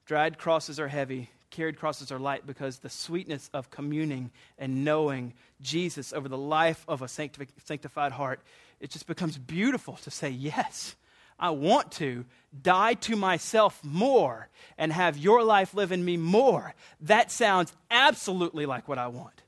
Dried 0.05 0.37
crosses 0.37 0.79
are 0.79 0.87
heavy, 0.87 1.29
carried 1.49 1.77
crosses 1.77 2.11
are 2.11 2.19
light 2.19 2.47
because 2.47 2.79
the 2.79 2.89
sweetness 2.89 3.49
of 3.53 3.69
communing 3.69 4.31
and 4.57 4.83
knowing 4.83 5.33
Jesus 5.61 6.13
over 6.13 6.27
the 6.27 6.37
life 6.37 6.83
of 6.87 7.01
a 7.01 7.07
sanctified 7.07 8.11
heart, 8.13 8.41
it 8.79 8.89
just 8.89 9.05
becomes 9.05 9.37
beautiful 9.37 9.95
to 9.97 10.11
say, 10.11 10.29
Yes, 10.29 10.95
I 11.39 11.51
want 11.51 11.91
to 11.93 12.25
die 12.61 12.93
to 12.95 13.15
myself 13.15 13.83
more 13.83 14.49
and 14.77 14.93
have 14.93 15.17
your 15.17 15.43
life 15.43 15.73
live 15.73 15.91
in 15.91 16.03
me 16.05 16.17
more. 16.17 16.73
That 17.01 17.31
sounds 17.31 17.73
absolutely 17.89 18.65
like 18.65 18.87
what 18.87 18.99
I 18.99 19.07
want. 19.07 19.41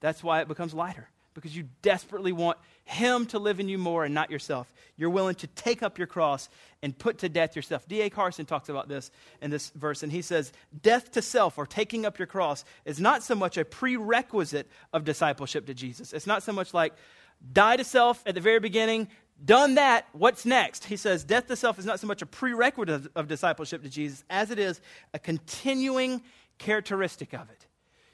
That's 0.00 0.22
why 0.22 0.40
it 0.40 0.48
becomes 0.48 0.74
lighter 0.74 1.08
because 1.34 1.56
you 1.56 1.68
desperately 1.80 2.32
want 2.32 2.58
him 2.84 3.24
to 3.26 3.38
live 3.38 3.60
in 3.60 3.68
you 3.68 3.78
more 3.78 4.04
and 4.04 4.14
not 4.14 4.30
yourself. 4.30 4.70
You're 5.02 5.10
willing 5.10 5.34
to 5.34 5.48
take 5.48 5.82
up 5.82 5.98
your 5.98 6.06
cross 6.06 6.48
and 6.80 6.96
put 6.96 7.18
to 7.18 7.28
death 7.28 7.56
yourself. 7.56 7.88
D.A. 7.88 8.08
Carson 8.08 8.46
talks 8.46 8.68
about 8.68 8.88
this 8.88 9.10
in 9.40 9.50
this 9.50 9.70
verse, 9.70 10.04
and 10.04 10.12
he 10.12 10.22
says, 10.22 10.52
Death 10.80 11.10
to 11.10 11.22
self 11.22 11.58
or 11.58 11.66
taking 11.66 12.06
up 12.06 12.20
your 12.20 12.26
cross 12.26 12.64
is 12.84 13.00
not 13.00 13.24
so 13.24 13.34
much 13.34 13.56
a 13.58 13.64
prerequisite 13.64 14.70
of 14.92 15.02
discipleship 15.02 15.66
to 15.66 15.74
Jesus. 15.74 16.12
It's 16.12 16.28
not 16.28 16.44
so 16.44 16.52
much 16.52 16.72
like 16.72 16.92
die 17.52 17.78
to 17.78 17.82
self 17.82 18.22
at 18.26 18.36
the 18.36 18.40
very 18.40 18.60
beginning, 18.60 19.08
done 19.44 19.74
that, 19.74 20.06
what's 20.12 20.46
next? 20.46 20.84
He 20.84 20.96
says, 20.96 21.24
Death 21.24 21.48
to 21.48 21.56
self 21.56 21.80
is 21.80 21.84
not 21.84 21.98
so 21.98 22.06
much 22.06 22.22
a 22.22 22.26
prerequisite 22.26 23.10
of 23.16 23.26
discipleship 23.26 23.82
to 23.82 23.88
Jesus 23.88 24.22
as 24.30 24.52
it 24.52 24.60
is 24.60 24.80
a 25.12 25.18
continuing 25.18 26.22
characteristic 26.58 27.32
of 27.32 27.50
it. 27.50 27.66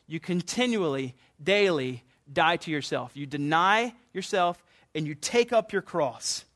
You 0.07 0.21
continually, 0.21 1.17
daily, 1.43 2.03
die 2.33 2.57
to 2.57 2.71
yourself. 2.71 3.15
You 3.15 3.27
deny 3.27 3.93
yourself 4.15 4.65
and 4.95 5.07
you 5.07 5.15
take 5.15 5.53
up 5.53 5.71
your 5.75 5.83
cross. 5.83 6.47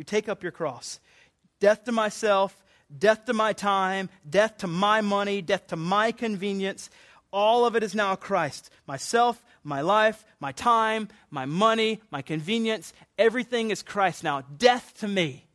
You 0.00 0.04
take 0.04 0.30
up 0.30 0.42
your 0.42 0.50
cross. 0.50 0.98
Death 1.60 1.84
to 1.84 1.92
myself, 1.92 2.64
death 2.98 3.26
to 3.26 3.34
my 3.34 3.52
time, 3.52 4.08
death 4.26 4.56
to 4.56 4.66
my 4.66 5.02
money, 5.02 5.42
death 5.42 5.66
to 5.66 5.76
my 5.76 6.10
convenience. 6.10 6.88
All 7.30 7.66
of 7.66 7.76
it 7.76 7.82
is 7.82 7.94
now 7.94 8.16
Christ. 8.16 8.70
Myself, 8.86 9.44
my 9.62 9.82
life, 9.82 10.24
my 10.40 10.52
time, 10.52 11.08
my 11.30 11.44
money, 11.44 12.00
my 12.10 12.22
convenience, 12.22 12.94
everything 13.18 13.70
is 13.70 13.82
Christ 13.82 14.24
now. 14.24 14.40
Death 14.40 14.94
to 15.00 15.06
me. 15.06 15.49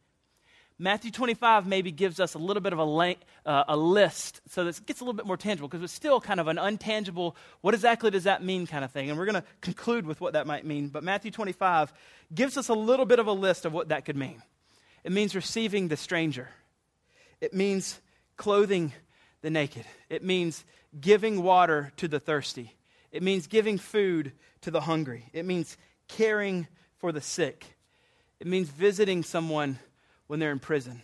Matthew 0.77 1.09
25 1.09 1.67
maybe 1.67 1.89
gives 1.91 2.19
us 2.19 2.33
a 2.33 2.37
little 2.37 2.61
bit 2.61 2.73
of 2.73 2.79
a, 2.79 3.15
uh, 3.45 3.63
a 3.69 3.77
list 3.77 4.41
so 4.49 4.67
it 4.67 4.81
gets 4.85 4.99
a 4.99 5.03
little 5.05 5.15
bit 5.15 5.25
more 5.25 5.37
tangible 5.37 5.69
because 5.69 5.83
it's 5.83 5.93
still 5.93 6.19
kind 6.19 6.39
of 6.39 6.47
an 6.47 6.57
untangible, 6.57 7.35
what 7.61 7.73
exactly 7.73 8.11
does 8.11 8.23
that 8.23 8.43
mean 8.43 8.67
kind 8.67 8.83
of 8.83 8.91
thing. 8.91 9.09
And 9.09 9.17
we're 9.17 9.25
going 9.25 9.41
to 9.41 9.43
conclude 9.61 10.05
with 10.05 10.19
what 10.19 10.33
that 10.33 10.45
might 10.45 10.65
mean. 10.65 10.89
But 10.89 11.03
Matthew 11.03 11.31
25 11.31 11.93
gives 12.33 12.57
us 12.57 12.67
a 12.67 12.73
little 12.73 13.05
bit 13.05 13.19
of 13.19 13.27
a 13.27 13.31
list 13.31 13.63
of 13.63 13.71
what 13.71 13.87
that 13.89 14.03
could 14.03 14.17
mean. 14.17 14.41
It 15.05 15.13
means 15.13 15.33
receiving 15.33 15.87
the 15.87 15.97
stranger, 15.97 16.49
it 17.39 17.53
means 17.53 18.01
clothing 18.35 18.91
the 19.41 19.49
naked, 19.49 19.85
it 20.09 20.23
means 20.23 20.65
giving 20.99 21.41
water 21.41 21.93
to 21.97 22.07
the 22.09 22.19
thirsty, 22.19 22.75
it 23.13 23.23
means 23.23 23.47
giving 23.47 23.77
food 23.77 24.33
to 24.61 24.71
the 24.71 24.81
hungry, 24.81 25.29
it 25.31 25.45
means 25.45 25.77
caring 26.09 26.67
for 26.97 27.13
the 27.13 27.21
sick, 27.21 27.77
it 28.41 28.47
means 28.47 28.67
visiting 28.67 29.23
someone 29.23 29.79
when 30.27 30.39
they're 30.39 30.51
in 30.51 30.59
prison. 30.59 31.01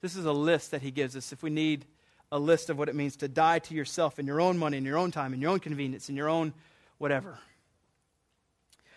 This 0.00 0.16
is 0.16 0.24
a 0.24 0.32
list 0.32 0.72
that 0.72 0.82
he 0.82 0.90
gives 0.90 1.16
us 1.16 1.32
if 1.32 1.42
we 1.42 1.50
need 1.50 1.86
a 2.30 2.38
list 2.38 2.68
of 2.68 2.78
what 2.78 2.88
it 2.88 2.94
means 2.94 3.16
to 3.16 3.28
die 3.28 3.60
to 3.60 3.74
yourself 3.74 4.18
in 4.18 4.26
your 4.26 4.40
own 4.40 4.58
money, 4.58 4.76
in 4.76 4.84
your 4.84 4.98
own 4.98 5.10
time, 5.10 5.32
in 5.32 5.40
your 5.40 5.50
own 5.50 5.60
convenience, 5.60 6.08
in 6.08 6.16
your 6.16 6.28
own 6.28 6.52
whatever. 6.98 7.38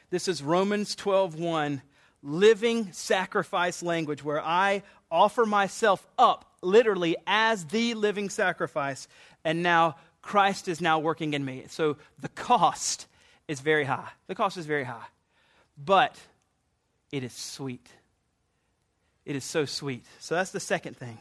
This 0.10 0.28
is 0.28 0.42
Romans 0.42 0.96
12:1, 0.96 1.82
living 2.24 2.92
sacrifice 2.94 3.84
language 3.84 4.24
where 4.24 4.42
I 4.42 4.84
offer 5.12 5.46
myself 5.46 6.06
up 6.18 6.52
literally 6.62 7.16
as 7.26 7.66
the 7.66 7.94
living 7.94 8.30
sacrifice 8.30 9.08
and 9.44 9.64
now 9.64 9.96
Christ 10.22 10.68
is 10.68 10.82
now 10.82 11.00
working 11.00 11.34
in 11.34 11.46
me. 11.46 11.66
So 11.70 11.98
the 12.20 12.30
cost 12.30 13.08
is 13.48 13.62
very 13.62 13.86
high. 13.86 14.10
The 14.28 14.36
cost 14.36 14.58
is 14.58 14.66
very 14.66 14.84
high. 14.84 15.06
But 15.78 16.20
it 17.12 17.24
is 17.24 17.34
sweet. 17.34 17.88
It 19.28 19.36
is 19.36 19.44
so 19.44 19.66
sweet. 19.66 20.06
So 20.20 20.36
that's 20.36 20.52
the 20.52 20.60
second 20.62 20.96
thing. 20.96 21.18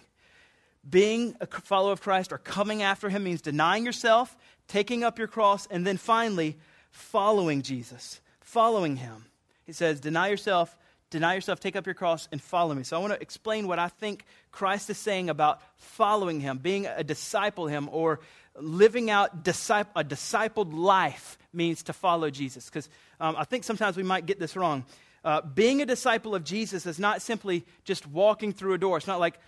Being 0.88 1.34
a 1.40 1.46
follower 1.48 1.90
of 1.90 2.00
Christ 2.00 2.30
or 2.32 2.38
coming 2.38 2.80
after 2.80 3.08
him 3.08 3.24
means 3.24 3.42
denying 3.42 3.84
yourself, 3.84 4.36
taking 4.68 5.02
up 5.02 5.18
your 5.18 5.26
cross, 5.26 5.66
and 5.66 5.84
then 5.84 5.96
finally, 5.96 6.56
following 6.92 7.62
Jesus, 7.62 8.20
following 8.40 8.94
him. 8.94 9.24
He 9.64 9.72
says, 9.72 9.98
Deny 9.98 10.28
yourself, 10.28 10.78
deny 11.10 11.34
yourself, 11.34 11.58
take 11.58 11.74
up 11.74 11.84
your 11.84 11.96
cross, 11.96 12.28
and 12.30 12.40
follow 12.40 12.76
me. 12.76 12.84
So 12.84 12.96
I 12.96 13.00
want 13.00 13.12
to 13.12 13.20
explain 13.20 13.66
what 13.66 13.80
I 13.80 13.88
think 13.88 14.24
Christ 14.52 14.88
is 14.88 14.98
saying 14.98 15.28
about 15.28 15.60
following 15.76 16.38
him, 16.38 16.58
being 16.58 16.86
a 16.86 17.02
disciple 17.02 17.66
him, 17.66 17.88
or 17.90 18.20
living 18.56 19.10
out 19.10 19.42
disciple, 19.42 20.00
a 20.00 20.04
discipled 20.04 20.72
life 20.72 21.38
means 21.52 21.82
to 21.82 21.92
follow 21.92 22.30
Jesus. 22.30 22.66
Because 22.66 22.88
um, 23.18 23.34
I 23.36 23.42
think 23.42 23.64
sometimes 23.64 23.96
we 23.96 24.04
might 24.04 24.26
get 24.26 24.38
this 24.38 24.54
wrong. 24.54 24.84
Uh, 25.26 25.40
being 25.40 25.82
a 25.82 25.86
disciple 25.86 26.36
of 26.36 26.44
Jesus 26.44 26.86
is 26.86 27.00
not 27.00 27.20
simply 27.20 27.66
just 27.82 28.06
walking 28.06 28.52
through 28.52 28.74
a 28.74 28.78
door. 28.78 28.96
It's 28.96 29.08
not 29.08 29.18
like, 29.18 29.40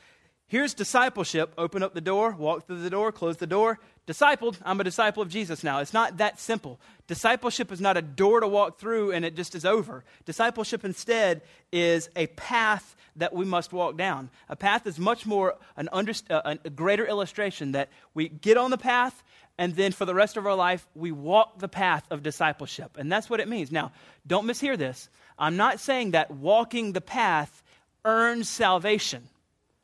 here's 0.49 0.75
discipleship 0.75 1.55
open 1.57 1.85
up 1.85 1.95
the 1.95 2.01
door, 2.01 2.33
walk 2.33 2.67
through 2.67 2.83
the 2.83 2.91
door, 2.91 3.13
close 3.13 3.37
the 3.37 3.47
door. 3.47 3.79
Discipled, 4.05 4.59
I'm 4.65 4.81
a 4.81 4.85
disciple 4.85 5.23
of 5.23 5.29
Jesus 5.29 5.63
now. 5.63 5.79
It's 5.79 5.93
not 5.93 6.17
that 6.17 6.41
simple. 6.41 6.81
Discipleship 7.07 7.71
is 7.71 7.81
not 7.81 7.97
a 7.97 8.03
door 8.03 8.41
to 8.41 8.49
walk 8.49 8.81
through 8.81 9.13
and 9.13 9.25
it 9.25 9.37
just 9.37 9.55
is 9.55 9.65
over. 9.65 10.03
Discipleship 10.25 10.85
instead 10.85 11.43
is 11.71 12.11
a 12.17 12.27
path 12.27 12.97
that 13.15 13.33
we 13.33 13.45
must 13.45 13.73
walk 13.73 13.97
down. 13.97 14.31
A 14.49 14.57
path 14.57 14.85
is 14.85 14.99
much 14.99 15.27
more 15.27 15.55
an 15.77 15.89
under, 15.93 16.13
uh, 16.29 16.57
a 16.65 16.71
greater 16.71 17.07
illustration 17.07 17.71
that 17.73 17.89
we 18.15 18.29
get 18.29 18.57
on 18.57 18.73
the 18.73 18.79
path 18.79 19.23
and 19.59 19.77
then 19.77 19.93
for 19.93 20.07
the 20.07 20.15
rest 20.15 20.37
of 20.37 20.45
our 20.45 20.55
life 20.57 20.89
we 20.97 21.13
walk 21.13 21.61
the 21.61 21.69
path 21.69 22.05
of 22.11 22.25
discipleship. 22.25 22.97
And 22.99 23.13
that's 23.13 23.31
what 23.31 23.39
it 23.39 23.49
means. 23.49 23.71
Now, 23.71 23.93
don't 24.27 24.47
mishear 24.47 24.77
this. 24.77 25.09
I'm 25.39 25.57
not 25.57 25.81
saying 25.81 26.13
that 26.13 26.31
walking 26.31 26.93
the 26.93 27.01
path 27.01 27.63
earns 28.05 28.49
salvation. 28.49 29.29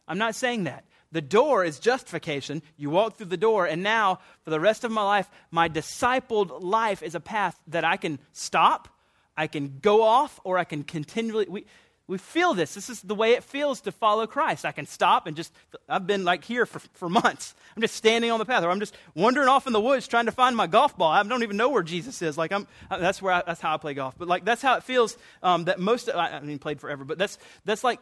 I'm 0.08 0.18
not 0.18 0.34
saying 0.34 0.64
that. 0.64 0.84
The 1.12 1.20
door 1.20 1.64
is 1.64 1.78
justification. 1.78 2.60
You 2.76 2.90
walk 2.90 3.16
through 3.16 3.26
the 3.26 3.36
door, 3.36 3.66
and 3.66 3.84
now, 3.84 4.18
for 4.42 4.50
the 4.50 4.58
rest 4.58 4.82
of 4.82 4.90
my 4.90 5.04
life, 5.04 5.30
my 5.52 5.68
discipled 5.68 6.60
life 6.60 7.04
is 7.04 7.14
a 7.14 7.20
path 7.20 7.58
that 7.68 7.84
I 7.84 7.96
can 7.96 8.18
stop, 8.32 8.88
I 9.36 9.46
can 9.46 9.78
go 9.80 10.02
off, 10.02 10.40
or 10.42 10.58
I 10.58 10.64
can 10.64 10.82
continually. 10.82 11.46
We, 11.48 11.66
we 12.06 12.18
feel 12.18 12.52
this. 12.52 12.74
This 12.74 12.90
is 12.90 13.00
the 13.00 13.14
way 13.14 13.32
it 13.32 13.44
feels 13.44 13.80
to 13.82 13.92
follow 13.92 14.26
Christ. 14.26 14.66
I 14.66 14.72
can 14.72 14.86
stop 14.86 15.26
and 15.26 15.34
just, 15.34 15.52
I've 15.88 16.06
been 16.06 16.24
like 16.24 16.44
here 16.44 16.66
for, 16.66 16.80
for 16.92 17.08
months. 17.08 17.54
I'm 17.74 17.80
just 17.80 17.94
standing 17.94 18.30
on 18.30 18.38
the 18.38 18.44
path, 18.44 18.62
or 18.62 18.70
I'm 18.70 18.80
just 18.80 18.94
wandering 19.14 19.48
off 19.48 19.66
in 19.66 19.72
the 19.72 19.80
woods 19.80 20.06
trying 20.06 20.26
to 20.26 20.32
find 20.32 20.54
my 20.54 20.66
golf 20.66 20.96
ball. 20.98 21.10
I 21.10 21.22
don't 21.22 21.42
even 21.42 21.56
know 21.56 21.70
where 21.70 21.82
Jesus 21.82 22.20
is. 22.20 22.36
Like, 22.36 22.52
I'm, 22.52 22.66
that's 22.90 23.22
where 23.22 23.32
I, 23.32 23.42
that's 23.46 23.60
how 23.60 23.74
I 23.74 23.78
play 23.78 23.94
golf. 23.94 24.14
But 24.18 24.28
like, 24.28 24.44
that's 24.44 24.60
how 24.60 24.76
it 24.76 24.82
feels 24.82 25.16
um, 25.42 25.64
that 25.64 25.80
most, 25.80 26.10
I, 26.10 26.36
I 26.36 26.40
mean, 26.40 26.58
played 26.58 26.78
forever, 26.78 27.04
but 27.04 27.16
that's, 27.16 27.38
that's 27.64 27.82
like 27.82 28.00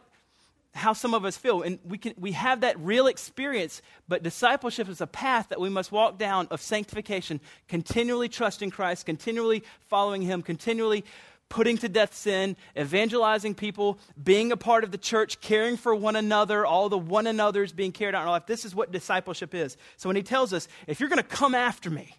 how 0.73 0.91
some 0.91 1.13
of 1.13 1.23
us 1.23 1.37
feel. 1.37 1.61
And 1.61 1.79
we, 1.85 1.97
can, 1.97 2.13
we 2.17 2.31
have 2.33 2.61
that 2.61 2.79
real 2.79 3.07
experience, 3.07 3.81
but 4.07 4.23
discipleship 4.23 4.89
is 4.89 5.01
a 5.01 5.07
path 5.07 5.49
that 5.49 5.61
we 5.61 5.69
must 5.69 5.91
walk 5.91 6.17
down 6.17 6.47
of 6.49 6.61
sanctification, 6.61 7.39
continually 7.67 8.27
trusting 8.27 8.71
Christ, 8.71 9.05
continually 9.05 9.63
following 9.87 10.23
Him, 10.23 10.41
continually 10.41 11.05
putting 11.53 11.77
to 11.77 11.87
death 11.87 12.15
sin, 12.15 12.57
evangelizing 12.75 13.53
people, 13.53 13.99
being 14.21 14.51
a 14.51 14.57
part 14.57 14.83
of 14.83 14.89
the 14.89 14.97
church, 14.97 15.39
caring 15.39 15.77
for 15.77 15.93
one 15.93 16.15
another, 16.15 16.65
all 16.65 16.89
the 16.89 16.97
one 16.97 17.27
another's 17.27 17.71
being 17.71 17.91
carried 17.91 18.15
out 18.15 18.23
in 18.23 18.27
our 18.27 18.31
life. 18.31 18.47
This 18.47 18.65
is 18.65 18.73
what 18.73 18.91
discipleship 18.91 19.53
is. 19.53 19.77
So 19.95 20.09
when 20.09 20.15
he 20.15 20.23
tells 20.23 20.51
us, 20.51 20.67
if 20.87 20.99
you're 20.99 21.09
going 21.09 21.21
to 21.21 21.23
come 21.23 21.53
after 21.53 21.91
me, 21.91 22.15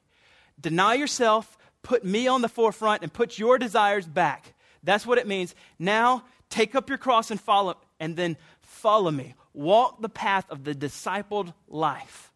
deny 0.60 0.94
yourself, 0.94 1.58
put 1.82 2.04
me 2.04 2.28
on 2.28 2.42
the 2.42 2.48
forefront, 2.48 3.02
and 3.02 3.12
put 3.12 3.36
your 3.36 3.58
desires 3.58 4.06
back. 4.06 4.54
That's 4.84 5.04
what 5.04 5.18
it 5.18 5.26
means. 5.26 5.56
Now, 5.80 6.22
take 6.48 6.76
up 6.76 6.88
your 6.88 6.98
cross 6.98 7.32
and 7.32 7.40
follow, 7.40 7.76
and 7.98 8.14
then 8.14 8.36
follow 8.60 9.10
me. 9.10 9.34
Walk 9.52 10.00
the 10.00 10.08
path 10.08 10.48
of 10.48 10.62
the 10.62 10.76
discipled 10.76 11.52
life. 11.66 12.32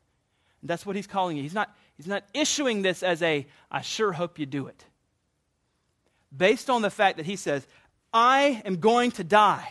And 0.62 0.68
that's 0.68 0.84
what 0.84 0.96
he's 0.96 1.06
calling 1.06 1.36
you. 1.36 1.44
He's 1.44 1.54
not, 1.54 1.72
he's 1.96 2.08
not 2.08 2.24
issuing 2.34 2.82
this 2.82 3.04
as 3.04 3.22
a, 3.22 3.46
I 3.70 3.82
sure 3.82 4.10
hope 4.10 4.40
you 4.40 4.46
do 4.46 4.66
it 4.66 4.84
based 6.36 6.70
on 6.70 6.82
the 6.82 6.90
fact 6.90 7.16
that 7.16 7.26
he 7.26 7.36
says, 7.36 7.66
I 8.12 8.62
am 8.64 8.76
going 8.76 9.10
to 9.12 9.24
die. 9.24 9.70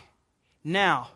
Now, 0.64 1.10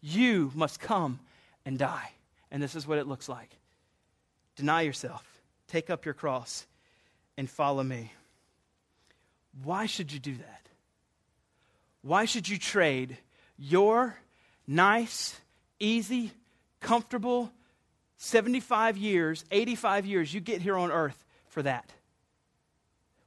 you 0.00 0.50
must 0.54 0.80
come 0.80 1.20
and 1.64 1.78
die. 1.78 2.10
And 2.50 2.62
this 2.62 2.74
is 2.74 2.86
what 2.86 2.98
it 2.98 3.06
looks 3.06 3.28
like 3.28 3.56
deny 4.54 4.82
yourself, 4.82 5.26
take 5.66 5.88
up 5.88 6.04
your 6.04 6.14
cross, 6.14 6.66
and 7.38 7.48
follow 7.48 7.82
me. 7.82 8.12
Why 9.64 9.86
should 9.86 10.12
you 10.12 10.18
do 10.18 10.36
that? 10.36 10.68
Why 12.02 12.24
should 12.26 12.48
you 12.48 12.58
trade 12.58 13.16
your 13.56 14.16
nice, 14.66 15.40
easy, 15.78 16.32
comfortable 16.80 17.50
75 18.18 18.96
years, 18.96 19.44
85 19.50 20.06
years 20.06 20.34
you 20.34 20.40
get 20.40 20.60
here 20.60 20.76
on 20.76 20.90
earth 20.90 21.24
for 21.48 21.62
that? 21.62 21.92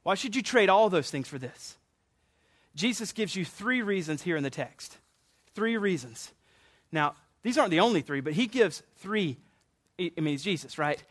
Why 0.06 0.14
should 0.14 0.36
you 0.36 0.42
trade 0.42 0.68
all 0.68 0.88
those 0.88 1.10
things 1.10 1.26
for 1.26 1.36
this? 1.36 1.76
Jesus 2.76 3.10
gives 3.10 3.34
you 3.34 3.44
three 3.44 3.82
reasons 3.82 4.22
here 4.22 4.36
in 4.36 4.44
the 4.44 4.50
text. 4.50 4.96
Three 5.56 5.76
reasons. 5.76 6.30
Now, 6.92 7.16
these 7.42 7.58
aren't 7.58 7.72
the 7.72 7.80
only 7.80 8.02
three, 8.02 8.20
but 8.20 8.32
he 8.32 8.46
gives 8.46 8.84
three. 8.98 9.36
I 9.98 10.12
mean, 10.14 10.26
he's 10.26 10.44
Jesus, 10.44 10.78
right? 10.78 11.02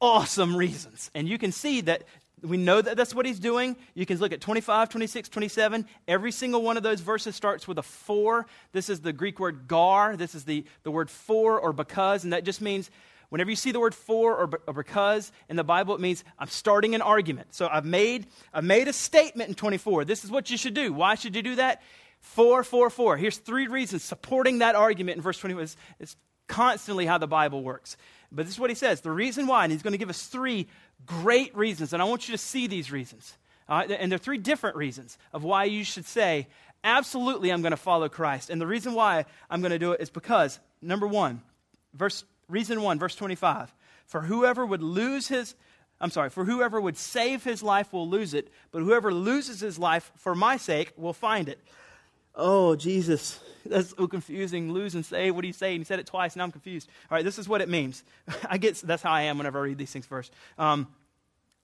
Awesome 0.00 0.56
reasons. 0.56 1.08
And 1.14 1.28
you 1.28 1.38
can 1.38 1.52
see 1.52 1.82
that 1.82 2.02
we 2.42 2.56
know 2.56 2.82
that 2.82 2.96
that's 2.96 3.14
what 3.14 3.26
he's 3.26 3.38
doing. 3.38 3.76
You 3.94 4.06
can 4.06 4.18
look 4.18 4.32
at 4.32 4.40
25, 4.40 4.88
26, 4.88 5.28
27. 5.28 5.86
Every 6.08 6.32
single 6.32 6.62
one 6.62 6.76
of 6.76 6.82
those 6.82 6.98
verses 6.98 7.36
starts 7.36 7.68
with 7.68 7.78
a 7.78 7.84
for. 7.84 8.46
This 8.72 8.88
is 8.88 9.02
the 9.02 9.12
Greek 9.12 9.38
word 9.38 9.68
gar. 9.68 10.16
This 10.16 10.34
is 10.34 10.46
the, 10.46 10.64
the 10.82 10.90
word 10.90 11.10
for 11.10 11.60
or 11.60 11.72
because, 11.72 12.24
and 12.24 12.32
that 12.32 12.42
just 12.42 12.60
means 12.60 12.90
Whenever 13.32 13.48
you 13.48 13.56
see 13.56 13.72
the 13.72 13.80
word 13.80 13.94
for 13.94 14.36
or, 14.36 14.46
because 14.74 15.32
in 15.48 15.56
the 15.56 15.64
Bible, 15.64 15.94
it 15.94 16.02
means 16.02 16.22
I'm 16.38 16.48
starting 16.48 16.94
an 16.94 17.00
argument. 17.00 17.54
So 17.54 17.66
I've 17.66 17.86
made, 17.86 18.26
I've 18.52 18.62
made 18.62 18.88
a 18.88 18.92
statement 18.92 19.48
in 19.48 19.54
24. 19.54 20.04
This 20.04 20.22
is 20.22 20.30
what 20.30 20.50
you 20.50 20.58
should 20.58 20.74
do. 20.74 20.92
Why 20.92 21.14
should 21.14 21.34
you 21.34 21.40
do 21.40 21.54
that? 21.54 21.80
For, 22.20 22.62
for, 22.62 22.90
for. 22.90 23.16
Here's 23.16 23.38
three 23.38 23.68
reasons 23.68 24.04
supporting 24.04 24.58
that 24.58 24.74
argument 24.74 25.16
in 25.16 25.22
verse 25.22 25.38
21. 25.38 25.64
It's, 25.64 25.76
it's 25.98 26.16
constantly 26.46 27.06
how 27.06 27.16
the 27.16 27.26
Bible 27.26 27.62
works. 27.62 27.96
But 28.30 28.44
this 28.44 28.56
is 28.56 28.60
what 28.60 28.68
he 28.68 28.76
says. 28.76 29.00
The 29.00 29.10
reason 29.10 29.46
why, 29.46 29.62
and 29.64 29.72
he's 29.72 29.80
going 29.80 29.92
to 29.92 29.98
give 29.98 30.10
us 30.10 30.26
three 30.26 30.68
great 31.06 31.56
reasons, 31.56 31.94
and 31.94 32.02
I 32.02 32.04
want 32.04 32.28
you 32.28 32.32
to 32.32 32.38
see 32.38 32.66
these 32.66 32.92
reasons. 32.92 33.38
Uh, 33.66 33.86
and 33.98 34.12
there 34.12 34.16
are 34.16 34.18
three 34.18 34.36
different 34.36 34.76
reasons 34.76 35.16
of 35.32 35.42
why 35.42 35.64
you 35.64 35.84
should 35.84 36.04
say, 36.04 36.48
absolutely, 36.84 37.50
I'm 37.50 37.62
going 37.62 37.70
to 37.70 37.78
follow 37.78 38.10
Christ. 38.10 38.50
And 38.50 38.60
the 38.60 38.66
reason 38.66 38.92
why 38.92 39.24
I'm 39.48 39.62
going 39.62 39.72
to 39.72 39.78
do 39.78 39.92
it 39.92 40.02
is 40.02 40.10
because, 40.10 40.58
number 40.82 41.06
one, 41.06 41.40
verse 41.94 42.24
Reason 42.52 42.82
one, 42.82 42.98
verse 42.98 43.14
25. 43.14 43.74
For 44.04 44.20
whoever 44.20 44.66
would 44.66 44.82
lose 44.82 45.28
his, 45.28 45.54
I'm 45.98 46.10
sorry, 46.10 46.28
for 46.28 46.44
whoever 46.44 46.78
would 46.78 46.98
save 46.98 47.42
his 47.42 47.62
life 47.62 47.94
will 47.94 48.06
lose 48.06 48.34
it, 48.34 48.52
but 48.72 48.82
whoever 48.82 49.12
loses 49.12 49.60
his 49.60 49.78
life 49.78 50.12
for 50.16 50.34
my 50.34 50.58
sake 50.58 50.92
will 50.98 51.14
find 51.14 51.48
it. 51.48 51.58
Oh, 52.34 52.76
Jesus. 52.76 53.40
That's 53.64 53.90
so 53.96 54.06
confusing. 54.06 54.70
Lose 54.70 54.94
and 54.94 55.04
save. 55.04 55.34
What 55.34 55.40
do 55.40 55.46
you 55.46 55.54
say? 55.54 55.70
And 55.70 55.80
he 55.80 55.84
said 55.84 55.98
it 55.98 56.06
twice. 56.06 56.36
Now 56.36 56.44
I'm 56.44 56.52
confused. 56.52 56.90
All 57.10 57.16
right, 57.16 57.24
this 57.24 57.38
is 57.38 57.48
what 57.48 57.62
it 57.62 57.70
means. 57.70 58.04
I 58.50 58.58
get 58.58 58.76
that's 58.76 59.02
how 59.02 59.12
I 59.12 59.22
am 59.22 59.38
whenever 59.38 59.58
I 59.58 59.62
read 59.62 59.78
these 59.78 59.90
things 59.90 60.04
first. 60.04 60.30
Um, 60.58 60.88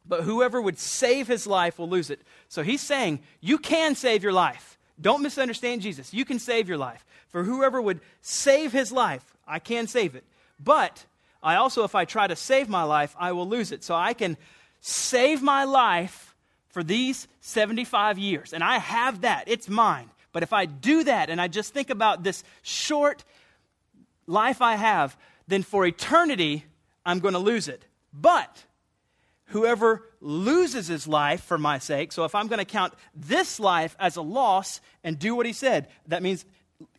but 0.06 0.22
whoever 0.22 0.62
would 0.62 0.78
save 0.78 1.28
his 1.28 1.46
life 1.46 1.78
will 1.78 1.88
lose 1.88 2.08
it. 2.08 2.22
So 2.48 2.62
he's 2.62 2.80
saying 2.80 3.20
you 3.42 3.58
can 3.58 3.94
save 3.94 4.22
your 4.22 4.32
life. 4.32 4.78
Don't 4.98 5.22
misunderstand 5.22 5.82
Jesus. 5.82 6.14
You 6.14 6.24
can 6.24 6.38
save 6.38 6.66
your 6.66 6.78
life. 6.78 7.04
For 7.28 7.44
whoever 7.44 7.82
would 7.82 8.00
save 8.22 8.72
his 8.72 8.90
life, 8.90 9.36
I 9.46 9.58
can 9.58 9.86
save 9.86 10.14
it. 10.14 10.24
But 10.62 11.04
I 11.42 11.56
also, 11.56 11.84
if 11.84 11.94
I 11.94 12.04
try 12.04 12.26
to 12.26 12.36
save 12.36 12.68
my 12.68 12.82
life, 12.82 13.14
I 13.18 13.32
will 13.32 13.48
lose 13.48 13.72
it. 13.72 13.84
So 13.84 13.94
I 13.94 14.12
can 14.12 14.36
save 14.80 15.42
my 15.42 15.64
life 15.64 16.34
for 16.68 16.82
these 16.82 17.28
75 17.40 18.18
years. 18.18 18.52
And 18.52 18.62
I 18.62 18.78
have 18.78 19.22
that, 19.22 19.44
it's 19.46 19.68
mine. 19.68 20.10
But 20.32 20.42
if 20.42 20.52
I 20.52 20.66
do 20.66 21.04
that 21.04 21.30
and 21.30 21.40
I 21.40 21.48
just 21.48 21.72
think 21.72 21.90
about 21.90 22.22
this 22.22 22.44
short 22.62 23.24
life 24.26 24.60
I 24.60 24.76
have, 24.76 25.16
then 25.46 25.62
for 25.62 25.86
eternity, 25.86 26.64
I'm 27.04 27.20
going 27.20 27.34
to 27.34 27.40
lose 27.40 27.68
it. 27.68 27.84
But 28.12 28.64
whoever 29.46 30.04
loses 30.20 30.88
his 30.88 31.08
life 31.08 31.42
for 31.42 31.56
my 31.56 31.78
sake, 31.78 32.12
so 32.12 32.24
if 32.24 32.34
I'm 32.34 32.48
going 32.48 32.58
to 32.58 32.64
count 32.64 32.92
this 33.14 33.58
life 33.58 33.96
as 33.98 34.16
a 34.16 34.22
loss 34.22 34.80
and 35.02 35.18
do 35.18 35.34
what 35.34 35.46
he 35.46 35.52
said, 35.52 35.88
that 36.06 36.22
means 36.22 36.44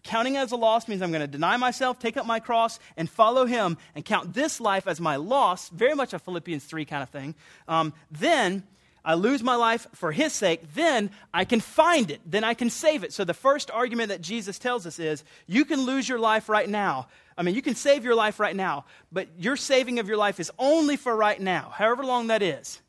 counting 0.03 0.37
as 0.37 0.51
a 0.51 0.55
loss 0.55 0.87
means 0.87 1.01
I'm 1.01 1.11
going 1.11 1.21
to 1.21 1.27
deny 1.27 1.57
myself, 1.57 1.99
take 1.99 2.17
up 2.17 2.25
my 2.25 2.39
cross, 2.39 2.79
and 2.97 3.09
follow 3.09 3.45
him, 3.45 3.77
and 3.95 4.03
count 4.03 4.33
this 4.33 4.59
life 4.59 4.87
as 4.87 4.99
my 4.99 5.15
loss, 5.15 5.69
very 5.69 5.95
much 5.95 6.13
a 6.13 6.19
Philippians 6.19 6.63
3 6.63 6.85
kind 6.85 7.03
of 7.03 7.09
thing, 7.09 7.35
um, 7.67 7.93
then 8.11 8.63
I 9.03 9.13
lose 9.13 9.41
my 9.41 9.55
life 9.55 9.87
for 9.93 10.11
his 10.11 10.33
sake, 10.33 10.73
then 10.73 11.11
I 11.33 11.45
can 11.45 11.61
find 11.61 12.11
it, 12.11 12.21
then 12.25 12.43
I 12.43 12.53
can 12.53 12.69
save 12.69 13.03
it. 13.03 13.13
So 13.13 13.23
the 13.23 13.33
first 13.33 13.71
argument 13.71 14.09
that 14.09 14.21
Jesus 14.21 14.59
tells 14.59 14.85
us 14.85 14.99
is 14.99 15.23
you 15.47 15.63
can 15.65 15.81
lose 15.81 16.07
your 16.07 16.19
life 16.19 16.49
right 16.49 16.67
now. 16.67 17.07
I 17.37 17.43
mean, 17.43 17.55
you 17.55 17.61
can 17.61 17.75
save 17.75 18.03
your 18.03 18.15
life 18.15 18.39
right 18.39 18.55
now, 18.55 18.85
but 19.11 19.29
your 19.37 19.55
saving 19.55 19.99
of 19.99 20.07
your 20.09 20.17
life 20.17 20.39
is 20.39 20.51
only 20.59 20.97
for 20.97 21.15
right 21.15 21.39
now, 21.39 21.71
however 21.73 22.03
long 22.03 22.27
that 22.27 22.41
is. 22.41 22.81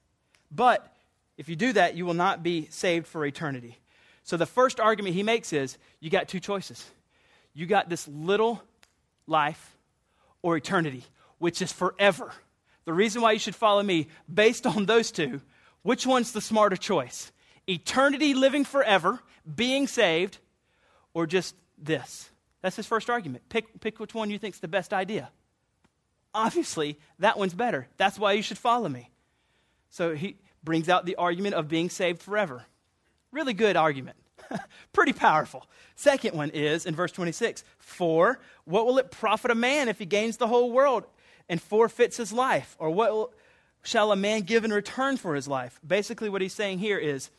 But 0.50 0.92
if 1.38 1.48
you 1.48 1.54
do 1.54 1.72
that, 1.74 1.94
you 1.94 2.04
will 2.04 2.14
not 2.14 2.42
be 2.42 2.66
saved 2.70 3.06
for 3.06 3.24
eternity. 3.24 3.78
So 4.22 4.36
the 4.36 4.46
first 4.46 4.80
argument 4.80 5.14
he 5.14 5.22
makes 5.22 5.52
is 5.52 5.78
you 6.00 6.10
got 6.10 6.28
two 6.28 6.40
choices. 6.40 6.84
You 7.54 7.66
got 7.66 7.88
this 7.88 8.06
little 8.06 8.62
life 9.26 9.76
or 10.42 10.56
eternity, 10.56 11.04
which 11.38 11.62
is 11.62 11.72
forever. 11.72 12.32
The 12.84 12.92
reason 12.92 13.22
why 13.22 13.32
you 13.32 13.38
should 13.38 13.54
follow 13.54 13.82
me, 13.82 14.08
based 14.32 14.66
on 14.66 14.86
those 14.86 15.10
two, 15.10 15.40
which 15.82 16.06
one's 16.06 16.32
the 16.32 16.40
smarter 16.40 16.76
choice? 16.76 17.32
Eternity 17.68 18.34
living 18.34 18.64
forever, 18.64 19.20
being 19.54 19.86
saved, 19.86 20.38
or 21.14 21.26
just 21.26 21.54
this? 21.78 22.30
That's 22.62 22.76
his 22.76 22.86
first 22.86 23.08
argument. 23.08 23.48
Pick, 23.48 23.80
pick 23.80 23.98
which 23.98 24.14
one 24.14 24.30
you 24.30 24.38
think's 24.38 24.58
the 24.58 24.68
best 24.68 24.92
idea. 24.92 25.30
Obviously, 26.34 26.98
that 27.18 27.38
one's 27.38 27.54
better. 27.54 27.88
That's 27.96 28.18
why 28.18 28.32
you 28.32 28.42
should 28.42 28.58
follow 28.58 28.88
me. 28.88 29.10
So 29.90 30.14
he 30.14 30.36
brings 30.62 30.88
out 30.88 31.06
the 31.06 31.16
argument 31.16 31.54
of 31.54 31.68
being 31.68 31.90
saved 31.90 32.22
forever. 32.22 32.66
Really 33.32 33.54
good 33.54 33.76
argument. 33.76 34.16
Pretty 34.92 35.12
powerful. 35.12 35.66
Second 35.96 36.36
one 36.36 36.50
is 36.50 36.86
in 36.86 36.94
verse 36.94 37.12
26 37.12 37.64
For 37.78 38.38
what 38.64 38.86
will 38.86 38.98
it 38.98 39.10
profit 39.10 39.50
a 39.50 39.54
man 39.54 39.88
if 39.88 39.98
he 39.98 40.06
gains 40.06 40.36
the 40.36 40.48
whole 40.48 40.70
world 40.70 41.04
and 41.48 41.60
forfeits 41.60 42.16
his 42.16 42.32
life? 42.32 42.76
Or 42.78 42.90
what 42.90 43.12
will, 43.12 43.32
shall 43.82 44.12
a 44.12 44.16
man 44.16 44.42
give 44.42 44.64
in 44.64 44.72
return 44.72 45.16
for 45.16 45.34
his 45.34 45.46
life? 45.46 45.78
Basically, 45.86 46.28
what 46.28 46.42
he's 46.42 46.52
saying 46.52 46.78
here 46.78 46.98
is 46.98 47.30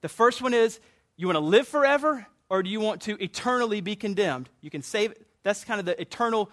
the 0.00 0.08
first 0.08 0.42
one 0.42 0.54
is 0.54 0.80
you 1.16 1.26
want 1.26 1.36
to 1.36 1.40
live 1.40 1.66
forever 1.66 2.26
or 2.48 2.62
do 2.62 2.70
you 2.70 2.80
want 2.80 3.02
to 3.02 3.22
eternally 3.22 3.80
be 3.80 3.96
condemned? 3.96 4.48
You 4.60 4.70
can 4.70 4.82
save 4.82 5.14
That's 5.42 5.64
kind 5.64 5.80
of 5.80 5.86
the 5.86 6.00
eternal, 6.00 6.50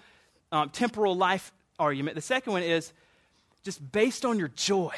um, 0.52 0.70
temporal 0.70 1.16
life 1.16 1.52
argument. 1.78 2.16
The 2.16 2.22
second 2.22 2.54
one 2.54 2.64
is 2.64 2.94
just 3.64 3.92
based 3.92 4.26
on 4.26 4.40
your 4.40 4.48
joy. 4.48 4.94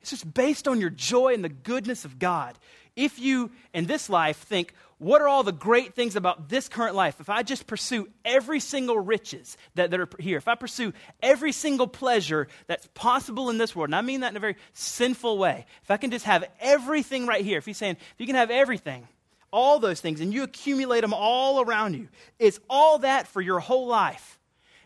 It's 0.00 0.10
just 0.10 0.32
based 0.32 0.68
on 0.68 0.80
your 0.80 0.90
joy 0.90 1.34
and 1.34 1.44
the 1.44 1.48
goodness 1.48 2.04
of 2.04 2.18
God. 2.18 2.56
If 2.98 3.20
you, 3.20 3.52
in 3.72 3.86
this 3.86 4.10
life, 4.10 4.38
think, 4.38 4.74
what 4.98 5.20
are 5.20 5.28
all 5.28 5.44
the 5.44 5.52
great 5.52 5.94
things 5.94 6.16
about 6.16 6.48
this 6.48 6.68
current 6.68 6.96
life? 6.96 7.20
If 7.20 7.30
I 7.30 7.44
just 7.44 7.68
pursue 7.68 8.08
every 8.24 8.58
single 8.58 8.98
riches 8.98 9.56
that, 9.76 9.92
that 9.92 10.00
are 10.00 10.08
here, 10.18 10.36
if 10.36 10.48
I 10.48 10.56
pursue 10.56 10.92
every 11.22 11.52
single 11.52 11.86
pleasure 11.86 12.48
that's 12.66 12.88
possible 12.94 13.50
in 13.50 13.58
this 13.58 13.76
world, 13.76 13.90
and 13.90 13.94
I 13.94 14.02
mean 14.02 14.20
that 14.20 14.32
in 14.32 14.36
a 14.36 14.40
very 14.40 14.56
sinful 14.72 15.38
way, 15.38 15.64
if 15.84 15.92
I 15.92 15.96
can 15.96 16.10
just 16.10 16.24
have 16.24 16.44
everything 16.58 17.28
right 17.28 17.44
here, 17.44 17.58
if 17.58 17.66
he's 17.66 17.76
saying, 17.76 17.98
if 18.00 18.14
you 18.18 18.26
can 18.26 18.34
have 18.34 18.50
everything, 18.50 19.06
all 19.52 19.78
those 19.78 20.00
things, 20.00 20.20
and 20.20 20.34
you 20.34 20.42
accumulate 20.42 21.02
them 21.02 21.14
all 21.14 21.60
around 21.60 21.94
you, 21.94 22.08
is 22.40 22.58
all 22.68 22.98
that 22.98 23.28
for 23.28 23.40
your 23.40 23.60
whole 23.60 23.86
life? 23.86 24.40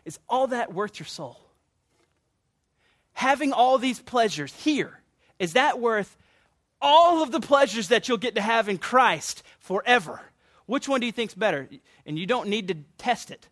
Is 0.05 0.19
all 0.29 0.45
that 0.47 0.71
worth 0.71 0.99
your 0.99 1.07
soul? 1.07 1.39
Having 3.13 3.53
all 3.53 3.79
these 3.79 3.99
pleasures 3.99 4.53
here, 4.53 4.99
is 5.39 5.53
that 5.53 5.79
worth 5.79 6.15
all 6.83 7.23
of 7.23 7.31
the 7.31 7.39
pleasures 7.39 7.87
that 7.87 8.07
you'll 8.07 8.17
get 8.17 8.35
to 8.35 8.41
have 8.41 8.69
in 8.69 8.77
Christ 8.77 9.41
forever. 9.59 10.21
Which 10.65 10.87
one 10.87 10.99
do 10.99 11.05
you 11.05 11.11
think's 11.11 11.33
better? 11.33 11.67
And 12.05 12.19
you 12.19 12.27
don't 12.27 12.49
need 12.49 12.67
to 12.67 12.75
test 12.97 13.31
it 13.31 13.47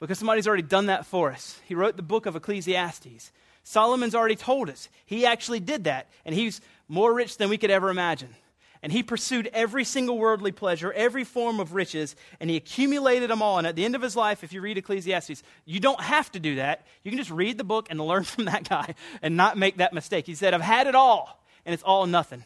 because 0.00 0.18
somebody's 0.18 0.46
already 0.46 0.62
done 0.62 0.86
that 0.86 1.04
for 1.04 1.30
us. 1.30 1.60
He 1.66 1.74
wrote 1.74 1.96
the 1.96 2.02
book 2.02 2.26
of 2.26 2.36
Ecclesiastes. 2.36 3.32
Solomon's 3.64 4.14
already 4.14 4.36
told 4.36 4.70
us. 4.70 4.88
He 5.04 5.26
actually 5.26 5.60
did 5.60 5.84
that, 5.84 6.08
and 6.24 6.34
he's 6.34 6.60
more 6.88 7.12
rich 7.12 7.36
than 7.36 7.50
we 7.50 7.58
could 7.58 7.70
ever 7.70 7.90
imagine. 7.90 8.34
And 8.80 8.92
he 8.92 9.02
pursued 9.02 9.50
every 9.52 9.84
single 9.84 10.16
worldly 10.18 10.52
pleasure, 10.52 10.92
every 10.92 11.24
form 11.24 11.58
of 11.58 11.74
riches, 11.74 12.14
and 12.38 12.48
he 12.48 12.56
accumulated 12.56 13.28
them 13.28 13.42
all. 13.42 13.58
And 13.58 13.66
at 13.66 13.74
the 13.74 13.84
end 13.84 13.96
of 13.96 14.02
his 14.02 14.14
life, 14.14 14.44
if 14.44 14.52
you 14.52 14.60
read 14.60 14.78
Ecclesiastes, 14.78 15.42
you 15.64 15.80
don't 15.80 16.00
have 16.00 16.30
to 16.32 16.40
do 16.40 16.56
that. 16.56 16.86
You 17.02 17.10
can 17.10 17.18
just 17.18 17.32
read 17.32 17.58
the 17.58 17.64
book 17.64 17.88
and 17.90 18.00
learn 18.06 18.22
from 18.22 18.44
that 18.44 18.68
guy 18.68 18.94
and 19.20 19.36
not 19.36 19.58
make 19.58 19.78
that 19.78 19.92
mistake. 19.92 20.26
He 20.26 20.36
said, 20.36 20.54
I've 20.54 20.60
had 20.60 20.86
it 20.86 20.94
all, 20.94 21.42
and 21.66 21.74
it's 21.74 21.82
all 21.82 22.06
nothing 22.06 22.44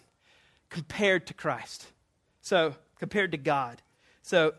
compared 0.72 1.26
to 1.26 1.34
Christ. 1.34 1.86
So, 2.40 2.74
compared 2.98 3.32
to 3.32 3.38
God. 3.38 3.82
So, 4.22 4.54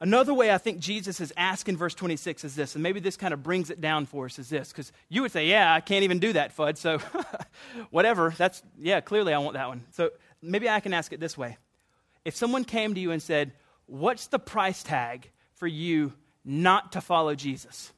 another 0.00 0.32
way 0.32 0.50
I 0.50 0.56
think 0.56 0.80
Jesus 0.80 1.20
is 1.20 1.30
asking 1.36 1.76
verse 1.76 1.94
26 1.94 2.42
is 2.42 2.54
this, 2.56 2.74
and 2.74 2.82
maybe 2.82 3.00
this 3.00 3.18
kind 3.18 3.34
of 3.34 3.42
brings 3.42 3.68
it 3.70 3.82
down 3.82 4.06
for 4.06 4.24
us 4.24 4.38
is 4.38 4.48
this, 4.48 4.70
because 4.70 4.92
you 5.10 5.20
would 5.22 5.30
say, 5.30 5.46
Yeah, 5.46 5.72
I 5.72 5.80
can't 5.80 6.04
even 6.04 6.18
do 6.18 6.32
that, 6.32 6.56
Fudd. 6.56 6.78
So, 6.78 6.98
whatever. 7.90 8.34
That's, 8.36 8.62
yeah, 8.78 9.00
clearly 9.00 9.34
I 9.34 9.38
want 9.38 9.54
that 9.54 9.68
one. 9.68 9.82
So, 9.92 10.10
maybe 10.42 10.68
I 10.68 10.80
can 10.80 10.94
ask 10.94 11.12
it 11.12 11.20
this 11.20 11.36
way. 11.36 11.58
If 12.24 12.34
someone 12.34 12.64
came 12.64 12.94
to 12.94 13.00
you 13.00 13.12
and 13.12 13.22
said, 13.22 13.52
What's 13.86 14.28
the 14.28 14.38
price 14.38 14.82
tag 14.82 15.30
for 15.56 15.66
you 15.66 16.14
not 16.44 16.92
to 16.92 17.00
follow 17.02 17.34
Jesus? 17.34 17.92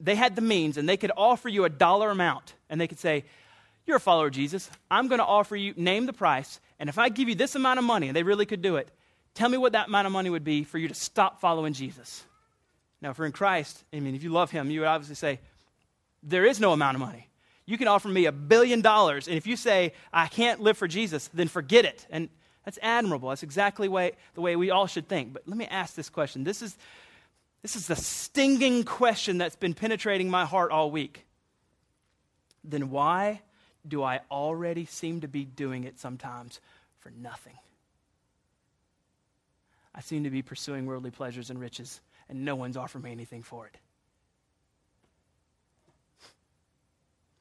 They 0.00 0.16
had 0.16 0.34
the 0.34 0.42
means 0.42 0.76
and 0.76 0.88
they 0.88 0.96
could 0.96 1.12
offer 1.16 1.48
you 1.48 1.64
a 1.64 1.70
dollar 1.70 2.10
amount 2.10 2.54
and 2.68 2.80
they 2.80 2.88
could 2.88 2.98
say, 2.98 3.24
you're 3.86 3.96
a 3.96 4.00
follower 4.00 4.26
of 4.26 4.32
Jesus. 4.32 4.70
I'm 4.90 5.08
going 5.08 5.18
to 5.18 5.24
offer 5.24 5.56
you, 5.56 5.74
name 5.76 6.06
the 6.06 6.12
price, 6.12 6.60
and 6.78 6.88
if 6.88 6.98
I 6.98 7.08
give 7.08 7.28
you 7.28 7.34
this 7.34 7.54
amount 7.54 7.78
of 7.78 7.84
money, 7.84 8.08
and 8.08 8.16
they 8.16 8.22
really 8.22 8.46
could 8.46 8.62
do 8.62 8.76
it, 8.76 8.88
tell 9.34 9.48
me 9.48 9.58
what 9.58 9.72
that 9.72 9.88
amount 9.88 10.06
of 10.06 10.12
money 10.12 10.30
would 10.30 10.44
be 10.44 10.64
for 10.64 10.78
you 10.78 10.88
to 10.88 10.94
stop 10.94 11.40
following 11.40 11.72
Jesus. 11.72 12.24
Now, 13.00 13.10
if 13.10 13.18
you're 13.18 13.26
in 13.26 13.32
Christ, 13.32 13.84
I 13.92 14.00
mean, 14.00 14.14
if 14.14 14.22
you 14.22 14.30
love 14.30 14.50
Him, 14.50 14.70
you 14.70 14.80
would 14.80 14.88
obviously 14.88 15.16
say, 15.16 15.40
There 16.22 16.46
is 16.46 16.60
no 16.60 16.72
amount 16.72 16.96
of 16.96 17.00
money. 17.00 17.28
You 17.66 17.78
can 17.78 17.88
offer 17.88 18.08
me 18.08 18.26
a 18.26 18.32
billion 18.32 18.80
dollars, 18.80 19.28
and 19.28 19.36
if 19.36 19.46
you 19.46 19.56
say, 19.56 19.92
I 20.12 20.26
can't 20.26 20.60
live 20.60 20.78
for 20.78 20.88
Jesus, 20.88 21.28
then 21.34 21.48
forget 21.48 21.84
it. 21.84 22.06
And 22.10 22.28
that's 22.64 22.78
admirable. 22.82 23.28
That's 23.28 23.42
exactly 23.42 23.88
way, 23.88 24.12
the 24.34 24.40
way 24.40 24.56
we 24.56 24.70
all 24.70 24.86
should 24.86 25.08
think. 25.08 25.32
But 25.32 25.42
let 25.46 25.56
me 25.56 25.66
ask 25.66 25.94
this 25.94 26.08
question. 26.08 26.44
This 26.44 26.62
is, 26.62 26.76
this 27.62 27.76
is 27.76 27.86
the 27.86 27.96
stinging 27.96 28.84
question 28.84 29.38
that's 29.38 29.56
been 29.56 29.74
penetrating 29.74 30.30
my 30.30 30.46
heart 30.46 30.70
all 30.70 30.90
week. 30.90 31.26
Then 32.62 32.90
why 32.90 33.42
do 33.86 34.02
I 34.02 34.20
already 34.30 34.86
seem 34.86 35.20
to 35.20 35.28
be 35.28 35.44
doing 35.44 35.84
it 35.84 35.98
sometimes 35.98 36.60
for 36.98 37.10
nothing? 37.10 37.56
I 39.94 40.00
seem 40.00 40.24
to 40.24 40.30
be 40.30 40.42
pursuing 40.42 40.86
worldly 40.86 41.10
pleasures 41.10 41.50
and 41.50 41.60
riches, 41.60 42.00
and 42.28 42.44
no 42.44 42.56
one's 42.56 42.76
offering 42.76 43.04
me 43.04 43.12
anything 43.12 43.42
for 43.42 43.66
it. 43.66 43.76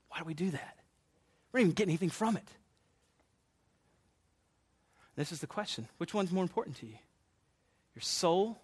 Why 0.09 0.19
do 0.19 0.25
we 0.25 0.35
do 0.35 0.51
that? 0.51 0.77
We 1.51 1.59
don't 1.59 1.67
even 1.67 1.73
get 1.73 1.87
anything 1.87 2.11
from 2.11 2.37
it. 2.37 2.47
This 5.15 5.31
is 5.31 5.39
the 5.39 5.47
question 5.47 5.87
which 5.97 6.13
one's 6.13 6.31
more 6.31 6.43
important 6.43 6.77
to 6.77 6.85
you? 6.85 6.97
Your 7.95 8.01
soul 8.01 8.59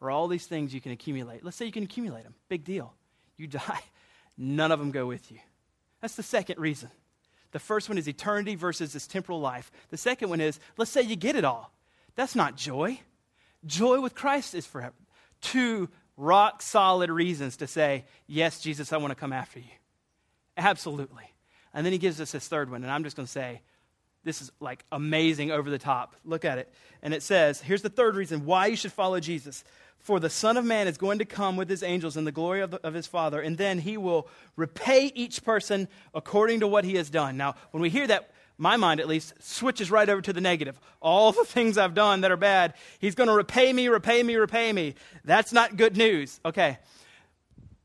or 0.00 0.10
all 0.10 0.28
these 0.28 0.46
things 0.46 0.74
you 0.74 0.80
can 0.80 0.92
accumulate? 0.92 1.44
Let's 1.44 1.56
say 1.56 1.64
you 1.66 1.72
can 1.72 1.84
accumulate 1.84 2.24
them. 2.24 2.34
Big 2.48 2.64
deal. 2.64 2.92
You 3.36 3.46
die, 3.46 3.80
none 4.38 4.72
of 4.72 4.78
them 4.78 4.90
go 4.90 5.06
with 5.06 5.30
you. 5.30 5.38
That's 6.00 6.14
the 6.14 6.22
second 6.22 6.58
reason. 6.58 6.90
The 7.52 7.58
first 7.58 7.88
one 7.88 7.98
is 7.98 8.08
eternity 8.08 8.54
versus 8.54 8.92
this 8.92 9.06
temporal 9.06 9.40
life. 9.40 9.70
The 9.88 9.96
second 9.96 10.28
one 10.28 10.40
is 10.40 10.60
let's 10.76 10.90
say 10.90 11.02
you 11.02 11.16
get 11.16 11.36
it 11.36 11.44
all. 11.44 11.72
That's 12.14 12.34
not 12.34 12.56
joy. 12.56 13.00
Joy 13.64 14.00
with 14.00 14.14
Christ 14.14 14.54
is 14.54 14.66
forever. 14.66 14.94
Two 15.40 15.88
rock 16.16 16.62
solid 16.62 17.10
reasons 17.10 17.56
to 17.58 17.66
say, 17.66 18.04
Yes, 18.26 18.60
Jesus, 18.60 18.92
I 18.92 18.98
want 18.98 19.12
to 19.12 19.14
come 19.14 19.32
after 19.32 19.60
you. 19.60 19.70
Absolutely. 20.56 21.32
And 21.72 21.86
then 21.86 21.92
he 21.92 21.98
gives 21.98 22.20
us 22.20 22.32
this 22.32 22.48
third 22.48 22.70
one, 22.70 22.82
and 22.82 22.90
I'm 22.90 23.04
just 23.04 23.16
going 23.16 23.26
to 23.26 23.32
say, 23.32 23.62
this 24.28 24.42
is 24.42 24.52
like 24.60 24.84
amazing 24.92 25.50
over 25.50 25.70
the 25.70 25.78
top. 25.78 26.14
Look 26.24 26.44
at 26.44 26.58
it. 26.58 26.70
And 27.02 27.14
it 27.14 27.22
says, 27.22 27.60
here's 27.60 27.82
the 27.82 27.88
third 27.88 28.14
reason 28.14 28.44
why 28.44 28.66
you 28.66 28.76
should 28.76 28.92
follow 28.92 29.18
Jesus. 29.20 29.64
For 29.98 30.20
the 30.20 30.30
Son 30.30 30.56
of 30.56 30.64
Man 30.64 30.86
is 30.86 30.98
going 30.98 31.18
to 31.18 31.24
come 31.24 31.56
with 31.56 31.68
his 31.68 31.82
angels 31.82 32.16
in 32.16 32.24
the 32.24 32.32
glory 32.32 32.60
of, 32.60 32.70
the, 32.70 32.86
of, 32.86 32.94
his 32.94 33.06
Father, 33.06 33.40
and 33.40 33.58
then 33.58 33.78
he 33.78 33.96
will 33.96 34.28
repay 34.54 35.10
each 35.14 35.42
person 35.42 35.88
according 36.14 36.60
to 36.60 36.68
what 36.68 36.84
he 36.84 36.94
has 36.96 37.10
done. 37.10 37.36
Now, 37.36 37.56
when 37.72 37.82
we 37.82 37.90
hear 37.90 38.06
that, 38.06 38.30
my 38.58 38.76
mind 38.76 39.00
at 39.00 39.08
least 39.08 39.34
switches 39.40 39.90
right 39.90 40.08
over 40.08 40.20
to 40.20 40.32
the 40.32 40.40
negative. 40.40 40.78
All 41.00 41.32
the 41.32 41.44
things 41.46 41.78
I've 41.78 41.94
done 41.94 42.20
that 42.20 42.30
are 42.30 42.36
bad, 42.36 42.74
he's 42.98 43.14
going 43.14 43.28
to 43.28 43.34
repay 43.34 43.72
me, 43.72 43.88
repay 43.88 44.22
me, 44.22 44.36
repay 44.36 44.72
me. 44.72 44.94
That's 45.24 45.52
not 45.52 45.76
good 45.76 45.96
news. 45.96 46.38
Okay. 46.44 46.78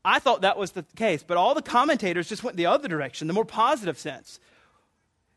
I 0.04 0.18
thought 0.18 0.42
that 0.42 0.58
was 0.58 0.72
the 0.72 0.84
case, 0.96 1.24
but 1.26 1.38
all 1.38 1.54
the 1.54 1.62
commentators 1.62 2.28
just 2.28 2.44
went 2.44 2.58
the 2.58 2.66
other 2.66 2.88
direction, 2.88 3.26
the 3.26 3.32
more 3.32 3.46
positive 3.46 3.98
sense. 3.98 4.38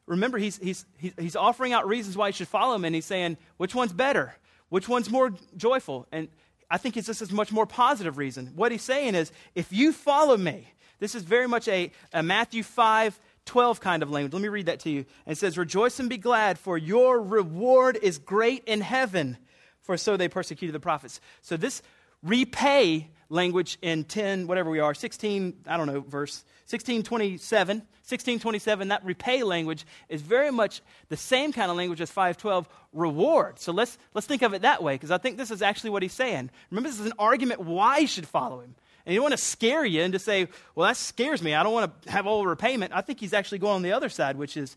Remember, 0.08 0.38
he's, 0.38 0.58
he's, 0.58 0.86
he's 0.98 1.36
offering 1.36 1.74
out 1.74 1.88
reasons 1.88 2.18
why 2.18 2.28
you 2.28 2.34
should 2.34 2.48
follow 2.48 2.76
him, 2.76 2.86
and 2.86 2.96
he's 2.96 3.06
saying, 3.06 3.38
which 3.58 3.76
one's 3.76 3.94
better? 3.94 4.34
Which 4.70 4.90
one's 4.90 5.10
more 5.10 5.34
joyful? 5.56 6.08
And 6.12 6.30
I 6.72 6.78
think 6.78 6.98
it's 6.98 7.08
just 7.08 7.22
a 7.22 7.36
much 7.36 7.52
more 7.52 7.66
positive 7.66 8.18
reason. 8.18 8.54
What 8.56 8.72
he's 8.72 8.82
saying 8.82 9.16
is, 9.16 9.32
if 9.54 9.72
you 9.72 9.92
follow 9.92 10.38
me, 10.38 10.74
this 11.00 11.14
is 11.14 11.24
very 11.24 11.48
much 11.48 11.68
a, 11.68 11.92
a 12.14 12.24
Matthew 12.24 12.64
5 12.64 13.20
12 13.46 13.80
kind 13.80 14.04
of 14.04 14.12
language. 14.12 14.34
Let 14.34 14.42
me 14.42 14.50
read 14.50 14.66
that 14.66 14.82
to 14.82 14.90
you. 14.90 15.06
It 15.26 15.38
says, 15.38 15.58
Rejoice 15.58 16.00
and 16.00 16.10
be 16.10 16.18
glad, 16.18 16.60
for 16.60 16.78
your 16.78 17.22
reward 17.22 17.98
is 18.02 18.18
great 18.18 18.64
in 18.66 18.82
heaven, 18.82 19.38
for 19.82 19.98
so 19.98 20.18
they 20.18 20.28
persecuted 20.28 20.76
the 20.76 20.82
prophets. 20.82 21.22
So 21.42 21.56
this 21.56 21.82
repay 22.22 23.10
language 23.30 23.78
in 23.82 24.04
10, 24.04 24.48
whatever 24.48 24.70
we 24.70 24.80
are, 24.80 24.94
16, 24.94 25.54
I 25.68 25.78
don't 25.78 25.88
know, 25.88 26.02
verse 26.02 26.44
1627, 26.70 27.78
1627, 27.78 28.88
that 28.90 29.04
repay 29.04 29.44
language 29.44 29.86
is 30.10 30.22
very 30.22 30.52
much 30.52 30.82
the 31.10 31.18
same 31.18 31.52
kind 31.52 31.72
of 31.72 31.78
language 31.78 32.02
as 32.02 32.10
512, 32.10 32.68
reward. 32.94 33.60
So 33.60 33.72
let's, 33.72 33.98
let's 34.14 34.28
think 34.28 34.42
of 34.42 34.54
it 34.54 34.62
that 34.64 34.82
way, 34.84 34.96
because 34.96 35.12
I 35.12 35.18
think 35.18 35.38
this 35.38 35.52
is 35.52 35.62
actually 35.62 35.92
what 35.92 36.04
he's 36.04 36.14
saying. 36.14 36.50
Remember, 36.72 36.90
this 36.90 37.00
is 37.00 37.06
an 37.06 37.14
argument 37.20 37.62
why 37.62 38.00
you 38.00 38.08
should 38.08 38.28
follow 38.28 38.60
him. 38.60 38.76
And 39.06 39.12
he 39.12 39.16
don't 39.16 39.24
want 39.24 39.34
to 39.34 39.38
scare 39.38 39.86
you 39.86 40.02
and 40.02 40.12
to 40.12 40.20
say, 40.20 40.50
well, 40.76 40.88
that 40.88 40.98
scares 40.98 41.42
me. 41.42 41.54
I 41.54 41.64
don't 41.64 41.72
want 41.72 42.04
to 42.04 42.12
have 42.12 42.28
all 42.28 42.46
repayment. 42.46 42.92
I 42.94 43.00
think 43.00 43.22
he's 43.22 43.34
actually 43.34 43.60
going 43.60 43.76
on 43.76 43.82
the 43.82 43.94
other 43.94 44.10
side, 44.10 44.38
which 44.38 44.58
is, 44.58 44.76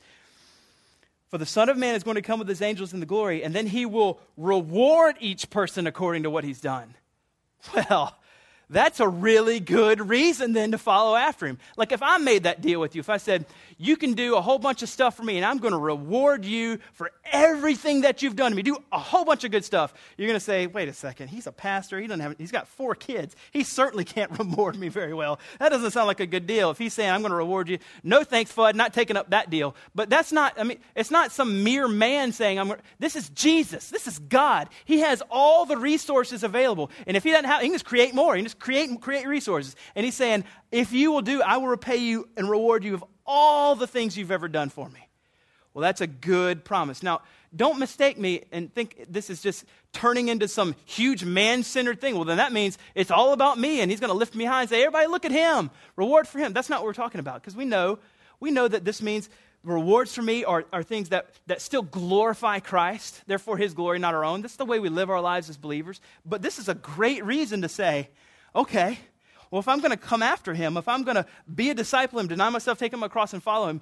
for 1.30 1.38
the 1.38 1.46
Son 1.46 1.68
of 1.68 1.76
Man 1.76 1.96
is 1.96 2.04
going 2.04 2.14
to 2.14 2.22
come 2.22 2.38
with 2.38 2.48
his 2.48 2.62
angels 2.62 2.92
in 2.92 3.00
the 3.00 3.06
glory, 3.06 3.42
and 3.42 3.52
then 3.52 3.66
he 3.66 3.86
will 3.86 4.20
reward 4.36 5.16
each 5.18 5.50
person 5.50 5.88
according 5.88 6.22
to 6.22 6.30
what 6.30 6.44
he's 6.44 6.60
done. 6.60 6.94
Well, 7.74 8.16
that's 8.70 9.00
a 9.00 9.08
really 9.08 9.60
good 9.60 10.08
reason 10.08 10.52
then 10.52 10.70
to 10.70 10.78
follow 10.78 11.16
after 11.16 11.46
him. 11.46 11.58
Like 11.76 11.92
if 11.92 12.02
I 12.02 12.18
made 12.18 12.44
that 12.44 12.60
deal 12.60 12.80
with 12.80 12.94
you, 12.94 13.00
if 13.00 13.10
I 13.10 13.16
said, 13.16 13.44
you 13.78 13.96
can 13.96 14.12
do 14.14 14.36
a 14.36 14.40
whole 14.40 14.58
bunch 14.58 14.82
of 14.82 14.88
stuff 14.88 15.16
for 15.16 15.24
me 15.24 15.36
and 15.36 15.44
I'm 15.44 15.58
going 15.58 15.72
to 15.72 15.78
reward 15.78 16.44
you 16.44 16.78
for 16.92 17.10
everything 17.32 18.02
that 18.02 18.22
you've 18.22 18.36
done 18.36 18.52
to 18.52 18.56
me, 18.56 18.62
do 18.62 18.78
a 18.92 18.98
whole 18.98 19.24
bunch 19.24 19.42
of 19.42 19.50
good 19.50 19.64
stuff, 19.64 19.92
you're 20.16 20.28
going 20.28 20.38
to 20.38 20.44
say, 20.44 20.68
wait 20.68 20.88
a 20.88 20.92
second, 20.92 21.28
he's 21.28 21.48
a 21.48 21.52
pastor, 21.52 22.00
he 22.00 22.06
doesn't 22.06 22.20
have, 22.20 22.36
he's 22.38 22.52
got 22.52 22.68
four 22.68 22.94
kids. 22.94 23.34
He 23.50 23.64
certainly 23.64 24.04
can't 24.04 24.30
reward 24.38 24.78
me 24.78 24.88
very 24.88 25.14
well. 25.14 25.40
That 25.58 25.70
doesn't 25.70 25.90
sound 25.90 26.06
like 26.06 26.20
a 26.20 26.26
good 26.26 26.46
deal. 26.46 26.70
If 26.70 26.78
he's 26.78 26.94
saying, 26.94 27.10
I'm 27.10 27.22
going 27.22 27.30
to 27.30 27.36
reward 27.36 27.68
you, 27.68 27.78
no 28.04 28.22
thanks, 28.22 28.52
Fudd, 28.52 28.74
not 28.74 28.94
taking 28.94 29.16
up 29.16 29.30
that 29.30 29.50
deal. 29.50 29.74
But 29.94 30.10
that's 30.10 30.30
not, 30.30 30.58
I 30.58 30.62
mean, 30.62 30.78
it's 30.94 31.10
not 31.10 31.32
some 31.32 31.64
mere 31.64 31.88
man 31.88 32.30
saying, 32.30 32.60
I'm, 32.60 32.72
this 33.00 33.16
is 33.16 33.30
Jesus, 33.30 33.90
this 33.90 34.06
is 34.06 34.18
God. 34.20 34.68
He 34.84 35.00
has 35.00 35.22
all 35.28 35.66
the 35.66 35.76
resources 35.76 36.44
available. 36.44 36.90
And 37.06 37.16
if 37.16 37.24
he 37.24 37.30
doesn't 37.30 37.46
have, 37.46 37.62
he 37.62 37.68
can 37.68 37.74
just 37.74 37.84
create 37.84 38.14
more. 38.14 38.34
He 38.34 38.40
can 38.40 38.46
just 38.46 38.59
create, 38.60 39.00
create 39.00 39.26
resources. 39.26 39.74
And 39.94 40.04
he's 40.04 40.14
saying, 40.14 40.44
if 40.70 40.92
you 40.92 41.10
will 41.10 41.22
do, 41.22 41.42
I 41.42 41.56
will 41.56 41.68
repay 41.68 41.96
you 41.96 42.28
and 42.36 42.48
reward 42.48 42.84
you 42.84 42.94
of 42.94 43.04
all 43.26 43.74
the 43.74 43.86
things 43.86 44.16
you've 44.16 44.30
ever 44.30 44.48
done 44.48 44.68
for 44.68 44.88
me. 44.88 45.08
Well, 45.74 45.82
that's 45.82 46.00
a 46.00 46.06
good 46.06 46.64
promise. 46.64 47.02
Now, 47.02 47.22
don't 47.54 47.78
mistake 47.78 48.18
me 48.18 48.44
and 48.52 48.72
think 48.72 49.06
this 49.08 49.30
is 49.30 49.40
just 49.40 49.64
turning 49.92 50.28
into 50.28 50.46
some 50.46 50.76
huge 50.84 51.24
man 51.24 51.62
centered 51.62 52.00
thing. 52.00 52.14
Well, 52.14 52.24
then 52.24 52.36
that 52.36 52.52
means 52.52 52.78
it's 52.94 53.10
all 53.10 53.32
about 53.32 53.58
me 53.58 53.80
and 53.80 53.90
he's 53.90 54.00
going 54.00 54.10
to 54.10 54.16
lift 54.16 54.34
me 54.34 54.44
high 54.44 54.62
and 54.62 54.70
say, 54.70 54.82
everybody, 54.82 55.08
look 55.08 55.24
at 55.24 55.32
him. 55.32 55.70
Reward 55.96 56.28
for 56.28 56.38
him. 56.38 56.52
That's 56.52 56.68
not 56.68 56.80
what 56.80 56.86
we're 56.86 56.92
talking 56.92 57.20
about 57.20 57.40
because 57.40 57.56
we 57.56 57.64
know, 57.64 57.98
we 58.38 58.50
know 58.50 58.68
that 58.68 58.84
this 58.84 59.02
means 59.02 59.28
rewards 59.64 60.14
for 60.14 60.22
me 60.22 60.44
are, 60.44 60.64
are 60.72 60.82
things 60.82 61.10
that, 61.10 61.30
that 61.46 61.60
still 61.60 61.82
glorify 61.82 62.60
Christ, 62.60 63.22
therefore 63.26 63.56
his 63.56 63.74
glory, 63.74 63.98
not 63.98 64.14
our 64.14 64.24
own. 64.24 64.42
That's 64.42 64.56
the 64.56 64.64
way 64.64 64.78
we 64.78 64.88
live 64.88 65.10
our 65.10 65.20
lives 65.20 65.50
as 65.50 65.56
believers. 65.56 66.00
But 66.24 66.42
this 66.42 66.58
is 66.58 66.68
a 66.68 66.74
great 66.74 67.24
reason 67.24 67.62
to 67.62 67.68
say, 67.68 68.10
okay, 68.54 68.98
well, 69.50 69.60
if 69.60 69.68
I'm 69.68 69.80
going 69.80 69.90
to 69.90 69.96
come 69.96 70.22
after 70.22 70.54
him, 70.54 70.76
if 70.76 70.86
I'm 70.88 71.02
going 71.02 71.16
to 71.16 71.26
be 71.52 71.70
a 71.70 71.74
disciple 71.74 72.18
him, 72.20 72.28
deny 72.28 72.48
myself, 72.50 72.78
take 72.78 72.92
him 72.92 73.02
across 73.02 73.32
and 73.32 73.42
follow 73.42 73.68
him, 73.68 73.80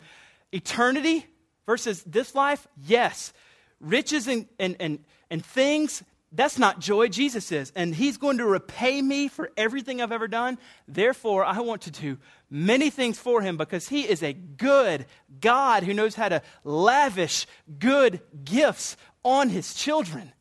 eternity 0.52 1.26
versus 1.66 2.02
this 2.04 2.34
life, 2.34 2.66
yes. 2.86 3.32
Riches 3.80 4.26
and, 4.26 4.46
and, 4.58 4.76
and, 4.80 4.98
and 5.30 5.44
things, 5.44 6.02
that's 6.32 6.58
not 6.58 6.80
joy. 6.80 7.08
Jesus 7.08 7.52
is. 7.52 7.72
And 7.74 7.94
he's 7.94 8.16
going 8.16 8.38
to 8.38 8.46
repay 8.46 9.00
me 9.00 9.28
for 9.28 9.50
everything 9.56 10.00
I've 10.00 10.12
ever 10.12 10.28
done. 10.28 10.58
Therefore, 10.86 11.44
I 11.44 11.60
want 11.60 11.82
to 11.82 11.90
do 11.90 12.18
many 12.50 12.90
things 12.90 13.18
for 13.18 13.42
him 13.42 13.56
because 13.56 13.88
he 13.88 14.02
is 14.08 14.22
a 14.22 14.32
good 14.32 15.06
God 15.40 15.82
who 15.82 15.94
knows 15.94 16.14
how 16.14 16.28
to 16.28 16.42
lavish 16.64 17.46
good 17.78 18.20
gifts 18.44 18.96
on 19.22 19.48
his 19.48 19.74
children. 19.74 20.32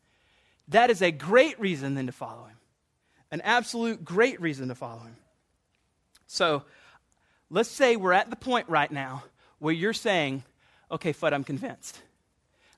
That 0.68 0.90
is 0.90 1.00
a 1.00 1.10
great 1.10 1.58
reason 1.58 1.94
then 1.94 2.06
to 2.06 2.12
follow 2.12 2.44
him. 2.44 2.57
An 3.30 3.40
absolute 3.42 4.04
great 4.04 4.40
reason 4.40 4.68
to 4.68 4.74
follow 4.74 5.00
him. 5.00 5.16
So 6.26 6.62
let's 7.50 7.70
say 7.70 7.96
we're 7.96 8.12
at 8.12 8.30
the 8.30 8.36
point 8.36 8.68
right 8.68 8.90
now 8.90 9.24
where 9.58 9.74
you're 9.74 9.92
saying, 9.92 10.44
okay, 10.90 11.12
Fudd, 11.12 11.32
I'm 11.32 11.44
convinced. 11.44 12.00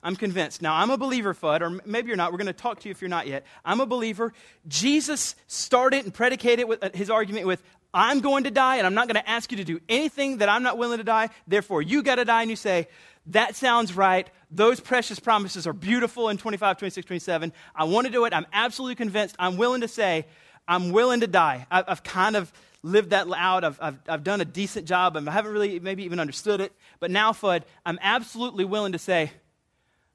I'm 0.03 0.17
convinced. 0.17 0.63
Now, 0.63 0.77
I'm 0.77 0.91
a 0.91 0.97
believer, 0.97 1.35
Fudd, 1.35 1.61
or 1.61 1.81
maybe 1.85 2.09
you're 2.09 2.17
not. 2.17 2.33
We're 2.33 2.39
going 2.39 2.47
to 2.47 2.53
talk 2.55 2.81
to 2.81 2.89
you 2.89 2.93
if 2.93 3.03
you're 3.03 3.11
not 3.11 3.27
yet. 3.27 3.45
I'm 3.65 3.81
a 3.81 3.87
believer. 3.87 4.33
Jesus 4.67 5.37
started 5.47 6.05
and 6.05 6.15
predicated 6.15 6.67
with, 6.67 6.83
uh, 6.83 6.89
his 6.95 7.11
argument 7.11 7.47
with, 7.47 7.63
I'm 7.93 8.21
going 8.21 8.45
to 8.45 8.51
die, 8.51 8.77
and 8.77 8.87
I'm 8.87 8.95
not 8.95 9.09
going 9.09 9.23
to 9.23 9.29
ask 9.29 9.51
you 9.51 9.59
to 9.59 9.65
do 9.65 9.81
anything 9.89 10.39
that 10.39 10.49
I'm 10.49 10.63
not 10.63 10.79
willing 10.79 10.99
to 10.99 11.05
die. 11.05 11.29
Therefore, 11.47 11.83
you 11.83 12.03
got 12.03 12.15
to 12.15 12.25
die. 12.25 12.43
And 12.43 12.51
you 12.51 12.57
say, 12.57 12.89
that 13.27 13.55
sounds 13.55 13.97
right. 13.97 14.29
Those 14.51 14.81
precious 14.81 15.21
promises 15.21 15.67
are 15.67 15.73
beautiful 15.73 16.29
in 16.29 16.39
25, 16.39 16.79
26, 16.79 17.07
27. 17.07 17.53
I 17.75 17.85
want 17.85 18.07
to 18.07 18.13
do 18.13 18.25
it. 18.25 18.35
I'm 18.35 18.47
absolutely 18.53 18.97
convinced. 18.97 19.37
I'm 19.39 19.57
willing 19.57 19.83
to 19.83 19.89
say, 19.89 20.27
I'm 20.67 20.91
willing 20.91 21.21
to 21.21 21.27
die. 21.27 21.67
I, 21.71 21.85
I've 21.87 22.03
kind 22.03 22.37
of 22.37 22.53
lived 22.83 23.11
that 23.11 23.27
out. 23.35 23.65
I've, 23.65 23.79
I've, 23.81 23.99
I've 24.09 24.25
done 24.25 24.41
a 24.41 24.45
decent 24.45 24.87
job. 24.87 25.17
I 25.17 25.31
haven't 25.31 25.53
really 25.53 25.79
maybe 25.79 26.05
even 26.05 26.19
understood 26.19 26.61
it. 26.61 26.73
But 26.99 27.11
now, 27.11 27.33
Fudd, 27.33 27.63
I'm 27.85 27.99
absolutely 28.03 28.65
willing 28.65 28.93
to 28.93 28.99
say, 28.99 29.31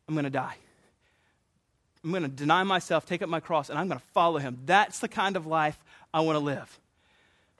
I'm 0.08 0.16
going 0.16 0.26
to 0.26 0.30
die. 0.30 0.56
I'm 2.04 2.12
going 2.12 2.24
to 2.24 2.30
deny 2.30 2.64
myself, 2.64 3.06
take 3.06 3.22
up 3.22 3.30
my 3.30 3.40
cross, 3.40 3.70
and 3.70 3.80
I'm 3.80 3.88
going 3.88 4.00
to 4.00 4.06
follow 4.14 4.38
him. 4.38 4.60
That's 4.66 5.00
the 5.00 5.08
kind 5.08 5.36
of 5.36 5.48
life 5.48 5.78
I 6.14 6.22
want 6.22 6.36
to 6.36 6.44
live. 6.44 6.80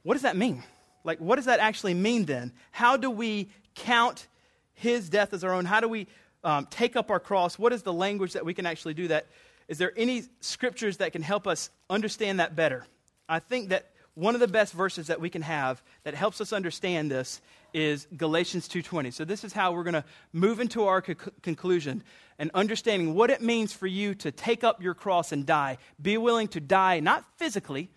What 0.04 0.14
does 0.14 0.22
that 0.22 0.38
mean? 0.38 0.64
Like, 1.04 1.20
what 1.20 1.38
does 1.38 1.46
that 1.46 1.60
actually 1.60 1.96
mean 1.96 2.26
then? 2.26 2.52
How 2.72 2.96
do 2.98 3.10
we 3.10 3.50
count 3.74 4.28
his 4.76 5.10
death 5.10 5.34
as 5.34 5.44
our 5.44 5.52
own? 5.52 5.66
How 5.66 5.80
do 5.80 5.88
we 5.88 6.08
um, 6.44 6.68
take 6.70 6.96
up 6.96 7.10
our 7.10 7.20
cross? 7.20 7.58
What 7.58 7.74
is 7.74 7.82
the 7.82 7.94
language 7.94 8.34
that 8.34 8.46
we 8.46 8.54
can 8.54 8.66
actually 8.66 8.94
do 8.94 9.08
that? 9.08 9.28
Is 9.68 9.80
there 9.80 9.92
any 9.98 10.24
scriptures 10.42 10.98
that 10.98 11.12
can 11.12 11.24
help 11.24 11.48
us 11.48 11.72
understand 11.90 12.40
that 12.40 12.56
better? 12.56 12.86
I 13.28 13.40
think 13.40 13.70
that 13.70 13.92
one 14.14 14.34
of 14.34 14.40
the 14.40 14.48
best 14.48 14.74
verses 14.74 15.08
that 15.08 15.20
we 15.20 15.30
can 15.30 15.42
have 15.42 15.84
that 16.04 16.14
helps 16.14 16.40
us 16.40 16.54
understand 16.54 17.12
this 17.12 17.42
is 17.74 18.08
Galatians 18.16 18.68
2:20. 18.70 19.12
So 19.12 19.26
this 19.26 19.44
is 19.44 19.52
how 19.52 19.74
we're 19.74 19.84
going 19.84 19.96
to 19.96 20.06
move 20.32 20.60
into 20.62 20.86
our 20.86 21.02
co- 21.02 21.32
conclusion 21.42 22.04
and 22.40 22.50
understanding 22.54 23.14
what 23.14 23.30
it 23.30 23.42
means 23.42 23.74
for 23.74 23.88
you 23.88 24.16
to 24.16 24.32
take 24.32 24.64
up 24.64 24.82
your 24.82 24.94
cross 24.94 25.32
and 25.34 25.46
die. 25.46 25.78
Be 26.02 26.18
willing 26.18 26.48
to 26.50 26.62
die 26.62 27.02
not 27.02 27.26
physically. 27.38 27.90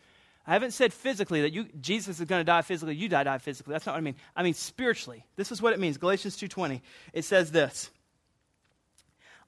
I 0.49 0.55
haven't 0.55 0.71
said 0.71 0.95
physically 0.95 1.43
that 1.43 1.53
you 1.53 1.67
Jesus 1.79 2.21
is 2.21 2.27
going 2.27 2.41
to 2.41 2.45
die 2.45 2.63
physically, 2.63 2.97
you 2.97 3.07
die 3.11 3.23
die 3.23 3.37
physically. 3.37 3.73
That's 3.73 3.85
not 3.85 3.93
what 3.93 3.99
I 3.99 4.01
mean. 4.01 4.15
I 4.35 4.43
mean 4.43 4.55
spiritually. 4.55 5.27
This 5.37 5.53
is 5.53 5.61
what 5.61 5.75
it 5.75 5.79
means. 5.79 5.99
Galatians 5.99 6.39
2:20. 6.39 6.81
It 7.13 7.27
says 7.27 7.53
this. 7.53 7.91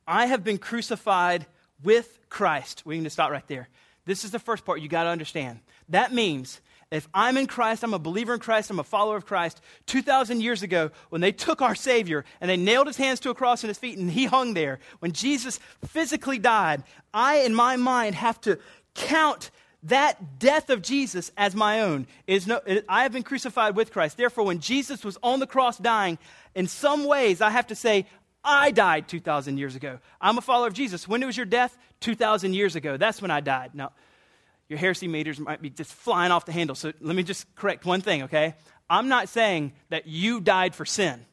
I 0.06 0.26
have 0.26 0.44
been 0.44 0.58
crucified 0.58 1.46
with 1.82 2.18
Christ. 2.28 2.82
We 2.84 2.96
can 2.96 3.04
just 3.04 3.14
stop 3.14 3.30
right 3.30 3.46
there. 3.48 3.70
This 4.04 4.24
is 4.24 4.30
the 4.30 4.38
first 4.38 4.66
part 4.66 4.82
you 4.82 4.88
got 4.88 5.04
to 5.04 5.08
understand. 5.08 5.60
That 5.88 6.12
means 6.12 6.60
if 6.90 7.08
I'm 7.14 7.38
in 7.38 7.46
Christ, 7.46 7.82
I'm 7.82 7.94
a 7.94 7.98
believer 7.98 8.34
in 8.34 8.40
Christ, 8.40 8.68
I'm 8.68 8.78
a 8.78 8.84
follower 8.84 9.16
of 9.16 9.24
Christ, 9.24 9.62
2,000 9.86 10.42
years 10.42 10.62
ago, 10.62 10.90
when 11.08 11.20
they 11.20 11.32
took 11.32 11.62
our 11.62 11.76
Savior 11.76 12.24
and 12.40 12.50
they 12.50 12.56
nailed 12.56 12.88
his 12.88 12.96
hands 12.96 13.20
to 13.20 13.30
a 13.30 13.34
cross 13.34 13.62
and 13.62 13.68
his 13.68 13.78
feet 13.78 13.96
and 13.96 14.10
he 14.10 14.26
hung 14.26 14.54
there, 14.54 14.80
when 14.98 15.12
Jesus 15.12 15.60
physically 15.86 16.38
died, 16.38 16.82
I, 17.14 17.36
in 17.36 17.54
my 17.54 17.76
mind, 17.76 18.16
have 18.16 18.40
to 18.42 18.58
count 18.94 19.50
that 19.84 20.38
death 20.38 20.70
of 20.70 20.82
Jesus 20.82 21.32
as 21.36 21.54
my 21.54 21.80
own. 21.80 22.06
Is 22.26 22.46
no, 22.46 22.60
I 22.88 23.02
have 23.02 23.12
been 23.12 23.22
crucified 23.22 23.76
with 23.76 23.92
Christ. 23.92 24.16
Therefore, 24.16 24.44
when 24.44 24.60
Jesus 24.60 25.04
was 25.04 25.16
on 25.22 25.40
the 25.40 25.46
cross 25.46 25.78
dying, 25.78 26.18
in 26.54 26.66
some 26.66 27.04
ways, 27.04 27.40
I 27.40 27.50
have 27.50 27.68
to 27.68 27.74
say, 27.74 28.06
I 28.44 28.70
died 28.70 29.08
2,000 29.08 29.58
years 29.58 29.76
ago. 29.76 29.98
I'm 30.20 30.38
a 30.38 30.42
follower 30.42 30.66
of 30.66 30.74
Jesus. 30.74 31.06
When 31.06 31.24
was 31.24 31.36
your 31.36 31.46
death? 31.46 31.76
2,000 32.00 32.54
years 32.54 32.76
ago. 32.76 32.96
That's 32.96 33.20
when 33.20 33.30
I 33.30 33.40
died. 33.40 33.74
Now, 33.74 33.92
your 34.68 34.78
heresy 34.78 35.08
meters 35.08 35.38
might 35.38 35.60
be 35.60 35.68
just 35.68 35.92
flying 35.92 36.32
off 36.32 36.46
the 36.46 36.52
handle. 36.52 36.76
So 36.76 36.92
let 37.00 37.16
me 37.16 37.22
just 37.22 37.54
correct 37.54 37.84
one 37.84 38.00
thing, 38.00 38.22
okay? 38.24 38.54
I'm 38.88 39.08
not 39.08 39.28
saying 39.28 39.72
that 39.88 40.06
you 40.06 40.40
died 40.40 40.74
for 40.74 40.84
sin. 40.84 41.24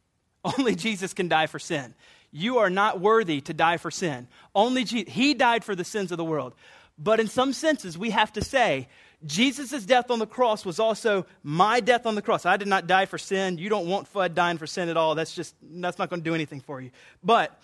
Only 0.44 0.74
Jesus 0.74 1.14
can 1.14 1.28
die 1.28 1.46
for 1.46 1.58
sin. 1.58 1.94
You 2.32 2.58
are 2.58 2.70
not 2.70 3.00
worthy 3.00 3.40
to 3.42 3.54
die 3.54 3.76
for 3.76 3.90
sin. 3.90 4.28
Only 4.54 4.84
He 4.84 5.34
died 5.34 5.64
for 5.64 5.74
the 5.74 5.84
sins 5.84 6.12
of 6.12 6.18
the 6.18 6.24
world. 6.24 6.54
But 7.02 7.18
in 7.18 7.28
some 7.28 7.54
senses, 7.54 7.96
we 7.96 8.10
have 8.10 8.32
to 8.34 8.44
say 8.44 8.88
Jesus' 9.24 9.84
death 9.84 10.10
on 10.10 10.18
the 10.18 10.26
cross 10.26 10.64
was 10.64 10.78
also 10.78 11.26
my 11.42 11.80
death 11.80 12.06
on 12.06 12.14
the 12.14 12.22
cross. 12.22 12.46
I 12.46 12.58
did 12.58 12.68
not 12.68 12.86
die 12.86 13.06
for 13.06 13.18
sin. 13.18 13.58
You 13.58 13.68
don't 13.68 13.86
want 13.86 14.12
Fudd 14.12 14.34
dying 14.34 14.58
for 14.58 14.66
sin 14.66 14.88
at 14.88 14.96
all. 14.96 15.14
That's 15.14 15.34
just, 15.34 15.54
that's 15.62 15.98
not 15.98 16.10
going 16.10 16.20
to 16.20 16.24
do 16.24 16.34
anything 16.34 16.60
for 16.60 16.80
you. 16.80 16.90
But 17.24 17.58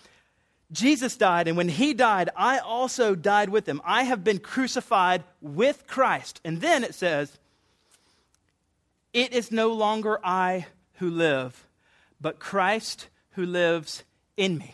Jesus 0.71 1.15
died, 1.15 1.47
and 1.47 1.55
when 1.55 1.69
he 1.69 1.93
died, 1.93 2.29
I 2.35 2.59
also 2.59 3.15
died 3.15 3.49
with 3.49 3.67
him. 3.67 3.81
I 3.85 4.03
have 4.03 4.23
been 4.23 4.39
crucified 4.39 5.23
with 5.41 5.87
Christ. 5.87 6.41
And 6.43 6.59
then 6.59 6.83
it 6.83 6.93
says, 6.93 7.37
It 9.13 9.33
is 9.33 9.51
no 9.51 9.71
longer 9.71 10.19
I 10.23 10.67
who 10.95 11.09
live, 11.09 11.67
but 12.19 12.39
Christ 12.39 13.07
who 13.31 13.45
lives 13.45 14.03
in 14.35 14.57
me. 14.57 14.73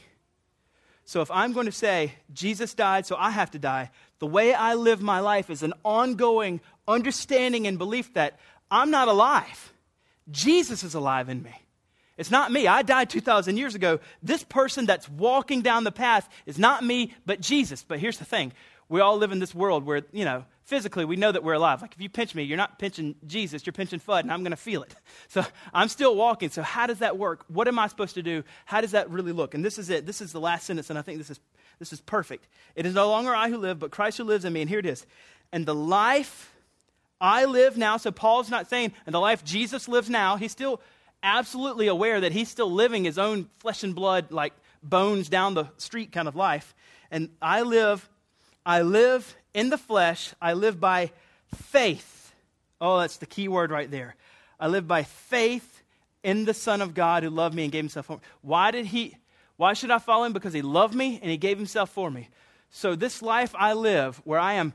So 1.06 1.22
if 1.22 1.30
I'm 1.32 1.54
going 1.54 1.66
to 1.68 1.72
say, 1.72 2.14
Jesus 2.34 2.74
died, 2.74 3.06
so 3.06 3.16
I 3.18 3.30
have 3.30 3.52
to 3.52 3.60
die, 3.60 3.92
the 4.24 4.28
way 4.28 4.54
I 4.54 4.76
live 4.76 5.02
my 5.02 5.20
life 5.20 5.50
is 5.50 5.64
an 5.64 5.74
ongoing 5.84 6.62
understanding 6.88 7.68
and 7.68 7.78
belief 7.78 8.14
that 8.14 8.40
I'm 8.72 8.90
not 8.90 9.10
alive. 9.10 9.74
Jesus 10.32 10.82
is 10.82 10.94
alive 10.94 11.28
in 11.28 11.44
me. 11.44 11.52
It's 12.16 12.32
not 12.32 12.50
me. 12.50 12.66
I 12.66 12.84
died 12.84 13.10
2,000 13.10 13.58
years 13.58 13.76
ago. 13.76 14.00
This 14.22 14.42
person 14.42 14.86
that's 14.86 15.10
walking 15.10 15.62
down 15.62 15.84
the 15.84 15.92
path 15.92 16.30
is 16.46 16.58
not 16.58 16.86
me, 16.86 17.14
but 17.26 17.42
Jesus. 17.42 17.84
But 17.86 18.00
here's 18.00 18.18
the 18.18 18.24
thing 18.24 18.54
we 18.88 19.02
all 19.02 19.18
live 19.18 19.34
in 19.34 19.40
this 19.40 19.54
world 19.54 19.86
where, 19.86 20.04
you 20.14 20.24
know, 20.24 20.46
physically 20.64 21.04
we 21.04 21.18
know 21.18 21.34
that 21.34 21.44
we're 21.44 21.52
alive. 21.52 21.82
Like 21.82 21.94
if 21.94 22.00
you 22.00 22.08
pinch 22.08 22.34
me, 22.34 22.44
you're 22.44 22.56
not 22.56 22.80
pinching 22.80 23.16
Jesus, 23.28 23.66
you're 23.66 23.74
pinching 23.74 24.00
Fudd, 24.00 24.22
and 24.22 24.32
I'm 24.32 24.44
going 24.44 24.52
to 24.52 24.56
feel 24.56 24.84
it. 24.84 24.96
So 25.28 25.44
I'm 25.74 25.90
still 25.90 26.16
walking. 26.16 26.50
So 26.50 26.62
how 26.62 26.88
does 26.88 27.00
that 27.00 27.18
work? 27.18 27.44
What 27.50 27.68
am 27.68 27.78
I 27.78 27.88
supposed 27.88 28.16
to 28.16 28.24
do? 28.24 28.46
How 28.66 28.80
does 28.80 28.92
that 28.92 29.10
really 29.10 29.34
look? 29.34 29.54
And 29.54 29.66
this 29.66 29.78
is 29.78 29.90
it. 29.90 30.06
This 30.06 30.22
is 30.22 30.32
the 30.32 30.40
last 30.40 30.66
sentence, 30.66 30.90
and 30.90 31.00
I 31.00 31.02
think 31.02 31.18
this 31.18 31.32
is, 31.32 31.40
this 31.80 31.94
is 31.94 32.02
perfect. 32.02 32.48
It 32.76 32.86
is 32.86 32.94
no 32.94 33.10
longer 33.10 33.36
I 33.36 33.50
who 33.50 33.58
live, 33.58 33.80
but 33.80 33.92
Christ 33.92 34.18
who 34.18 34.24
lives 34.24 34.46
in 34.46 34.54
me. 34.54 34.62
And 34.62 34.70
here 34.70 34.80
it 34.80 34.86
is. 34.86 35.06
And 35.52 35.66
the 35.66 35.76
life 35.76 36.52
I 37.22 37.46
live 37.46 37.78
now, 37.78 37.98
so 37.98 38.12
Paul's 38.12 38.50
not 38.50 38.70
saying, 38.70 38.94
and 39.06 39.14
the 39.14 39.20
life 39.20 39.44
Jesus 39.44 39.88
lives 39.88 40.10
now, 40.10 40.38
he's 40.38 40.52
still 40.52 40.82
absolutely 41.22 41.88
aware 41.88 42.22
that 42.22 42.32
he's 42.32 42.50
still 42.50 42.72
living 42.72 43.06
his 43.06 43.18
own 43.18 43.50
flesh 43.60 43.84
and 43.84 43.96
blood, 43.96 44.32
like 44.32 44.54
bones 44.82 45.30
down 45.30 45.54
the 45.54 45.68
street 45.78 46.12
kind 46.12 46.28
of 46.28 46.36
life. 46.36 46.76
And 47.12 47.30
I 47.42 47.62
live, 47.62 48.10
I 48.66 48.82
live 48.82 49.36
in 49.54 49.70
the 49.70 49.78
flesh, 49.78 50.34
I 50.42 50.54
live 50.54 50.80
by 50.80 51.12
faith 51.56 52.24
Oh, 52.84 53.00
that's 53.00 53.16
the 53.16 53.26
key 53.26 53.48
word 53.48 53.72
right 53.72 53.90
there. 53.90 54.14
I 54.60 54.68
live 54.68 54.90
by 54.90 55.04
faith 55.04 55.84
in 56.22 56.44
the 56.44 56.54
Son 56.54 56.82
of 56.82 56.94
God 56.94 57.24
who 57.24 57.30
loved 57.30 57.56
me 57.56 57.64
and 57.64 57.72
gave 57.72 57.86
himself 57.86 58.08
for 58.08 58.18
me. 58.18 58.20
Why 58.42 58.72
did 58.72 58.88
he 58.88 59.16
why 59.64 59.72
should 59.72 59.92
I 59.92 59.98
follow 59.98 60.26
him? 60.26 60.34
Because 60.34 60.52
he 60.52 60.62
loved 60.62 60.94
me 60.94 61.20
and 61.22 61.32
he 61.32 61.38
gave 61.38 61.58
himself 61.58 61.90
for 61.90 62.12
me. 62.12 62.28
So 62.70 62.98
this 62.98 63.22
life 63.22 63.56
I 63.58 63.72
live 63.72 64.22
where 64.26 64.38
I 64.38 64.56
am 64.56 64.74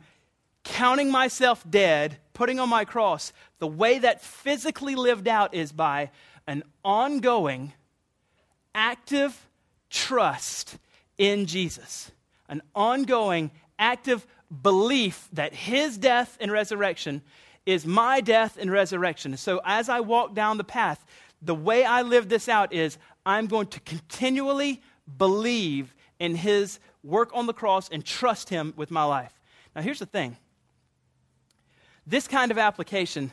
counting 0.65 1.11
myself 1.11 1.63
dead, 1.69 2.17
putting 2.33 2.59
on 2.59 2.71
my 2.71 2.87
cross, 2.87 3.35
the 3.59 3.67
way 3.67 3.99
that 3.99 4.23
physically 4.23 4.95
lived 4.95 5.29
out 5.29 5.53
is 5.53 5.73
by 5.73 6.11
an 6.47 6.63
ongoing 6.83 7.75
active 8.75 9.47
trust 9.91 10.79
in 11.19 11.45
Jesus. 11.45 12.11
An 12.49 12.63
ongoing 12.75 13.51
active 13.79 14.27
belief 14.63 15.29
that 15.35 15.53
his 15.53 15.99
death 15.99 16.39
and 16.41 16.51
resurrection 16.51 17.21
is 17.67 17.85
my 17.85 18.23
death 18.23 18.57
and 18.59 18.73
resurrection. 18.73 19.37
So 19.37 19.61
as 19.67 19.91
I 19.91 20.01
walk 20.01 20.35
down 20.35 20.57
the 20.57 20.65
path, 20.65 21.05
the 21.43 21.55
way 21.55 21.85
I 21.85 22.01
live 22.01 22.31
this 22.31 22.49
out 22.49 22.73
is 22.73 22.97
I'm 23.29 23.47
going 23.47 23.67
to 23.67 23.81
continually 23.81 24.81
believe 25.19 25.95
in 26.19 26.35
his 26.35 26.81
work 27.05 27.31
on 27.35 27.45
the 27.45 27.53
cross 27.53 27.91
and 27.91 28.03
trust 28.03 28.49
him 28.49 28.73
with 28.75 28.91
my 28.91 29.05
life. 29.05 29.39
Now, 29.77 29.83
here's 29.83 29.99
the 29.99 30.07
thing 30.07 30.39
this 32.07 32.27
kind 32.27 32.51
of 32.51 32.57
application 32.57 33.31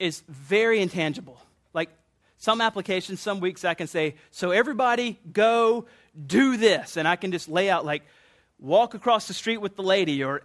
is 0.00 0.24
very 0.28 0.80
intangible. 0.80 1.40
Like 1.72 1.90
some 2.38 2.60
applications, 2.60 3.20
some 3.20 3.38
weeks 3.38 3.64
I 3.64 3.74
can 3.74 3.86
say, 3.86 4.16
so 4.32 4.50
everybody 4.50 5.20
go 5.32 5.86
do 6.26 6.56
this. 6.56 6.96
And 6.96 7.06
I 7.06 7.14
can 7.14 7.30
just 7.30 7.48
lay 7.48 7.70
out, 7.70 7.84
like, 7.84 8.02
walk 8.58 8.94
across 8.94 9.28
the 9.28 9.34
street 9.34 9.58
with 9.58 9.76
the 9.76 9.82
lady 9.84 10.24
or 10.24 10.42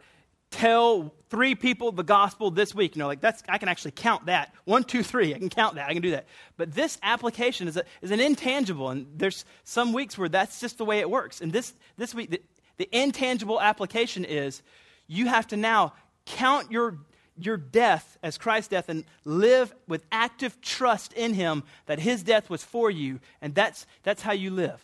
tell 0.55 1.13
three 1.29 1.53
people 1.53 1.91
the 1.91 2.03
gospel 2.03 2.49
this 2.49 2.73
week. 2.73 2.95
You 2.95 3.01
know, 3.01 3.07
like 3.07 3.19
that's, 3.19 3.43
I 3.49 3.57
can 3.57 3.67
actually 3.67 3.91
count 3.91 4.27
that. 4.27 4.53
One, 4.63 4.85
two, 4.85 5.03
three. 5.03 5.35
I 5.35 5.37
can 5.37 5.49
count 5.49 5.75
that. 5.75 5.89
I 5.89 5.93
can 5.93 6.01
do 6.01 6.11
that. 6.11 6.25
But 6.55 6.73
this 6.73 6.97
application 7.03 7.67
is, 7.67 7.75
a, 7.75 7.83
is 8.01 8.11
an 8.11 8.21
intangible. 8.21 8.89
And 8.89 9.05
there's 9.15 9.43
some 9.65 9.91
weeks 9.91 10.17
where 10.17 10.29
that's 10.29 10.61
just 10.61 10.77
the 10.77 10.85
way 10.85 10.99
it 10.99 11.09
works. 11.09 11.41
And 11.41 11.51
this, 11.51 11.73
this 11.97 12.15
week, 12.15 12.29
the, 12.29 12.41
the 12.77 12.89
intangible 12.91 13.59
application 13.59 14.23
is 14.23 14.61
you 15.07 15.27
have 15.27 15.45
to 15.47 15.57
now 15.57 15.93
count 16.25 16.71
your, 16.71 16.99
your 17.37 17.57
death 17.57 18.17
as 18.23 18.37
Christ's 18.37 18.69
death 18.69 18.87
and 18.87 19.03
live 19.25 19.75
with 19.89 20.05
active 20.11 20.61
trust 20.61 21.11
in 21.13 21.33
Him 21.33 21.63
that 21.85 21.99
His 21.99 22.23
death 22.23 22.49
was 22.49 22.63
for 22.63 22.89
you. 22.89 23.19
And 23.41 23.53
that's, 23.53 23.85
that's 24.03 24.21
how 24.21 24.31
you 24.31 24.51
live. 24.51 24.81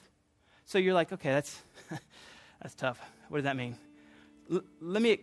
So 0.66 0.78
you're 0.78 0.94
like, 0.94 1.14
okay, 1.14 1.32
that's, 1.32 1.62
that's 2.62 2.76
tough. 2.76 3.00
What 3.30 3.38
does 3.38 3.46
that 3.46 3.56
mean? 3.56 3.78
L- 4.52 4.64
let 4.82 5.02
me 5.02 5.20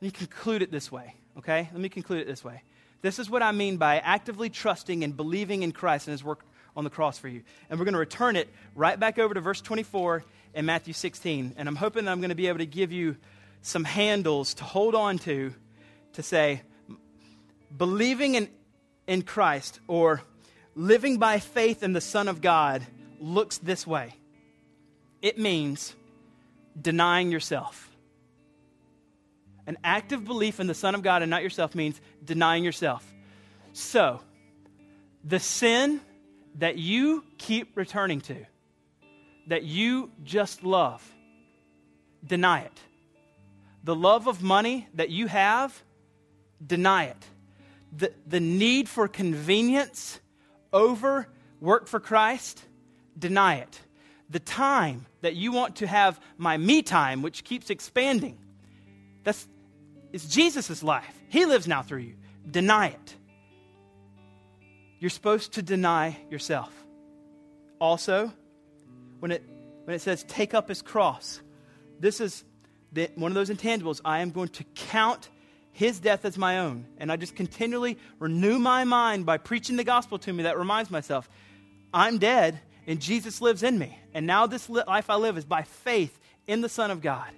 let 0.00 0.02
me 0.02 0.10
conclude 0.10 0.62
it 0.62 0.70
this 0.70 0.92
way, 0.92 1.14
okay? 1.38 1.68
Let 1.72 1.80
me 1.80 1.88
conclude 1.88 2.20
it 2.20 2.26
this 2.26 2.44
way. 2.44 2.62
This 3.02 3.18
is 3.18 3.30
what 3.30 3.42
I 3.42 3.52
mean 3.52 3.76
by 3.76 3.98
actively 3.98 4.50
trusting 4.50 5.04
and 5.04 5.16
believing 5.16 5.62
in 5.62 5.72
Christ 5.72 6.06
and 6.06 6.12
his 6.12 6.24
work 6.24 6.44
on 6.76 6.84
the 6.84 6.90
cross 6.90 7.18
for 7.18 7.28
you. 7.28 7.42
And 7.70 7.78
we're 7.78 7.84
going 7.84 7.94
to 7.94 7.98
return 7.98 8.36
it 8.36 8.48
right 8.74 8.98
back 8.98 9.18
over 9.18 9.32
to 9.32 9.40
verse 9.40 9.60
24 9.60 10.24
in 10.54 10.66
Matthew 10.66 10.92
16. 10.92 11.54
And 11.56 11.68
I'm 11.68 11.76
hoping 11.76 12.04
that 12.04 12.12
I'm 12.12 12.20
going 12.20 12.30
to 12.30 12.34
be 12.34 12.48
able 12.48 12.58
to 12.58 12.66
give 12.66 12.92
you 12.92 13.16
some 13.62 13.84
handles 13.84 14.54
to 14.54 14.64
hold 14.64 14.94
on 14.94 15.18
to 15.20 15.54
to 16.14 16.22
say, 16.22 16.62
believing 17.76 18.34
in, 18.34 18.48
in 19.06 19.22
Christ 19.22 19.80
or 19.86 20.22
living 20.74 21.18
by 21.18 21.38
faith 21.38 21.82
in 21.82 21.92
the 21.92 22.00
Son 22.00 22.28
of 22.28 22.40
God 22.40 22.82
looks 23.18 23.58
this 23.58 23.86
way 23.86 24.14
it 25.22 25.38
means 25.38 25.94
denying 26.80 27.32
yourself. 27.32 27.85
An 29.66 29.76
active 29.82 30.24
belief 30.24 30.60
in 30.60 30.66
the 30.66 30.74
Son 30.74 30.94
of 30.94 31.02
God 31.02 31.22
and 31.22 31.30
not 31.30 31.42
yourself 31.42 31.74
means 31.74 32.00
denying 32.24 32.64
yourself. 32.64 33.04
So, 33.72 34.20
the 35.24 35.40
sin 35.40 36.00
that 36.58 36.78
you 36.78 37.24
keep 37.36 37.76
returning 37.76 38.20
to, 38.22 38.36
that 39.48 39.64
you 39.64 40.10
just 40.24 40.62
love, 40.62 41.02
deny 42.24 42.60
it. 42.60 42.80
The 43.84 43.94
love 43.94 44.26
of 44.26 44.42
money 44.42 44.88
that 44.94 45.10
you 45.10 45.26
have, 45.26 45.82
deny 46.64 47.04
it. 47.04 47.24
The, 47.96 48.12
the 48.26 48.40
need 48.40 48.88
for 48.88 49.08
convenience 49.08 50.20
over 50.72 51.28
work 51.60 51.86
for 51.86 52.00
Christ, 52.00 52.64
deny 53.18 53.56
it. 53.56 53.80
The 54.28 54.40
time 54.40 55.06
that 55.20 55.34
you 55.34 55.52
want 55.52 55.76
to 55.76 55.86
have 55.86 56.20
my 56.36 56.56
me 56.56 56.82
time, 56.82 57.22
which 57.22 57.44
keeps 57.44 57.70
expanding, 57.70 58.38
that's, 59.24 59.46
it's 60.12 60.26
Jesus' 60.26 60.82
life. 60.82 61.14
He 61.28 61.44
lives 61.44 61.66
now 61.66 61.82
through 61.82 62.00
you. 62.00 62.14
Deny 62.50 62.88
it. 62.88 63.14
You're 64.98 65.10
supposed 65.10 65.54
to 65.54 65.62
deny 65.62 66.16
yourself. 66.30 66.72
Also, 67.78 68.32
when 69.20 69.30
it, 69.30 69.42
when 69.84 69.94
it 69.94 70.00
says 70.00 70.24
take 70.24 70.54
up 70.54 70.68
his 70.68 70.82
cross, 70.82 71.40
this 72.00 72.20
is 72.20 72.44
the, 72.92 73.10
one 73.14 73.30
of 73.30 73.34
those 73.34 73.50
intangibles. 73.50 74.00
I 74.04 74.20
am 74.20 74.30
going 74.30 74.48
to 74.50 74.64
count 74.74 75.28
his 75.72 76.00
death 76.00 76.24
as 76.24 76.38
my 76.38 76.60
own. 76.60 76.86
And 76.96 77.12
I 77.12 77.16
just 77.16 77.36
continually 77.36 77.98
renew 78.18 78.58
my 78.58 78.84
mind 78.84 79.26
by 79.26 79.36
preaching 79.36 79.76
the 79.76 79.84
gospel 79.84 80.18
to 80.20 80.32
me 80.32 80.44
that 80.44 80.58
reminds 80.58 80.90
myself 80.90 81.28
I'm 81.92 82.18
dead 82.18 82.58
and 82.86 83.00
Jesus 83.00 83.40
lives 83.40 83.62
in 83.62 83.78
me. 83.78 83.98
And 84.14 84.26
now 84.26 84.46
this 84.46 84.70
life 84.70 85.10
I 85.10 85.16
live 85.16 85.36
is 85.36 85.44
by 85.44 85.62
faith 85.62 86.18
in 86.46 86.62
the 86.62 86.68
Son 86.68 86.90
of 86.90 87.02
God. 87.02 87.30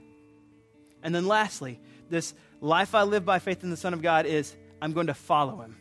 And 1.03 1.15
then 1.15 1.27
lastly, 1.27 1.81
this 2.11 2.35
life 2.61 2.95
I 2.95 3.03
live 3.03 3.25
by 3.25 3.39
faith 3.39 3.63
in 3.63 3.71
the 3.71 3.77
Son 3.77 3.95
of 3.95 4.03
God 4.03 4.27
is 4.27 4.55
I'm 4.81 4.93
going 4.93 5.07
to 5.09 5.15
follow 5.15 5.61
him. 5.61 5.77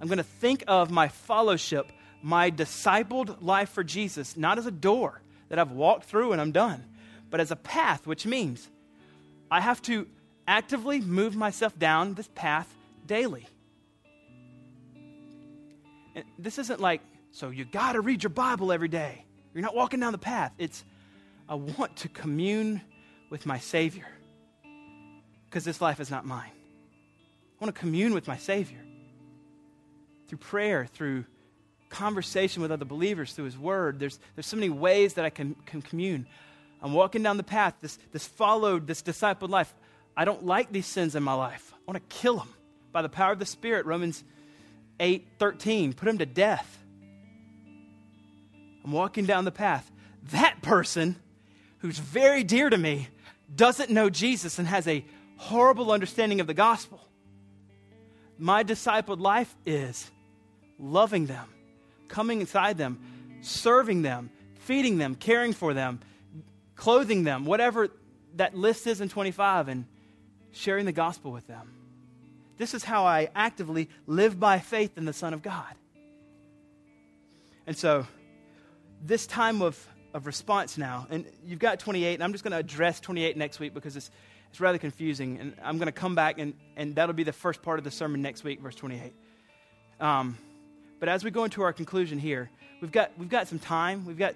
I'm 0.00 0.08
going 0.08 0.18
to 0.18 0.24
think 0.24 0.64
of 0.66 0.90
my 0.90 1.08
fellowship, 1.08 1.90
my 2.22 2.50
discipled 2.50 3.42
life 3.42 3.70
for 3.70 3.82
Jesus, 3.82 4.36
not 4.36 4.58
as 4.58 4.66
a 4.66 4.70
door 4.70 5.22
that 5.48 5.58
I've 5.58 5.72
walked 5.72 6.04
through 6.04 6.32
and 6.32 6.40
I'm 6.40 6.52
done, 6.52 6.84
but 7.30 7.40
as 7.40 7.50
a 7.50 7.56
path, 7.56 8.06
which 8.06 8.26
means 8.26 8.68
I 9.50 9.60
have 9.60 9.80
to 9.82 10.06
actively 10.46 11.00
move 11.00 11.34
myself 11.34 11.78
down 11.78 12.14
this 12.14 12.28
path 12.34 12.72
daily. 13.06 13.46
And 16.14 16.24
this 16.38 16.58
isn't 16.58 16.80
like, 16.80 17.00
so 17.32 17.50
you 17.50 17.64
got 17.64 17.92
to 17.92 18.00
read 18.00 18.22
your 18.22 18.30
Bible 18.30 18.72
every 18.72 18.88
day. 18.88 19.24
You're 19.54 19.62
not 19.62 19.74
walking 19.74 20.00
down 20.00 20.12
the 20.12 20.18
path. 20.18 20.52
It's, 20.58 20.84
I 21.48 21.54
want 21.54 21.96
to 21.98 22.08
commune 22.08 22.80
with 23.30 23.46
my 23.46 23.58
Savior 23.58 24.06
because 25.56 25.64
this 25.64 25.80
life 25.80 26.00
is 26.00 26.10
not 26.10 26.26
mine. 26.26 26.50
I 26.52 27.64
want 27.64 27.74
to 27.74 27.80
commune 27.80 28.12
with 28.12 28.28
my 28.28 28.36
Savior 28.36 28.84
through 30.28 30.36
prayer, 30.36 30.84
through 30.84 31.24
conversation 31.88 32.60
with 32.60 32.70
other 32.70 32.84
believers, 32.84 33.32
through 33.32 33.46
His 33.46 33.56
Word. 33.56 33.98
There's, 33.98 34.20
there's 34.34 34.44
so 34.44 34.58
many 34.58 34.68
ways 34.68 35.14
that 35.14 35.24
I 35.24 35.30
can, 35.30 35.56
can 35.64 35.80
commune. 35.80 36.26
I'm 36.82 36.92
walking 36.92 37.22
down 37.22 37.38
the 37.38 37.42
path, 37.42 37.72
this, 37.80 37.98
this 38.12 38.26
followed, 38.26 38.86
this 38.86 39.00
discipled 39.00 39.48
life. 39.48 39.72
I 40.14 40.26
don't 40.26 40.44
like 40.44 40.72
these 40.72 40.84
sins 40.84 41.14
in 41.14 41.22
my 41.22 41.32
life. 41.32 41.72
I 41.72 41.90
want 41.90 42.06
to 42.06 42.14
kill 42.14 42.36
them 42.36 42.52
by 42.92 43.00
the 43.00 43.08
power 43.08 43.32
of 43.32 43.38
the 43.38 43.46
Spirit. 43.46 43.86
Romans 43.86 44.24
8 45.00 45.26
13. 45.38 45.94
Put 45.94 46.04
them 46.04 46.18
to 46.18 46.26
death. 46.26 46.84
I'm 48.84 48.92
walking 48.92 49.24
down 49.24 49.46
the 49.46 49.52
path. 49.52 49.90
That 50.32 50.60
person 50.60 51.16
who's 51.78 51.98
very 51.98 52.44
dear 52.44 52.68
to 52.68 52.76
me 52.76 53.08
doesn't 53.54 53.88
know 53.88 54.10
Jesus 54.10 54.58
and 54.58 54.68
has 54.68 54.86
a 54.86 55.02
horrible 55.36 55.92
understanding 55.92 56.40
of 56.40 56.46
the 56.46 56.54
gospel. 56.54 57.00
My 58.38 58.64
discipled 58.64 59.20
life 59.20 59.54
is 59.64 60.10
loving 60.78 61.26
them, 61.26 61.46
coming 62.08 62.40
inside 62.40 62.76
them, 62.76 63.00
serving 63.40 64.02
them, 64.02 64.30
feeding 64.60 64.98
them, 64.98 65.14
caring 65.14 65.52
for 65.52 65.72
them, 65.72 66.00
clothing 66.74 67.24
them, 67.24 67.44
whatever 67.44 67.88
that 68.34 68.54
list 68.56 68.86
is 68.86 69.00
in 69.00 69.08
25, 69.08 69.68
and 69.68 69.86
sharing 70.52 70.84
the 70.84 70.92
gospel 70.92 71.32
with 71.32 71.46
them. 71.46 71.72
This 72.58 72.74
is 72.74 72.84
how 72.84 73.04
I 73.04 73.28
actively 73.34 73.88
live 74.06 74.40
by 74.40 74.58
faith 74.58 74.96
in 74.96 75.04
the 75.04 75.12
Son 75.12 75.34
of 75.34 75.42
God. 75.42 75.74
And 77.66 77.76
so, 77.76 78.06
this 79.02 79.26
time 79.26 79.60
of, 79.60 79.86
of 80.14 80.26
response 80.26 80.78
now, 80.78 81.06
and 81.10 81.26
you've 81.44 81.58
got 81.58 81.78
28, 81.80 82.14
and 82.14 82.24
I'm 82.24 82.32
just 82.32 82.44
going 82.44 82.52
to 82.52 82.58
address 82.58 83.00
28 83.00 83.36
next 83.36 83.60
week 83.60 83.74
because 83.74 83.96
it's 83.96 84.10
it's 84.56 84.60
rather 84.62 84.78
confusing. 84.78 85.38
And 85.38 85.54
I'm 85.62 85.76
going 85.76 85.84
to 85.84 85.92
come 85.92 86.14
back, 86.14 86.38
and, 86.38 86.54
and 86.78 86.94
that'll 86.94 87.14
be 87.14 87.24
the 87.24 87.32
first 87.34 87.60
part 87.60 87.78
of 87.78 87.84
the 87.84 87.90
sermon 87.90 88.22
next 88.22 88.42
week, 88.42 88.58
verse 88.58 88.74
28. 88.74 89.12
Um, 90.00 90.38
but 90.98 91.10
as 91.10 91.22
we 91.22 91.30
go 91.30 91.44
into 91.44 91.60
our 91.60 91.74
conclusion 91.74 92.18
here, 92.18 92.48
we've 92.80 92.90
got, 92.90 93.10
we've 93.18 93.28
got 93.28 93.48
some 93.48 93.58
time. 93.58 94.06
We've 94.06 94.16
got 94.16 94.34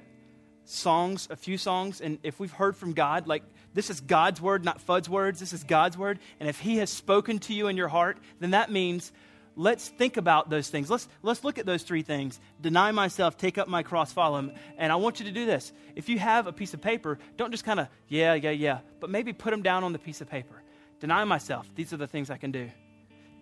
songs, 0.66 1.26
a 1.30 1.36
few 1.36 1.56
songs. 1.56 2.02
And 2.02 2.18
if 2.22 2.38
we've 2.38 2.52
heard 2.52 2.76
from 2.76 2.92
God, 2.92 3.28
like 3.28 3.44
this 3.72 3.88
is 3.88 4.02
God's 4.02 4.42
word, 4.42 4.62
not 4.62 4.82
Fudd's 4.82 5.08
words, 5.08 5.40
this 5.40 5.54
is 5.54 5.64
God's 5.64 5.96
word. 5.96 6.18
And 6.38 6.50
if 6.50 6.60
He 6.60 6.76
has 6.76 6.90
spoken 6.90 7.38
to 7.38 7.54
you 7.54 7.68
in 7.68 7.78
your 7.78 7.88
heart, 7.88 8.18
then 8.40 8.50
that 8.50 8.70
means 8.70 9.12
let's 9.60 9.88
think 9.88 10.16
about 10.16 10.48
those 10.48 10.70
things. 10.70 10.88
Let's, 10.88 11.06
let's 11.22 11.44
look 11.44 11.58
at 11.58 11.66
those 11.66 11.82
three 11.82 12.02
things 12.02 12.40
deny 12.60 12.92
myself, 12.92 13.36
take 13.36 13.58
up 13.58 13.68
my 13.68 13.82
cross, 13.82 14.12
follow 14.12 14.38
him. 14.38 14.52
And 14.78 14.90
I 14.90 14.96
want 14.96 15.20
you 15.20 15.26
to 15.26 15.32
do 15.32 15.44
this. 15.44 15.72
If 15.94 16.08
you 16.08 16.18
have 16.18 16.46
a 16.46 16.52
piece 16.52 16.72
of 16.72 16.80
paper, 16.80 17.18
don't 17.36 17.50
just 17.50 17.64
kind 17.64 17.78
of, 17.78 17.88
yeah, 18.08 18.34
yeah, 18.34 18.50
yeah, 18.50 18.78
but 19.00 19.10
maybe 19.10 19.32
put 19.32 19.50
them 19.50 19.62
down 19.62 19.84
on 19.84 19.92
the 19.92 19.98
piece 19.98 20.20
of 20.22 20.30
paper. 20.30 20.62
Deny 20.98 21.24
myself. 21.24 21.68
These 21.74 21.92
are 21.92 21.98
the 21.98 22.06
things 22.06 22.30
I 22.30 22.38
can 22.38 22.52
do. 22.52 22.70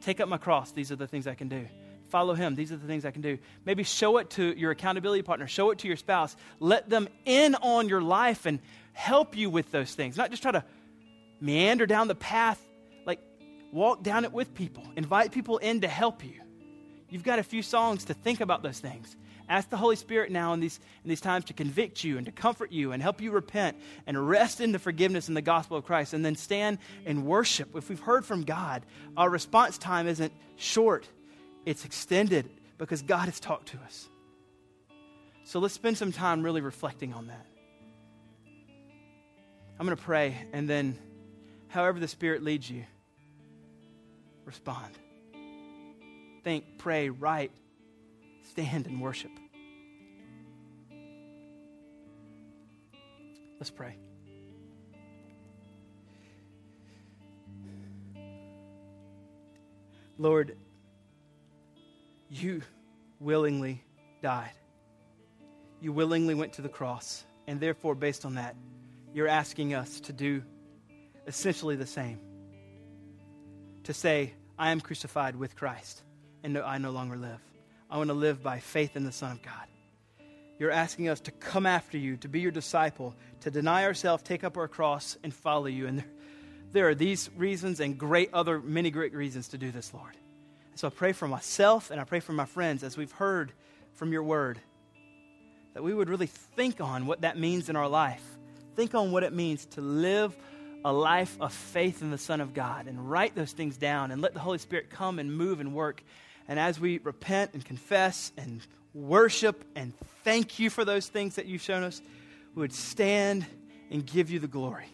Take 0.01 0.21
up 0.21 0.29
my 0.29 0.39
cross. 0.39 0.73
These 0.73 0.91
are 0.91 0.97
the 0.97 1.07
things 1.07 1.27
I 1.27 1.35
can 1.35 1.49
do. 1.49 1.67
Follow 2.09 2.35
him. 2.35 2.55
These 2.55 2.73
are 2.73 2.77
the 2.77 2.87
things 2.87 3.05
I 3.05 3.11
can 3.13 3.23
do. 3.23 3.39
Maybe 3.65 3.85
show 3.85 4.19
it 4.19 4.31
to 4.31 4.59
your 4.59 4.73
accountability 4.73 5.23
partner, 5.23 5.47
show 5.47 5.71
it 5.71 5.81
to 5.81 5.89
your 5.89 5.97
spouse. 5.97 6.37
Let 6.59 6.89
them 6.89 7.09
in 7.27 7.55
on 7.55 7.89
your 7.89 8.01
life 8.01 8.45
and 8.47 8.61
help 8.93 9.37
you 9.37 9.51
with 9.51 9.71
those 9.71 9.95
things. 9.95 10.17
Not 10.17 10.31
just 10.31 10.43
try 10.43 10.53
to 10.53 10.65
meander 11.41 11.87
down 11.87 12.09
the 12.09 12.15
path, 12.15 12.61
walk 13.73 14.03
down 14.03 14.25
it 14.25 14.33
with 14.33 14.55
people. 14.55 14.85
Invite 14.97 15.33
people 15.33 15.59
in 15.59 15.83
to 15.83 15.89
help 15.89 16.25
you. 16.25 16.41
You've 17.11 17.25
got 17.25 17.39
a 17.39 17.43
few 17.43 17.63
songs 17.63 18.05
to 18.07 18.15
think 18.15 18.41
about 18.41 18.63
those 18.63 18.81
things. 18.81 19.17
Ask 19.49 19.71
the 19.71 19.79
Holy 19.79 19.97
Spirit 19.97 20.31
now 20.31 20.53
in 20.53 20.61
these, 20.61 20.79
in 21.03 21.09
these 21.09 21.23
times 21.23 21.47
to 21.47 21.55
convict 21.55 22.05
you 22.05 22.19
and 22.19 22.27
to 22.27 22.33
comfort 22.33 22.71
you 22.71 22.93
and 22.93 23.03
help 23.03 23.23
you 23.23 23.31
repent 23.31 23.79
and 24.07 24.29
rest 24.29 24.61
in 24.61 24.73
the 24.73 24.79
forgiveness 24.79 25.29
and 25.29 25.37
the 25.37 25.43
gospel 25.43 25.79
of 25.79 25.87
Christ 25.87 26.13
and 26.13 26.23
then 26.23 26.37
stand 26.37 26.79
and 27.07 27.25
worship. 27.25 27.75
If 27.75 27.89
we've 27.89 27.99
heard 27.99 28.27
from 28.27 28.43
God, 28.43 28.85
our 29.17 29.31
response 29.31 29.79
time 29.79 30.07
isn't 30.07 30.33
short, 30.57 31.09
it's 31.65 31.87
extended 31.87 32.51
because 32.77 33.01
God 33.01 33.25
has 33.25 33.41
talked 33.41 33.69
to 33.69 33.79
us. 33.79 34.09
So 35.45 35.61
let's 35.61 35.73
spend 35.73 35.97
some 35.97 36.13
time 36.13 36.43
really 36.43 36.61
reflecting 36.61 37.15
on 37.15 37.29
that. 37.29 37.47
I'm 39.81 39.87
going 39.87 39.97
to 39.97 40.03
pray, 40.03 40.37
and 40.53 40.69
then, 40.69 40.99
however 41.69 42.01
the 42.01 42.09
Spirit 42.09 42.43
leads 42.43 42.69
you, 42.69 42.85
respond. 44.49 44.93
Think, 46.43 46.65
pray, 46.79 47.11
write, 47.11 47.53
stand, 48.51 48.87
and 48.87 48.99
worship. 48.99 49.31
Let's 53.61 53.71
pray. 53.71 53.97
Lord, 60.17 60.57
you 62.31 62.63
willingly 63.21 63.85
died. 64.23 64.53
You 65.83 65.93
willingly 65.93 66.35
went 66.35 66.55
to 66.55 66.63
the 66.63 66.71
cross. 66.71 67.25
And 67.47 67.61
therefore, 67.61 67.95
based 67.95 68.25
on 68.25 68.37
that, 68.37 68.57
you're 69.13 69.29
asking 69.29 69.75
us 69.75 70.01
to 70.01 70.13
do 70.15 70.43
essentially 71.27 71.77
the 71.77 71.87
same. 71.87 72.21
To 73.85 73.93
say, 73.93 74.33
I 74.59 74.71
am 74.71 74.81
crucified 74.81 75.37
with 75.37 75.55
Christ, 75.55 76.03
and 76.43 76.53
no, 76.53 76.63
I 76.63 76.79
no 76.79 76.91
longer 76.91 77.17
live. 77.17 77.41
I 77.89 77.97
want 77.97 78.09
to 78.09 78.15
live 78.15 78.43
by 78.43 78.59
faith 78.59 78.97
in 78.97 79.05
the 79.05 79.13
Son 79.13 79.33
of 79.33 79.43
God. 79.43 79.67
You're 80.59 80.73
asking 80.73 81.09
us 81.09 81.21
to 81.21 81.31
come 81.31 81.65
after 81.65 81.97
you, 81.97 82.17
to 82.19 82.29
be 82.29 82.41
your 82.41 82.51
disciple, 82.51 83.15
to 83.41 83.51
deny 83.51 83.85
ourselves, 83.85 84.25
take 84.25 84.43
up 84.43 84.57
our 84.57 84.67
cross, 84.67 85.17
and 85.23 85.33
follow 85.33 85.67
you. 85.67 85.87
And 85.87 86.01
there, 86.01 86.07
there 86.73 86.89
are 86.89 86.95
these 86.95 87.31
reasons 87.37 87.79
and 87.79 87.97
great 87.97 88.35
other, 88.35 88.59
many 88.59 88.91
great 88.91 89.15
reasons 89.15 89.49
to 89.49 89.59
do 89.59 89.71
this, 89.71 89.95
Lord. 89.95 90.13
So 90.75 90.89
I 90.89 90.91
pray 90.91 91.13
for 91.13 91.29
myself 91.29 91.91
and 91.91 92.01
I 92.01 92.05
pray 92.05 92.21
for 92.21 92.33
my 92.33 92.45
friends 92.45 92.83
as 92.83 92.97
we've 92.97 93.13
heard 93.13 93.53
from 93.95 94.13
your 94.13 94.23
word 94.23 94.61
that 95.75 95.83
we 95.83 95.95
would 95.95 96.09
really 96.09 96.27
think 96.27 96.81
on 96.81 97.07
what 97.07 97.21
that 97.21 97.39
means 97.39 97.69
in 97.69 97.77
our 97.77 97.89
life. 97.89 98.25
Think 98.75 98.95
on 98.95 99.13
what 99.13 99.23
it 99.23 99.33
means 99.33 99.65
to 99.67 99.81
live 99.81 100.37
a 100.85 100.93
life 100.93 101.37
of 101.41 101.53
faith 101.53 102.03
in 102.03 102.11
the 102.11 102.19
Son 102.19 102.41
of 102.41 102.55
God 102.55 102.87
and 102.87 103.11
write 103.11 103.35
those 103.35 103.53
things 103.53 103.77
down 103.77 104.11
and 104.11 104.23
let 104.23 104.35
the 104.35 104.41
Holy 104.41 104.59
Spirit 104.59 104.91
come 104.91 105.19
and 105.19 105.33
move 105.33 105.61
and 105.61 105.75
work. 105.75 106.03
And 106.47 106.59
as 106.59 106.79
we 106.79 106.99
repent 106.99 107.53
and 107.55 107.65
confess 107.65 108.33
and 108.37 108.67
worship 108.95 109.65
and 109.75 109.93
thank 110.25 110.59
you 110.59 110.71
for 110.71 110.85
those 110.85 111.09
things 111.09 111.37
that 111.37 111.47
you've 111.47 111.63
shown 111.63 111.83
us, 111.83 112.01
we 112.55 112.61
would 112.61 112.73
stand 112.73 113.45
and 113.91 114.05
give 114.05 114.31
you 114.31 114.39
the 114.39 114.49
glory. 114.49 114.87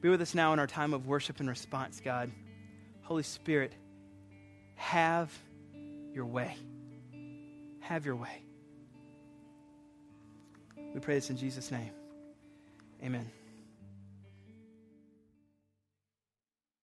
Be 0.00 0.08
with 0.10 0.20
us 0.20 0.34
now 0.34 0.52
in 0.52 0.58
our 0.58 0.66
time 0.66 0.92
of 0.92 1.06
worship 1.06 1.40
and 1.40 1.48
response, 1.48 2.00
God. 2.04 2.30
Holy 3.02 3.22
Spirit, 3.22 3.72
have 4.76 5.32
your 6.12 6.26
way. 6.26 6.56
Have 7.80 8.04
your 8.04 8.16
way. 8.16 8.42
We 10.94 11.00
pray 11.00 11.14
this 11.14 11.30
in 11.30 11.36
Jesus' 11.36 11.70
name. 11.70 11.90
Amen. 13.02 13.43